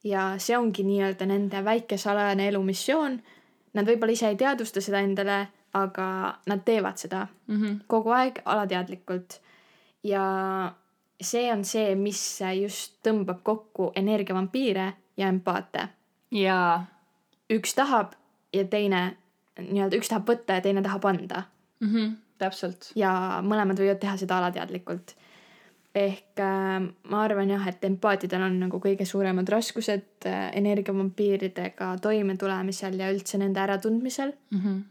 ja 0.04 0.34
see 0.38 0.58
ongi 0.58 0.84
nii-öelda 0.84 1.26
nende 1.26 1.64
väike 1.66 1.98
salajane 1.98 2.48
elumissioon 2.48 3.22
nad 3.74 3.88
võib-olla 3.88 4.16
ise 4.16 4.30
ei 4.32 4.40
teadvusta 4.40 4.82
seda 4.84 5.02
endale, 5.06 5.48
aga 5.78 6.06
nad 6.52 6.64
teevad 6.68 7.00
seda 7.00 7.28
mm 7.48 7.58
-hmm. 7.58 7.80
kogu 7.88 8.10
aeg 8.10 8.42
alateadlikult. 8.46 9.42
ja 10.04 10.24
see 11.22 11.52
on 11.54 11.66
see, 11.66 11.96
mis 11.96 12.42
just 12.62 12.98
tõmbab 13.08 13.44
kokku 13.44 13.92
energiavampiire 13.96 14.94
ja 15.18 15.28
empaate. 15.28 15.88
jaa. 16.32 16.86
üks 17.50 17.76
tahab 17.76 18.14
ja 18.54 18.66
teine 18.66 19.18
nii-öelda 19.60 19.98
üks 19.98 20.10
tahab 20.10 20.30
võtta 20.30 20.54
ja 20.54 20.62
teine 20.62 20.82
tahab 20.82 21.06
anda 21.06 21.44
mm. 21.80 21.88
-hmm, 21.88 22.16
täpselt. 22.38 22.92
ja 22.96 23.42
mõlemad 23.44 23.80
võivad 23.80 24.00
teha 24.00 24.18
seda 24.18 24.38
alateadlikult 24.38 25.16
ehk 25.96 26.40
äh, 26.40 26.80
ma 27.12 27.24
arvan 27.26 27.50
jah, 27.52 27.66
et 27.68 27.84
empaatidel 27.84 28.46
on 28.46 28.58
nagu 28.64 28.80
kõige 28.84 29.06
suuremad 29.08 29.50
raskused 29.52 30.28
äh, 30.30 30.50
energiavampiiridega 30.60 31.96
toimetulemisel 32.04 32.96
ja 33.00 33.12
üldse 33.12 33.40
nende 33.42 33.60
äratundmisel 33.60 34.32
mm. 34.52 34.60
-hmm. 34.60 34.82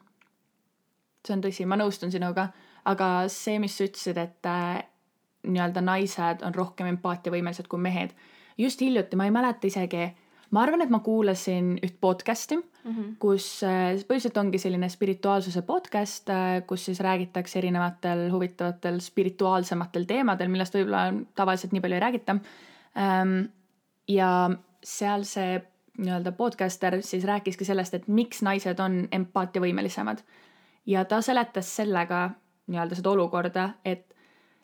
see 1.27 1.37
on 1.37 1.45
tõsi, 1.47 1.67
ma 1.67 1.81
nõustun 1.81 2.13
sinuga, 2.13 2.51
aga 2.85 3.29
see, 3.29 3.59
mis 3.59 3.77
sa 3.77 3.89
ütlesid, 3.89 4.21
et 4.21 4.47
äh, 4.47 4.83
nii-öelda 5.49 5.81
naised 5.81 6.45
on 6.45 6.55
rohkem 6.55 6.87
empaatiavõimelised 6.87 7.69
kui 7.69 7.81
mehed. 7.81 8.11
just 8.59 8.81
hiljuti, 8.81 9.17
ma 9.17 9.25
ei 9.25 9.31
mäleta 9.31 9.67
isegi, 9.67 10.11
ma 10.51 10.65
arvan, 10.65 10.83
et 10.83 10.91
ma 10.91 10.99
kuulasin 11.05 11.77
üht 11.85 11.97
podcast'i 12.01 12.57
mm, 12.57 12.91
-hmm. 12.91 13.15
kus 13.19 13.63
äh, 13.63 13.95
põhiliselt 14.09 14.37
ongi 14.37 14.59
selline 14.59 14.89
spirituaalsuse 14.89 15.63
podcast, 15.63 16.31
äh, 16.31 16.67
kus 16.67 16.85
siis 16.85 17.01
räägitakse 17.01 17.59
erinevatel 17.59 18.31
huvitavatel 18.33 19.01
spirituaalsematel 19.01 20.05
teemadel, 20.05 20.49
millest 20.49 20.75
võib-olla 20.75 21.13
tavaliselt 21.35 21.73
nii 21.73 21.81
palju 21.81 21.95
ei 21.95 22.01
räägita. 22.07 22.37
Ähm, 22.99 23.37
ja 24.09 24.51
seal 24.85 25.25
see 25.25 25.63
nii-öelda 25.99 26.33
podcaster 26.33 27.03
siis 27.03 27.25
rääkiski 27.25 27.65
sellest, 27.65 27.95
et 27.95 28.09
miks 28.09 28.43
naised 28.43 28.79
on 28.81 29.09
empaatiavõimelisemad. 29.13 30.19
ja 30.87 31.05
ta 31.05 31.21
seletas 31.21 31.77
sellega 31.77 32.31
nii-öelda 32.67 32.95
seda 32.95 33.11
olukorda, 33.11 33.71
et 33.85 34.15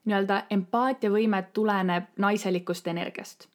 nii-öelda 0.05 0.43
empaatiavõime 0.51 1.43
tuleneb 1.53 2.05
naiselikust 2.17 2.87
energiast. 2.87 3.49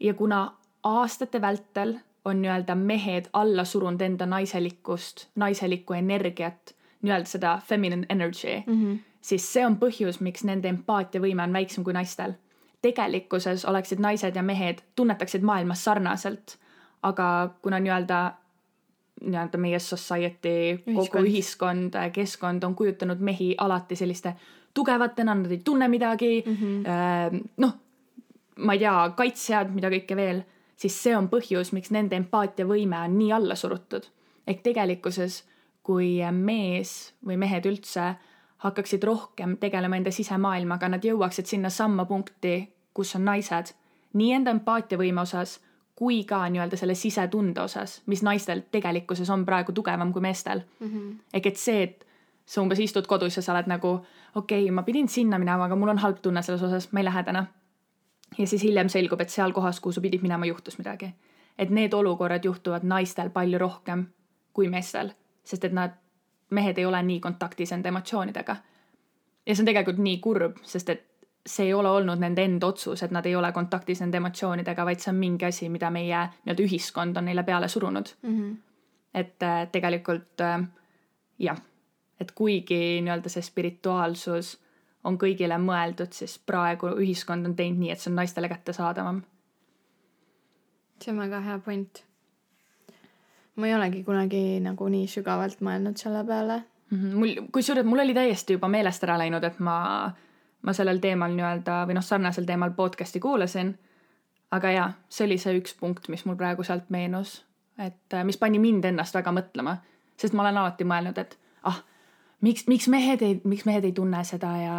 ja 0.00 0.14
kuna 0.14 0.52
aastate 0.82 1.40
vältel 1.40 1.98
on 2.24 2.42
nii-öelda 2.42 2.74
mehed 2.74 3.28
alla 3.32 3.64
surunud 3.64 4.00
enda 4.00 4.26
naiselikkust, 4.26 5.26
naiselikku 5.34 5.92
energiat, 5.92 6.74
nii-öelda 7.02 7.26
seda 7.26 7.60
feminine 7.66 8.06
energy 8.08 8.62
mm, 8.66 8.82
-hmm. 8.82 8.98
siis 9.20 9.52
see 9.52 9.66
on 9.66 9.76
põhjus, 9.76 10.20
miks 10.20 10.44
nende 10.44 10.68
empaatiavõime 10.68 11.42
on 11.42 11.52
väiksem 11.52 11.84
kui 11.84 11.92
naistel. 11.92 12.32
tegelikkuses 12.82 13.64
oleksid 13.64 13.98
naised 13.98 14.36
ja 14.36 14.42
mehed, 14.42 14.78
tunnetaksid 14.96 15.42
maailmas 15.42 15.84
sarnaselt, 15.84 16.58
aga 17.02 17.54
kuna 17.62 17.78
nii-öelda 17.78 18.32
nii-öelda 19.20 19.58
meie 19.58 19.78
society, 19.78 20.82
kogu 20.94 21.18
ühiskond, 21.18 21.94
keskkond 22.12 22.62
on 22.62 22.74
kujutanud 22.74 23.18
mehi 23.18 23.54
alati 23.58 23.96
selliste 23.96 24.34
tugevatena, 24.74 25.34
nad 25.34 25.50
ei 25.50 25.60
tunne 25.64 25.88
midagi 25.88 26.44
mm. 26.46 26.56
-hmm. 26.56 27.44
noh, 27.56 27.74
ma 28.56 28.72
ei 28.72 28.78
tea, 28.78 29.12
kaitsjad, 29.16 29.70
mida 29.74 29.90
kõike 29.90 30.16
veel 30.16 30.42
siis 30.82 30.98
see 31.04 31.14
on 31.16 31.28
põhjus, 31.30 31.70
miks 31.76 31.92
nende 31.94 32.18
empaatiavõime 32.18 32.98
on 33.06 33.16
nii 33.18 33.32
alla 33.38 33.54
surutud. 33.58 34.08
ehk 34.46 34.62
tegelikkuses, 34.62 35.44
kui 35.82 36.18
mees 36.32 37.12
või 37.26 37.36
mehed 37.38 37.66
üldse 37.66 38.14
hakkaksid 38.62 39.04
rohkem 39.04 39.56
tegelema 39.58 39.96
enda 39.96 40.10
sisemaailmaga, 40.10 40.88
nad 40.88 41.04
jõuaksid 41.04 41.46
sinna 41.46 41.70
samma 41.70 42.04
punkti, 42.04 42.68
kus 42.94 43.14
on 43.16 43.24
naised, 43.24 43.74
nii 44.18 44.32
enda 44.38 44.50
empaatiavõime 44.54 45.22
osas 45.22 45.60
kui 45.98 46.24
ka 46.24 46.40
nii-öelda 46.48 46.76
selle 46.78 46.94
sisetunde 46.98 47.60
osas, 47.62 48.00
mis 48.06 48.22
naistel 48.22 48.64
tegelikkuses 48.74 49.30
on 49.30 49.44
praegu 49.46 49.72
tugevam 49.72 50.12
kui 50.12 50.22
meestel 50.22 50.62
mm. 50.80 50.88
-hmm. 50.88 51.14
ehk 51.34 51.46
et 51.46 51.56
see, 51.56 51.82
et 51.82 52.06
sa 52.46 52.62
umbes 52.62 52.78
istud 52.78 53.06
kodus 53.06 53.36
ja 53.36 53.42
sa 53.42 53.52
oled 53.52 53.66
nagu 53.66 54.00
okei 54.34 54.62
okay,, 54.62 54.70
ma 54.70 54.82
pidin 54.82 55.08
sinna 55.08 55.38
minema, 55.38 55.64
aga 55.64 55.76
mul 55.76 55.88
on 55.88 55.98
halb 55.98 56.18
tunne 56.22 56.42
selles 56.42 56.62
osas, 56.62 56.92
ma 56.92 57.00
ei 57.00 57.04
lähe 57.04 57.22
täna 57.22 57.46
ja 58.38 58.46
siis 58.46 58.62
hiljem 58.62 58.88
selgub, 58.88 59.20
et 59.20 59.30
seal 59.30 59.52
kohas, 59.52 59.80
kuhu 59.80 59.92
sa 59.92 60.00
pidid 60.00 60.22
minema, 60.22 60.46
juhtus 60.46 60.78
midagi. 60.78 61.14
et 61.58 61.70
need 61.70 61.92
olukorrad 61.92 62.44
juhtuvad 62.44 62.82
naistel 62.82 63.30
palju 63.30 63.58
rohkem 63.58 64.06
kui 64.52 64.68
meestel, 64.68 65.10
sest 65.44 65.64
et 65.64 65.72
nad, 65.72 65.90
mehed 66.50 66.78
ei 66.78 66.84
ole 66.84 67.02
nii 67.02 67.20
kontaktis 67.20 67.72
enda 67.72 67.88
emotsioonidega. 67.88 68.56
ja 69.46 69.54
see 69.54 69.62
on 69.62 69.66
tegelikult 69.66 69.98
nii 69.98 70.18
kurb, 70.18 70.56
sest 70.62 70.88
et 70.88 71.06
see 71.46 71.66
ei 71.66 71.74
ole 71.74 71.90
olnud 71.90 72.20
nende 72.22 72.44
enda 72.44 72.66
otsus, 72.66 73.02
et 73.02 73.10
nad 73.10 73.26
ei 73.26 73.36
ole 73.36 73.52
kontaktis 73.52 74.00
nende 74.00 74.16
emotsioonidega, 74.16 74.84
vaid 74.84 75.00
see 75.02 75.10
on 75.10 75.18
mingi 75.18 75.44
asi, 75.44 75.68
mida 75.68 75.90
meie 75.90 76.20
nii-öelda 76.44 76.62
ühiskond 76.62 77.18
on 77.18 77.24
neile 77.24 77.42
peale 77.42 77.68
surunud 77.68 78.14
mm. 78.22 78.38
-hmm. 78.38 78.56
et 79.14 79.42
äh, 79.42 79.68
tegelikult 79.72 80.40
äh, 80.40 80.62
jah, 81.38 81.62
et 82.20 82.32
kuigi 82.32 83.00
nii-öelda 83.02 83.28
see 83.28 83.42
spirituaalsus 83.42 84.61
on 85.04 85.18
kõigile 85.18 85.58
mõeldud, 85.58 86.12
siis 86.14 86.38
praegu 86.46 86.92
ühiskond 86.94 87.46
on 87.48 87.54
teinud 87.58 87.82
nii, 87.82 87.90
et 87.94 88.00
see 88.00 88.10
on 88.12 88.18
naistele 88.20 88.48
kättesaadavam. 88.48 89.22
see 91.02 91.12
on 91.12 91.18
väga 91.18 91.40
hea 91.40 91.58
point. 91.58 92.04
ma 93.56 93.66
ei 93.66 93.74
olegi 93.74 94.04
kunagi 94.04 94.60
nagu 94.60 94.88
nii 94.88 95.06
sügavalt 95.06 95.60
mõelnud 95.60 95.96
selle 95.96 96.24
peale 96.24 96.62
mm. 96.90 96.98
-hmm. 96.98 97.14
mul, 97.14 97.48
kusjuures 97.52 97.84
mul 97.84 97.98
oli 97.98 98.14
täiesti 98.14 98.52
juba 98.52 98.68
meelest 98.68 99.04
ära 99.04 99.18
läinud, 99.18 99.44
et 99.44 99.58
ma 99.58 100.12
ma 100.62 100.72
sellel 100.72 101.00
teemal 101.02 101.32
nii-öelda 101.34 101.82
või 101.88 101.96
noh, 101.98 102.04
sarnasel 102.06 102.46
teemal 102.46 102.74
podcast'i 102.76 103.20
kuulasin. 103.20 103.78
aga 104.52 104.70
jaa, 104.70 104.90
see 105.08 105.24
oli 105.24 105.38
see 105.40 105.56
üks 105.58 105.74
punkt, 105.80 106.08
mis 106.12 106.26
mul 106.28 106.36
praegu 106.36 106.62
sealt 106.62 106.90
meenus, 106.92 107.38
et 107.78 108.16
mis 108.24 108.36
pani 108.36 108.58
mind 108.60 108.84
ennast 108.84 109.14
väga 109.14 109.32
mõtlema, 109.32 109.78
sest 110.16 110.34
ma 110.36 110.42
olen 110.44 110.58
alati 110.60 110.84
mõelnud, 110.84 111.18
et 111.18 111.38
ah, 111.62 111.80
miks, 112.42 112.66
miks 112.68 112.88
mehed 112.92 113.22
ei, 113.22 113.40
miks 113.48 113.66
mehed 113.68 113.86
ei 113.88 113.94
tunne 113.96 114.24
seda 114.28 114.52
ja 114.60 114.76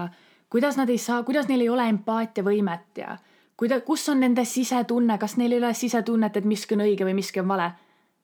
kuidas 0.54 0.78
nad 0.78 0.90
ei 0.90 1.00
saa, 1.02 1.24
kuidas 1.24 1.50
neil 1.50 1.66
ei 1.66 1.70
ole 1.70 1.88
empaatiavõimet 1.90 3.02
ja 3.02 3.18
kuida-, 3.58 3.82
kus 3.86 4.06
on 4.10 4.22
nende 4.24 4.46
sisetunne, 4.46 5.18
kas 5.18 5.38
neil 5.42 5.56
ei 5.56 5.62
ole 5.64 5.74
sisetunnet, 5.74 6.38
et 6.38 6.46
miski 6.46 6.78
on 6.78 6.86
õige 6.86 7.08
või 7.08 7.18
miski 7.18 7.42
on 7.42 7.50
vale. 7.50 7.72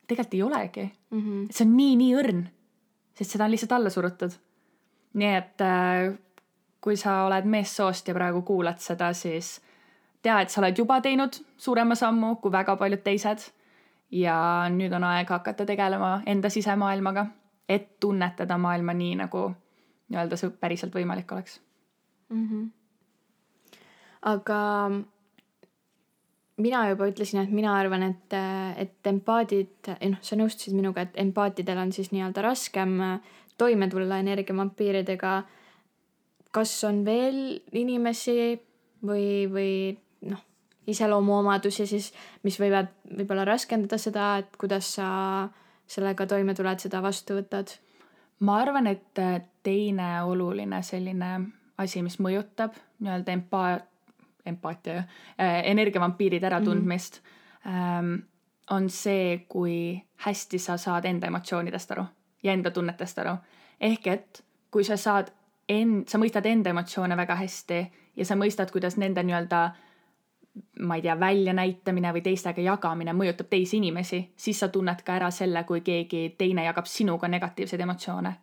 tegelikult 0.08 0.34
ei 0.34 0.44
olegi 0.44 0.84
mm. 1.12 1.20
-hmm. 1.20 1.48
see 1.52 1.66
on 1.66 1.76
nii, 1.78 1.96
nii 1.96 2.16
õrn, 2.22 2.44
sest 3.14 3.32
seda 3.32 3.46
on 3.46 3.52
lihtsalt 3.52 3.72
alla 3.72 3.90
surutud. 3.90 4.32
nii 5.14 5.36
et 5.36 5.62
äh, 5.62 6.14
kui 6.82 6.96
sa 6.98 7.24
oled 7.26 7.46
meessoost 7.46 8.08
ja 8.08 8.14
praegu 8.14 8.42
kuulad 8.42 8.80
seda, 8.80 9.14
siis 9.14 9.62
tea, 10.22 10.42
et 10.42 10.50
sa 10.50 10.62
oled 10.62 10.78
juba 10.78 11.02
teinud 11.02 11.36
suurema 11.58 11.96
sammu 11.96 12.36
kui 12.36 12.52
väga 12.52 12.76
paljud 12.76 13.04
teised. 13.04 13.52
ja 14.12 14.66
nüüd 14.74 14.94
on 14.96 15.04
aeg 15.04 15.30
hakata 15.30 15.66
tegelema 15.70 16.22
enda 16.26 16.50
sisemaailmaga, 16.50 17.26
et 17.70 18.00
tunnetada 18.02 18.58
maailma 18.58 18.96
nii, 18.98 19.16
nagu 19.20 19.46
nii-öelda 20.10 20.40
see 20.40 20.50
päriselt 20.50 20.96
võimalik 20.96 21.32
oleks 21.32 21.60
mm. 22.30 22.48
-hmm. 22.48 22.68
aga 24.34 24.62
mina 26.58 26.90
juba 26.90 27.08
ütlesin, 27.08 27.44
et 27.44 27.52
mina 27.56 27.76
arvan, 27.78 28.04
et, 28.04 28.34
et 28.78 29.08
empaadid, 29.08 29.94
noh, 30.10 30.20
sa 30.22 30.36
nõustusid 30.36 30.76
minuga, 30.76 31.06
et 31.06 31.16
empaatidel 31.16 31.78
on 31.78 31.92
siis 31.96 32.12
nii-öelda 32.12 32.42
raskem 32.44 32.98
toime 33.58 33.88
tulla 33.88 34.18
energiavampiiridega 34.20 35.44
kas 36.52 36.72
on 36.88 37.04
veel 37.06 37.60
inimesi 37.78 38.58
või, 39.06 39.46
või 39.52 39.74
noh, 40.30 40.42
iseloomuomadusi 40.90 41.86
siis, 41.90 42.12
mis 42.44 42.58
võivad 42.62 42.92
võib-olla 43.06 43.46
raskendada 43.48 44.00
seda, 44.02 44.32
et 44.42 44.58
kuidas 44.60 44.96
sa 44.98 45.10
sellega 45.90 46.28
toime 46.30 46.54
tuled, 46.54 46.80
seda 46.80 47.02
vastu 47.02 47.40
võtad? 47.40 47.76
ma 48.40 48.62
arvan, 48.62 48.88
et 48.88 49.20
teine 49.64 50.10
oluline 50.24 50.82
selline 50.86 51.32
asi, 51.80 52.02
mis 52.04 52.20
mõjutab 52.24 52.78
nii-öelda 53.04 53.34
empa-, 53.36 53.80
empaatia 54.48 55.02
äh,, 55.02 55.60
energiavampiiride 55.72 56.48
äratundmist 56.48 57.20
mm, 57.20 57.72
-hmm. 57.72 58.22
on 58.70 58.90
see, 58.90 59.46
kui 59.50 60.02
hästi 60.26 60.60
sa 60.60 60.78
saad 60.78 61.06
enda 61.06 61.28
emotsioonidest 61.28 61.92
aru 61.92 62.06
ja 62.44 62.54
enda 62.54 62.72
tunnetest 62.72 63.20
aru. 63.20 63.36
ehk 63.82 64.08
et 64.08 64.44
kui 64.72 64.84
sa 64.84 64.98
saad 64.98 65.32
en-, 65.70 66.04
sa 66.08 66.18
mõistad 66.18 66.46
enda 66.46 66.70
emotsioone 66.70 67.18
väga 67.18 67.36
hästi 67.36 67.92
ja 68.16 68.26
sa 68.26 68.36
mõistad, 68.36 68.72
kuidas 68.72 68.98
nende 68.98 69.24
nii-öelda 69.24 69.70
ma 70.80 70.96
ei 70.96 71.02
tea, 71.02 71.16
väljanäitamine 71.20 72.12
või 72.14 72.22
teistega 72.26 72.62
jagamine 72.62 73.14
mõjutab 73.14 73.50
teisi 73.50 73.78
inimesi, 73.78 74.22
siis 74.38 74.60
sa 74.60 74.68
tunned 74.68 75.02
ka 75.06 75.16
ära 75.20 75.32
selle, 75.32 75.64
kui 75.64 75.82
keegi 75.86 76.36
teine 76.38 76.64
jagab 76.66 76.88
sinuga 76.90 77.28
negatiivseid 77.28 77.82
emotsioone. 77.82 78.36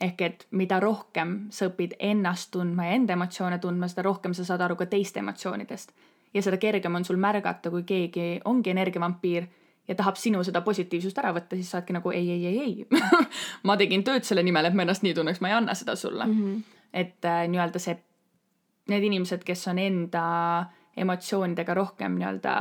ehk 0.00 0.22
et 0.22 0.46
mida 0.50 0.80
rohkem 0.80 1.46
sa 1.50 1.68
õpid 1.68 1.94
ennast 1.98 2.50
tundma 2.50 2.86
ja 2.86 2.92
enda 2.92 3.12
emotsioone 3.12 3.58
tundma, 3.58 3.88
seda 3.88 4.02
rohkem 4.02 4.34
sa 4.34 4.44
saad 4.44 4.60
aru 4.60 4.76
ka 4.76 4.86
teiste 4.86 5.20
emotsioonidest. 5.20 5.92
ja 6.34 6.42
seda 6.42 6.56
kergem 6.56 6.94
on 6.94 7.04
sul 7.04 7.16
märgata, 7.16 7.70
kui 7.70 7.82
keegi 7.82 8.40
ongi 8.44 8.70
energiavampiir 8.70 9.46
ja 9.88 9.94
tahab 9.94 10.16
sinu 10.16 10.42
seda 10.44 10.60
positiivsust 10.60 11.18
ära 11.18 11.32
võtta, 11.32 11.56
siis 11.56 11.70
sa 11.70 11.78
oledki 11.78 11.92
nagu 11.92 12.10
ei, 12.10 12.30
ei, 12.30 12.46
ei, 12.46 12.60
ei 12.60 12.86
ma 13.68 13.76
tegin 13.76 14.04
tööd 14.04 14.24
selle 14.24 14.42
nimel, 14.42 14.64
et 14.64 14.74
ma 14.74 14.82
ennast 14.82 15.02
nii 15.02 15.14
tunneks, 15.14 15.40
ma 15.40 15.48
ei 15.48 15.54
anna 15.54 15.74
seda 15.74 15.96
sulle 15.96 16.26
mm. 16.26 16.40
-hmm. 16.44 16.62
et 16.92 17.24
äh, 17.24 17.44
nii-öelda 17.48 17.78
see, 17.78 17.98
need 18.88 19.02
inimesed, 19.02 19.44
kes 19.44 19.68
on 19.68 19.78
enda 19.78 20.24
emotsioonidega 20.96 21.74
rohkem 21.74 22.18
nii-öelda 22.18 22.54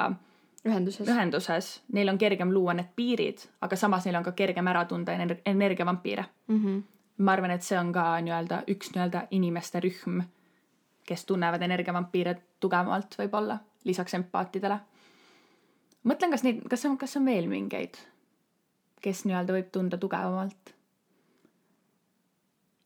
ühenduses, 0.66 1.08
ühenduses, 1.08 1.70
neil 1.94 2.10
on 2.10 2.18
kergem 2.18 2.54
luua 2.54 2.74
need 2.78 2.94
piirid, 2.96 3.44
aga 3.62 3.76
samas 3.80 4.06
neil 4.08 4.18
on 4.20 4.24
ka 4.24 4.32
kergem 4.38 4.68
ära 4.68 4.86
tunda 4.86 5.14
ener 5.14 5.38
energiavampiire 5.46 6.26
mm. 6.48 6.60
-hmm. 6.60 6.82
ma 7.18 7.32
arvan, 7.32 7.52
et 7.52 7.64
see 7.64 7.80
on 7.80 7.92
ka 7.94 8.06
nii-öelda 8.22 8.64
üks 8.68 8.94
nii-öelda 8.96 9.28
inimeste 9.32 9.80
rühm, 9.80 10.24
kes 11.08 11.26
tunnevad 11.26 11.62
energiavampiire 11.62 12.36
tugevamalt 12.60 13.16
võib-olla, 13.20 13.60
lisaks 13.84 14.14
empaatidele 14.14 14.80
mõtlen, 16.04 16.32
kas 16.32 16.44
neid, 16.44 16.64
kas 16.70 16.86
on, 16.86 16.98
kas 16.98 17.18
on 17.20 17.26
veel 17.26 17.48
mingeid, 17.52 18.00
kes 19.04 19.26
nii-öelda 19.28 19.58
võib 19.58 19.72
tunda 19.72 19.98
tugevamalt? 19.98 20.76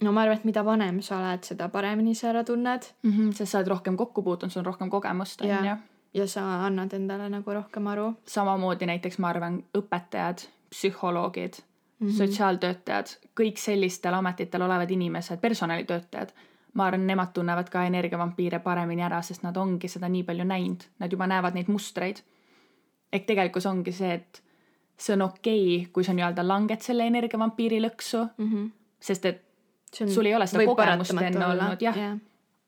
No 0.02 0.12
ma 0.12 0.22
arvan, 0.22 0.38
et 0.38 0.46
mida 0.48 0.64
vanem 0.66 1.02
sa 1.02 1.20
oled, 1.20 1.44
seda 1.48 1.70
paremini 1.74 2.16
sa 2.16 2.30
ära 2.32 2.44
tunned 2.44 2.90
mm. 3.04 3.12
-hmm, 3.12 3.32
sest 3.34 3.52
sa 3.52 3.62
oled 3.62 3.72
rohkem 3.74 3.98
kokku 3.98 4.24
puutunud, 4.24 4.54
sul 4.54 4.62
on 4.62 4.66
rohkem 4.66 4.90
kogemust, 4.90 5.42
on 5.42 5.48
ju. 5.50 5.78
ja 6.14 6.28
sa 6.28 6.66
annad 6.66 6.94
endale 6.94 7.30
nagu 7.30 7.54
rohkem 7.54 7.88
aru. 7.88 8.14
samamoodi 8.26 8.86
näiteks 8.86 9.18
ma 9.20 9.30
arvan, 9.30 9.64
õpetajad, 9.78 10.48
psühholoogid 10.70 11.54
mm, 12.00 12.08
-hmm. 12.08 12.18
sotsiaaltöötajad, 12.18 13.08
kõik 13.40 13.58
sellistel 13.58 14.14
ametitel 14.14 14.62
olevad 14.62 14.90
inimesed, 14.92 15.40
personalitöötajad, 15.40 16.34
ma 16.74 16.86
arvan, 16.86 17.08
nemad 17.08 17.34
tunnevad 17.34 17.70
ka 17.70 17.84
energiavampiire 17.84 18.60
paremini 18.60 19.04
ära, 19.04 19.22
sest 19.22 19.44
nad 19.44 19.58
ongi 19.58 19.88
seda 19.88 20.10
nii 20.10 20.24
palju 20.24 20.44
näinud, 20.44 20.84
nad 21.00 21.12
juba 21.12 21.28
näevad 21.28 21.54
neid 21.54 21.68
mustreid 21.68 22.22
ehk 23.14 23.28
tegelikkus 23.28 23.66
ongi 23.70 23.94
see, 23.96 24.14
et 24.20 24.42
see 24.98 25.16
on 25.16 25.26
okei 25.28 25.64
okay,, 25.66 25.92
kui 25.94 26.06
sa 26.06 26.16
nii-öelda 26.18 26.46
langed 26.48 26.84
selle 26.86 27.08
energiavampiiri 27.08 27.80
lõksu 27.84 28.24
mm, 28.26 28.48
-hmm. 28.52 28.70
sest 29.00 29.26
et 29.26 29.44
on, 30.02 30.12
sul 30.12 30.26
ei 30.26 30.36
ole 30.36 30.48
seda 30.48 30.66
kogemust 30.66 31.16
enne 31.22 31.46
olnud, 31.46 31.82
jah 31.82 31.98
yeah.. 31.98 32.20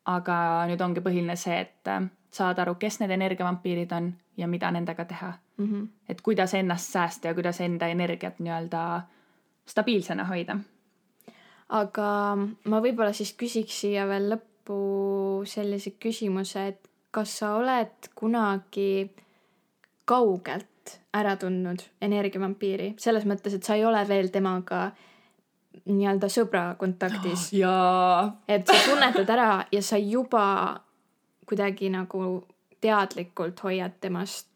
aga 0.05 0.39
nüüd 0.71 0.81
ongi 0.81 1.03
põhiline 1.05 1.35
see, 1.39 1.59
et 1.65 1.91
äh, 1.91 2.07
saad 2.31 2.59
aru, 2.63 2.75
kes 2.79 2.99
need 3.01 3.13
energiavampiirid 3.15 3.93
on 3.97 4.11
ja 4.37 4.47
mida 4.47 4.71
nendega 4.71 5.05
teha 5.05 5.33
mm. 5.57 5.65
-hmm. 5.65 5.87
et 6.09 6.21
kuidas 6.21 6.53
ennast 6.53 6.91
säästa 6.91 7.27
ja 7.27 7.33
kuidas 7.33 7.61
enda 7.61 7.87
energiat 7.87 8.39
nii-öelda 8.39 9.01
stabiilsena 9.65 10.25
hoida. 10.25 10.57
aga 11.69 12.37
ma 12.65 12.81
võib-olla 12.81 13.13
siis 13.13 13.35
küsiks 13.37 13.81
siia 13.81 14.07
veel 14.07 14.31
lõppu 14.33 14.79
sellise 15.45 15.91
küsimuse, 15.91 16.67
et 16.67 16.89
kas 17.11 17.37
sa 17.39 17.55
oled 17.55 18.09
kunagi 18.15 19.09
kaugelt 20.05 20.99
ära 21.13 21.35
tundnud 21.37 21.83
energiavampiiri, 22.01 22.93
selles 22.97 23.25
mõttes, 23.25 23.53
et 23.53 23.63
sa 23.63 23.75
ei 23.75 23.85
ole 23.85 24.01
veel 24.07 24.29
temaga 24.33 24.91
nii-öelda 25.85 26.29
sõbra 26.31 26.63
kontaktis 26.77 27.49
oh,. 27.67 28.31
et 28.47 28.67
sa 28.67 28.77
tunnetad 28.85 29.29
ära 29.29 29.65
ja 29.71 29.81
sa 29.81 29.97
juba 29.97 30.45
kuidagi 31.49 31.89
nagu 31.89 32.45
teadlikult 32.81 33.59
hoiad 33.63 33.99
temast 34.01 34.47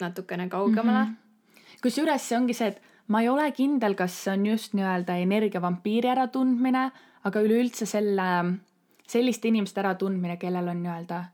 natukene 0.00 0.48
kaugemale 0.48 1.04
mm 1.04 1.10
-hmm.. 1.10 1.78
kusjuures 1.82 2.28
see 2.28 2.38
ongi 2.38 2.54
see, 2.54 2.68
et 2.68 2.82
ma 3.08 3.20
ei 3.22 3.28
ole 3.28 3.50
kindel, 3.52 3.94
kas 3.94 4.24
see 4.24 4.32
on 4.32 4.46
just 4.46 4.74
nii-öelda 4.74 5.16
energiavampiiri 5.22 6.08
äratundmine, 6.08 6.90
aga 7.24 7.40
üleüldse 7.40 7.86
selle, 7.86 8.28
selliste 9.06 9.48
inimeste 9.48 9.80
äratundmine, 9.80 10.36
kellel 10.36 10.68
on 10.68 10.82
nii-öelda 10.82 11.24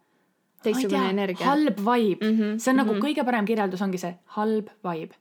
teistsugune 0.62 1.10
energia. 1.10 1.46
halb 1.46 1.78
vibe 1.78 2.26
mm, 2.26 2.38
-hmm, 2.38 2.58
see 2.58 2.70
on 2.70 2.76
mm 2.76 2.80
-hmm. 2.80 2.84
nagu 2.84 2.92
mhm. 2.92 3.04
kõige 3.04 3.24
parem 3.24 3.44
kirjeldus 3.44 3.82
ongi 3.82 3.98
see 3.98 4.14
halb 4.36 4.68
vibe. 4.84 5.14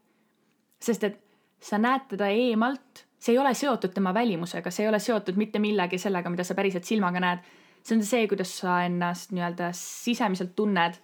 sest 0.79 1.03
et 1.03 1.19
sa 1.61 1.77
näed 1.77 2.07
teda 2.09 2.27
eemalt, 2.27 3.05
see 3.21 3.35
ei 3.35 3.39
ole 3.39 3.53
seotud 3.53 3.93
tema 3.93 4.13
välimusega, 4.13 4.71
see 4.73 4.85
ei 4.85 4.89
ole 4.89 4.99
seotud 4.99 5.37
mitte 5.37 5.61
millegi 5.61 5.99
sellega, 6.01 6.29
mida 6.33 6.45
sa 6.47 6.57
päriselt 6.57 6.87
silmaga 6.89 7.21
näed. 7.21 7.47
see 7.83 7.97
on 7.97 8.03
see, 8.05 8.27
kuidas 8.29 8.51
sa 8.61 8.83
ennast 8.85 9.31
nii-öelda 9.33 9.71
sisemiselt 9.77 10.55
tunned, 10.55 10.99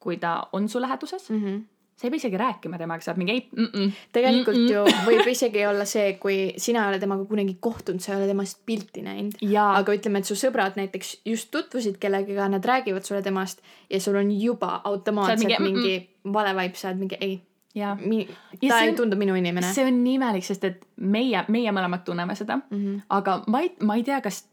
kui 0.00 0.16
ta 0.16 0.48
on 0.52 0.68
su 0.68 0.80
läheduses 0.80 1.30
mm. 1.30 1.44
-hmm 1.44 1.60
sa 2.00 2.06
ei 2.06 2.10
pea 2.10 2.16
isegi 2.16 2.38
rääkima 2.40 2.78
temaga, 2.80 3.04
sa 3.04 3.10
oled 3.12 3.18
mingi 3.20 3.32
ei 3.34 3.42
mm. 3.52 3.66
-mm, 3.66 3.90
tegelikult 4.12 4.56
mm 4.56 4.66
-mm. 4.66 4.72
ju 4.72 4.84
võib 5.08 5.26
isegi 5.28 5.66
olla 5.66 5.84
see, 5.84 6.14
kui 6.22 6.36
sina 6.56 6.84
ei 6.84 6.94
ole 6.94 6.98
temaga 6.98 7.24
kunagi 7.28 7.56
kohtunud, 7.60 8.00
sa 8.00 8.12
ei 8.12 8.18
ole 8.18 8.26
temast 8.26 8.62
pilti 8.66 9.02
näinud. 9.02 9.36
aga 9.76 9.92
ütleme, 9.92 10.18
et 10.18 10.24
su 10.24 10.34
sõbrad 10.34 10.80
näiteks 10.80 11.20
just 11.24 11.50
tutvusid 11.50 11.98
kellegagi, 12.00 12.38
nad 12.48 12.64
räägivad 12.64 13.04
sulle 13.04 13.22
temast 13.22 13.60
ja 13.90 14.00
sul 14.00 14.16
on 14.16 14.32
juba 14.32 14.80
automaatselt 14.84 15.44
mingi, 15.44 15.62
mingi 15.62 15.98
mm 15.98 16.30
-mm. 16.30 16.32
vale 16.32 16.56
vibe, 16.62 16.76
sa 16.76 16.88
oled 16.88 16.98
mingi 16.98 17.16
ei, 17.20 17.40
jaa. 17.74 17.94
Mi-, 18.00 18.28
Ja 18.62 18.68
ta 18.68 18.80
ei 18.82 18.90
on- 18.90 18.96
tundu 18.96 19.16
minu 19.16 19.34
inimene. 19.34 19.72
see 19.72 19.86
on 19.86 20.02
nii 20.04 20.14
imelik, 20.18 20.44
sest 20.44 20.64
et 20.64 20.86
meie, 20.96 21.44
meie 21.48 21.72
mõlemad 21.72 22.04
tunneme 22.04 22.34
seda 22.34 22.56
mm. 22.56 22.78
-hmm. 22.78 23.00
aga 23.08 23.42
ma 23.46 23.60
ei, 23.60 23.74
ma 23.82 23.96
ei 23.96 24.02
tea, 24.02 24.20
kas 24.20 24.44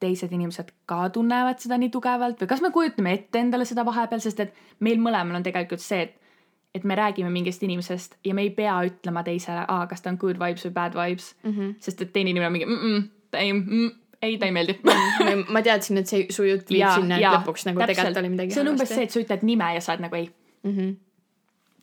teised 0.00 0.32
inimesed 0.32 0.70
ka 0.86 1.08
tunnevad 1.10 1.58
seda 1.58 1.78
nii 1.80 1.90
tugevalt 1.90 2.40
või 2.42 2.48
kas 2.48 2.60
me 2.60 2.70
kujutame 2.70 3.12
ette 3.16 3.40
endale 3.40 3.64
seda 3.64 3.84
vahepeal, 3.84 4.20
sest 4.20 4.40
et 4.40 4.54
meil 4.80 5.00
mõlemal 5.00 5.36
on 5.36 5.42
tegelikult 5.42 5.80
see, 5.80 6.02
et 6.02 6.22
et 6.76 6.84
me 6.84 6.94
räägime 6.94 7.30
mingist 7.32 7.62
inimesest 7.62 8.18
ja 8.24 8.34
me 8.34 8.42
ei 8.42 8.50
pea 8.50 8.74
ütlema 8.84 9.22
teisele, 9.24 9.62
aa, 9.68 9.86
kas 9.86 10.02
ta 10.04 10.10
on 10.12 10.18
good 10.20 10.36
vibes 10.36 10.66
või 10.66 10.72
bad 10.72 10.92
vibes 10.98 11.30
mm. 11.42 11.52
-hmm. 11.52 11.74
sest 11.80 12.02
et 12.02 12.12
teine 12.12 12.30
inimene 12.30 12.46
on 12.46 12.52
mingi 12.52 12.66
mm, 12.66 12.82
-mm, 12.82 13.08
ta 13.30 13.38
ei 13.38 13.52
mm,, 13.52 13.90
ei, 14.22 14.38
ta 14.38 14.46
ei 14.46 14.52
meeldi 14.52 14.78
ma 15.54 15.62
teadsin, 15.62 15.98
et 15.98 16.06
see 16.06 16.26
su 16.30 16.44
jutt 16.44 16.68
viib 16.70 16.84
sinna, 16.94 17.16
et 17.16 17.24
lõpuks 17.38 17.64
nagu 17.70 17.80
tegelikult 17.80 18.16
oli 18.20 18.28
midagi 18.28 18.52
see 18.52 18.60
on 18.60 18.68
umbes 18.74 18.88
see, 18.92 19.02
et 19.08 19.10
sa 19.10 19.20
ütled 19.20 19.42
nime 19.48 19.72
ja 19.74 19.80
sa 19.80 19.94
oled 19.94 20.04
nagu 20.04 20.16
ei 20.20 20.28
mm. 20.28 20.70
-hmm. 20.76 20.94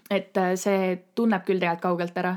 Et 0.10 0.38
äh, 0.38 0.56
see 0.56 0.98
tunneb 1.16 1.46
küll 1.46 1.60
tegelikult 1.60 1.82
kaugelt 1.82 2.18
ära 2.18 2.36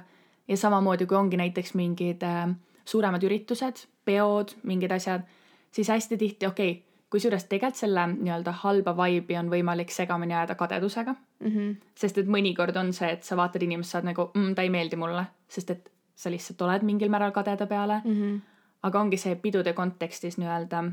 ja 0.49 0.57
samamoodi, 0.57 1.07
kui 1.07 1.17
ongi 1.17 1.37
näiteks 1.37 1.75
mingid 1.75 2.23
äh, 2.23 2.49
suuremad 2.85 3.25
üritused, 3.27 3.87
peod, 4.05 4.55
mingid 4.63 4.93
asjad, 4.93 5.27
siis 5.71 5.89
hästi 5.89 6.17
tihti, 6.17 6.47
okei 6.47 6.71
okay,, 6.71 6.83
kusjuures 7.11 7.45
tegelikult 7.45 7.81
selle 7.81 8.07
nii-öelda 8.13 8.53
halba 8.63 8.95
vibe'i 8.99 9.39
on 9.39 9.51
võimalik 9.51 9.93
segamini 9.95 10.35
ajada 10.35 10.55
kadedusega 10.55 11.17
Mm 11.41 11.51
-hmm. 11.53 11.75
sest 11.95 12.19
et 12.19 12.27
mõnikord 12.27 12.77
on 12.81 12.93
see, 12.93 13.11
et 13.13 13.25
sa 13.25 13.37
vaatad 13.37 13.63
inimest, 13.63 13.91
sa 13.91 13.99
oled 13.99 14.07
nagu 14.07 14.31
mm,, 14.35 14.55
ta 14.55 14.63
ei 14.63 14.71
meeldi 14.71 14.97
mulle, 14.97 15.27
sest 15.49 15.71
et 15.71 15.91
sa 16.17 16.31
lihtsalt 16.31 16.63
oled 16.63 16.83
mingil 16.83 17.11
määral 17.13 17.33
kadeda 17.33 17.67
peale 17.67 18.01
Mm 18.05 18.15
-hmm. 18.15 18.41
aga 18.83 19.01
ongi 19.01 19.17
see 19.17 19.35
pidude 19.37 19.73
kontekstis 19.73 20.39
nii-öelda, 20.39 20.85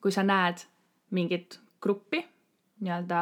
kui 0.00 0.12
sa 0.12 0.22
näed 0.22 0.56
mingit 1.10 1.60
gruppi, 1.80 2.26
nii-öelda 2.80 3.20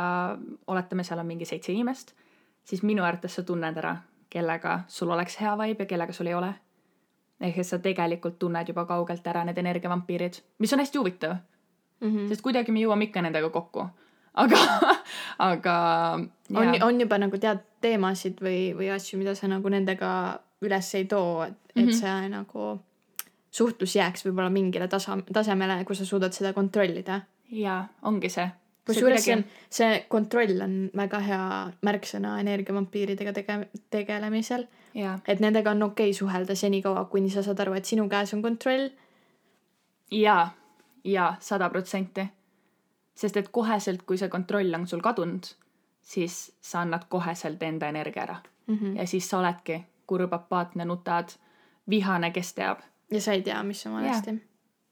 oletame, 0.67 1.05
seal 1.05 1.19
on 1.19 1.27
mingi 1.27 1.45
seitse 1.45 1.73
inimest, 1.73 2.13
siis 2.67 2.83
minu 2.83 3.05
arvates 3.07 3.39
sa 3.39 3.43
tunned 3.47 3.79
ära, 3.79 3.97
kellega 4.31 4.81
sul 4.91 5.11
oleks 5.15 5.39
hea 5.41 5.55
vibe 5.59 5.87
ja 5.87 5.91
kellega 5.95 6.13
sul 6.13 6.27
ei 6.27 6.35
ole. 6.35 6.55
ehk 7.41 7.59
et 7.59 7.67
sa 7.67 7.79
tegelikult 7.79 8.39
tunned 8.39 8.69
juba 8.69 8.87
kaugelt 8.89 9.27
ära 9.27 9.45
need 9.45 9.59
energiavampiirid, 9.59 10.41
mis 10.59 10.73
on 10.73 10.81
hästi 10.81 10.99
huvitav 10.99 11.37
Mm 12.01 12.17
-hmm. 12.17 12.29
sest 12.29 12.43
kuidagi 12.43 12.73
me 12.73 12.81
jõuame 12.81 13.09
ikka 13.09 13.23
nendega 13.23 13.51
kokku. 13.51 13.87
aga, 14.43 14.57
aga 15.39 15.75
on 16.55 16.83
on 16.83 17.01
juba 17.01 17.19
nagu 17.19 17.39
tead 17.39 17.63
teemasid 17.81 18.41
või, 18.41 18.75
või 18.77 18.91
asju, 18.93 19.19
mida 19.19 19.35
sa 19.35 19.49
nagu 19.49 19.69
nendega 19.69 20.11
üles 20.61 20.95
ei 20.95 21.05
too, 21.05 21.43
et 21.43 21.55
mm, 21.75 21.83
-hmm. 21.83 21.89
et 21.89 21.95
see 21.95 22.29
nagu 22.29 22.81
suhtlus 23.51 23.97
jääks 23.97 24.27
võib-olla 24.27 24.51
mingile 24.51 24.89
tasa, 24.89 25.17
tasemele, 25.33 25.85
kus 25.85 25.99
sa 25.99 26.05
suudad 26.05 26.33
seda 26.33 26.53
kontrollida. 26.53 27.21
jaa, 27.51 27.89
ongi 28.03 28.29
see. 28.29 28.51
Kusjuures 28.87 29.25
see 29.25 29.35
on, 29.35 29.45
see 29.71 30.05
kontroll 30.09 30.61
on 30.65 30.77
väga 30.97 31.21
hea 31.27 31.47
märksõna 31.87 32.37
energiavampiiridega 32.41 33.33
tege-, 33.37 33.69
tegelemisel. 33.91 34.67
et 35.29 35.41
nendega 35.41 35.75
on 35.75 35.83
okei 35.91 36.11
okay 36.11 36.19
suhelda 36.19 36.55
senikaua, 36.55 37.05
kuni 37.11 37.31
sa 37.31 37.43
saad 37.43 37.61
aru, 37.61 37.75
et 37.75 37.85
sinu 37.85 38.09
käes 38.09 38.35
on 38.35 38.43
kontroll. 38.43 38.89
jaa, 40.11 40.51
jaa, 41.05 41.37
sada 41.41 41.71
protsenti. 41.71 42.27
sest 43.15 43.37
et 43.37 43.49
koheselt, 43.49 44.03
kui 44.03 44.19
see 44.19 44.29
kontroll 44.29 44.75
on 44.75 44.87
sul 44.87 45.01
kadunud, 45.01 45.47
siis 46.03 46.53
sa 46.61 46.81
annad 46.81 47.09
koheselt 47.09 47.63
enda 47.63 47.89
energia 47.89 48.23
ära 48.23 48.43
Mm 48.67 48.79
-hmm. 48.79 48.99
ja 48.99 49.07
siis 49.07 49.31
sa 49.31 49.39
oledki 49.39 49.85
kurb, 50.07 50.33
apaatne, 50.33 50.85
nutad, 50.85 51.29
vihane, 51.91 52.31
kes 52.31 52.55
teab, 52.55 52.79
ja 53.11 53.21
sa 53.21 53.33
ei 53.33 53.43
tea, 53.43 53.63
mis 53.63 53.87
on 53.87 53.93
valesti. 53.93 54.43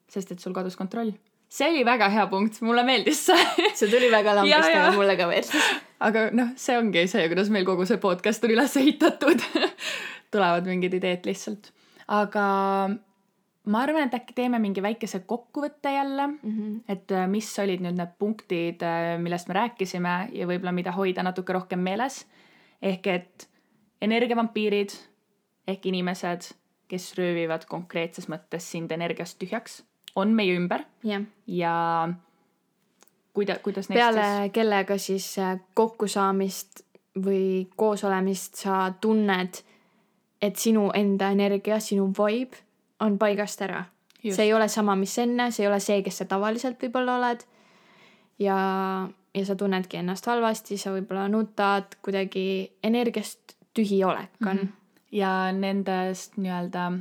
sest 0.09 0.33
et 0.33 0.39
sul 0.39 0.53
kadus 0.53 0.77
kontroll. 0.77 1.13
See 1.55 1.69
oli 1.71 1.85
väga 1.87 2.09
hea 2.11 2.27
punkt, 2.31 2.61
mulle 2.67 2.83
meeldis 2.87 3.25
see 3.29 3.71
see 3.79 3.91
tuli 3.93 4.11
väga 4.13 4.37
lambist, 4.41 4.69
jaa. 4.71 4.85
aga 4.89 4.97
mulle 4.99 5.17
ka 5.21 5.31
meeldis. 5.31 5.73
aga 6.09 6.29
noh, 6.35 6.53
see 6.61 6.77
ongi 6.81 7.07
see, 7.11 7.27
kuidas 7.31 7.51
meil 7.55 7.67
kogu 7.69 7.87
see 7.89 8.01
podcast 8.03 8.45
on 8.45 8.55
üles 8.57 8.77
ehitatud. 8.81 9.43
tulevad 10.35 10.67
mingid 10.67 10.97
ideed 10.99 11.27
lihtsalt. 11.29 11.71
aga 12.11 12.45
ma 13.65 13.81
arvan, 13.81 14.09
et 14.09 14.17
äkki 14.19 14.35
teeme 14.37 14.59
mingi 14.61 14.83
väikese 14.85 15.23
kokkuvõtte 15.31 15.95
jälle 15.95 16.27
mm, 16.27 16.41
Mhm. 16.43 16.77
et 16.89 17.13
äh, 17.13 17.27
mis 17.31 17.49
olid 17.63 17.81
nüüd 17.81 17.97
need 17.97 18.13
punktid, 18.19 18.83
millest 19.23 19.49
me 19.49 19.55
rääkisime 19.61 20.17
ja 20.37 20.47
võib-olla 20.51 20.75
mida 20.77 20.93
hoida 20.93 21.23
natuke 21.23 21.53
rohkem 21.57 21.81
meeles. 21.81 22.25
ehk 22.83 23.07
et 23.07 23.49
energiavampiirid 24.05 24.93
ehk 25.69 25.87
inimesed, 25.89 26.51
kes 26.89 27.15
röövivad 27.17 27.65
konkreetses 27.71 28.29
mõttes 28.29 28.67
sind 28.75 28.93
energiast 28.93 29.39
tühjaks, 29.41 29.79
on 30.17 30.35
meie 30.35 30.55
ümber 30.57 30.85
jah, 31.03 31.23
ja 31.47 31.75
kuida-, 33.35 33.59
kuidas 33.63 33.89
peale 33.89 34.51
kellega 34.53 34.99
siis 34.99 35.39
äh, 35.39 35.57
kokkusaamist 35.75 36.85
või 37.25 37.69
koosolemist 37.77 38.59
sa 38.65 38.93
tunned, 39.01 39.61
et 40.43 40.57
sinu 40.59 40.89
enda 40.95 41.31
energia, 41.31 41.79
sinu 41.81 42.09
vibe 42.11 42.59
on 43.01 43.19
paigast 43.19 43.63
ära. 43.63 43.85
See 44.25 44.47
ei 44.47 44.55
ole 44.57 44.71
sama, 44.73 44.95
mis 44.97 45.13
enne, 45.21 45.51
see 45.53 45.67
ei 45.67 45.69
ole 45.69 45.79
see, 45.85 46.01
kes 46.03 46.23
sa 46.23 46.25
tavaliselt 46.29 46.81
võib-olla 46.81 47.19
oled. 47.19 47.45
ja, 48.41 48.57
ja 49.35 49.43
sa 49.47 49.55
tunnedki 49.55 50.01
ennast 50.01 50.27
halvasti, 50.27 50.79
sa 50.81 50.95
võib-olla 50.95 51.29
nutad, 51.29 51.99
kuidagi 52.03 52.73
energiast 52.83 53.55
tühi 53.75 54.01
olek 54.05 54.31
on 54.41 54.49
mm. 54.49 54.59
-hmm. 54.59 54.73
ja 55.13 55.53
nendest 55.53 56.37
nii-öelda, 56.37 56.93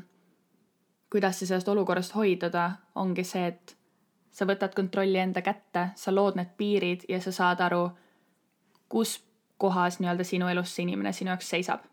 kuidas 1.14 1.40
sa 1.40 1.46
sellest 1.46 1.70
olukorrast 1.70 2.16
hoiduda, 2.18 2.72
ongi 2.98 3.24
see, 3.28 3.52
et 3.52 3.76
sa 4.34 4.48
võtad 4.50 4.74
kontrolli 4.74 5.20
enda 5.22 5.44
kätte, 5.46 5.92
sa 5.96 6.14
lood 6.14 6.40
need 6.40 6.56
piirid 6.58 7.06
ja 7.10 7.20
sa 7.22 7.32
saad 7.36 7.62
aru, 7.62 7.84
kus 8.90 9.20
kohas 9.62 10.00
nii-öelda 10.02 10.26
sinu 10.26 10.50
elus 10.50 10.74
see 10.74 10.88
inimene 10.88 11.14
sinu 11.14 11.30
jaoks 11.30 11.52
seisab. 11.54 11.86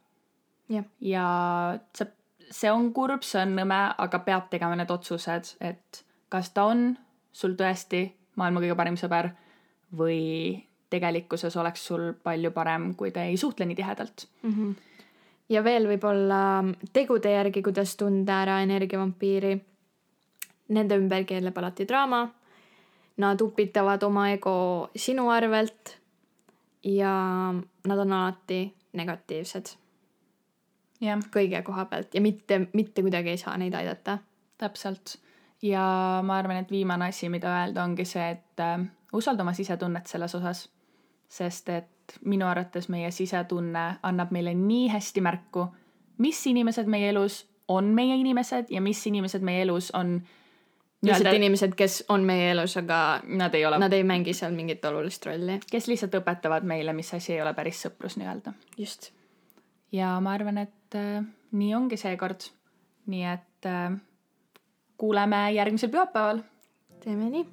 ja 1.05 1.27
see, 1.97 2.09
see 2.49 2.73
on 2.73 2.89
kurb, 2.97 3.27
see 3.27 3.43
on 3.43 3.55
nõme, 3.61 3.81
aga 3.99 4.23
peab 4.25 4.49
tegema 4.51 4.79
need 4.81 4.91
otsused, 4.91 5.55
et 5.61 6.03
kas 6.33 6.53
ta 6.57 6.71
on 6.73 6.95
sul 7.33 7.59
tõesti 7.61 8.07
maailma 8.41 8.64
kõige 8.64 8.79
parim 8.79 8.97
sõber 8.97 9.35
või 10.01 10.21
tegelikkuses 10.91 11.57
oleks 11.61 11.85
sul 11.87 12.12
palju 12.23 12.55
parem, 12.57 12.95
kui 12.97 13.12
te 13.14 13.29
ei 13.29 13.37
suhtle 13.37 13.68
nii 13.68 13.79
tihedalt. 13.79 14.27
Ja 15.51 15.64
veel 15.64 15.88
võib-olla 15.90 16.42
tegude 16.94 17.32
järgi, 17.34 17.62
kuidas 17.62 17.96
tunda 17.98 18.40
ära 18.44 18.61
energiavampiiri. 18.62 19.57
Nende 20.70 20.96
ümber 21.01 21.26
keerleb 21.26 21.57
alati 21.59 21.86
draama. 21.88 22.22
Nad 23.20 23.42
upitavad 23.42 24.03
oma 24.07 24.30
ego 24.30 24.55
sinu 24.96 25.28
arvelt 25.34 25.96
ja 26.86 27.12
nad 27.53 27.98
on 28.07 28.12
alati 28.12 28.62
negatiivsed 28.96 29.74
kõige 31.01 31.62
koha 31.64 31.86
pealt 31.88 32.14
ja 32.14 32.20
mitte, 32.20 32.68
mitte 32.72 33.03
kuidagi 33.03 33.30
ei 33.30 33.38
saa 33.38 33.57
neid 33.57 33.74
aidata. 33.74 34.18
täpselt. 34.59 35.18
ja 35.62 36.20
ma 36.22 36.38
arvan, 36.38 36.57
et 36.57 36.70
viimane 36.70 37.09
asi, 37.09 37.28
mida 37.28 37.48
öelda, 37.48 37.84
ongi 37.84 38.05
see, 38.05 38.30
et 38.30 38.61
äh, 38.61 38.80
usalda 39.12 39.42
oma 39.42 39.53
sisetunnet 39.53 40.07
selles 40.07 40.34
osas. 40.34 40.68
sest 41.28 41.68
et 41.68 41.99
minu 42.25 42.47
arvates 42.47 42.89
meie 42.89 43.11
sisetunne 43.11 43.85
annab 44.03 44.33
meile 44.35 44.55
nii 44.55 44.89
hästi 44.93 45.21
märku, 45.21 45.67
mis 46.19 46.43
inimesed 46.47 46.87
meie 46.91 47.11
elus 47.11 47.45
on 47.69 47.95
meie 47.95 48.17
inimesed 48.17 48.71
ja 48.71 48.81
mis 48.81 49.07
inimesed 49.07 49.43
meie 49.47 49.63
elus 49.63 49.91
on 49.95 50.21
lihtsalt 51.03 51.37
inimesed, 51.37 51.75
kes 51.79 52.05
on 52.09 52.25
meie 52.27 52.51
elus, 52.53 52.77
aga 52.81 53.21
nad 53.25 53.55
ei 53.55 53.65
ole, 53.67 53.79
nad 53.81 53.93
ei 53.93 54.05
mängi 54.05 54.35
seal 54.37 54.53
mingit 54.57 54.85
olulist 54.85 55.27
rolli. 55.27 55.61
kes 55.71 55.89
lihtsalt 55.89 56.19
õpetavad 56.21 56.67
meile, 56.67 56.93
mis 56.97 57.15
asi 57.15 57.35
ei 57.37 57.43
ole 57.43 57.55
päris 57.55 57.83
sõprus 57.87 58.19
nii-öelda. 58.21 58.53
just. 58.79 59.11
ja 59.93 60.13
ma 60.21 60.35
arvan, 60.37 60.59
et 60.59 60.99
äh, 60.99 61.23
nii 61.53 61.75
ongi 61.75 61.97
seekord. 62.01 62.51
nii 63.07 63.25
et 63.33 63.71
äh, 63.71 63.97
kuuleme 65.01 65.47
järgmisel 65.57 65.91
pühapäeval 65.95 66.45
teeme 67.01 67.31
nii 67.31 67.47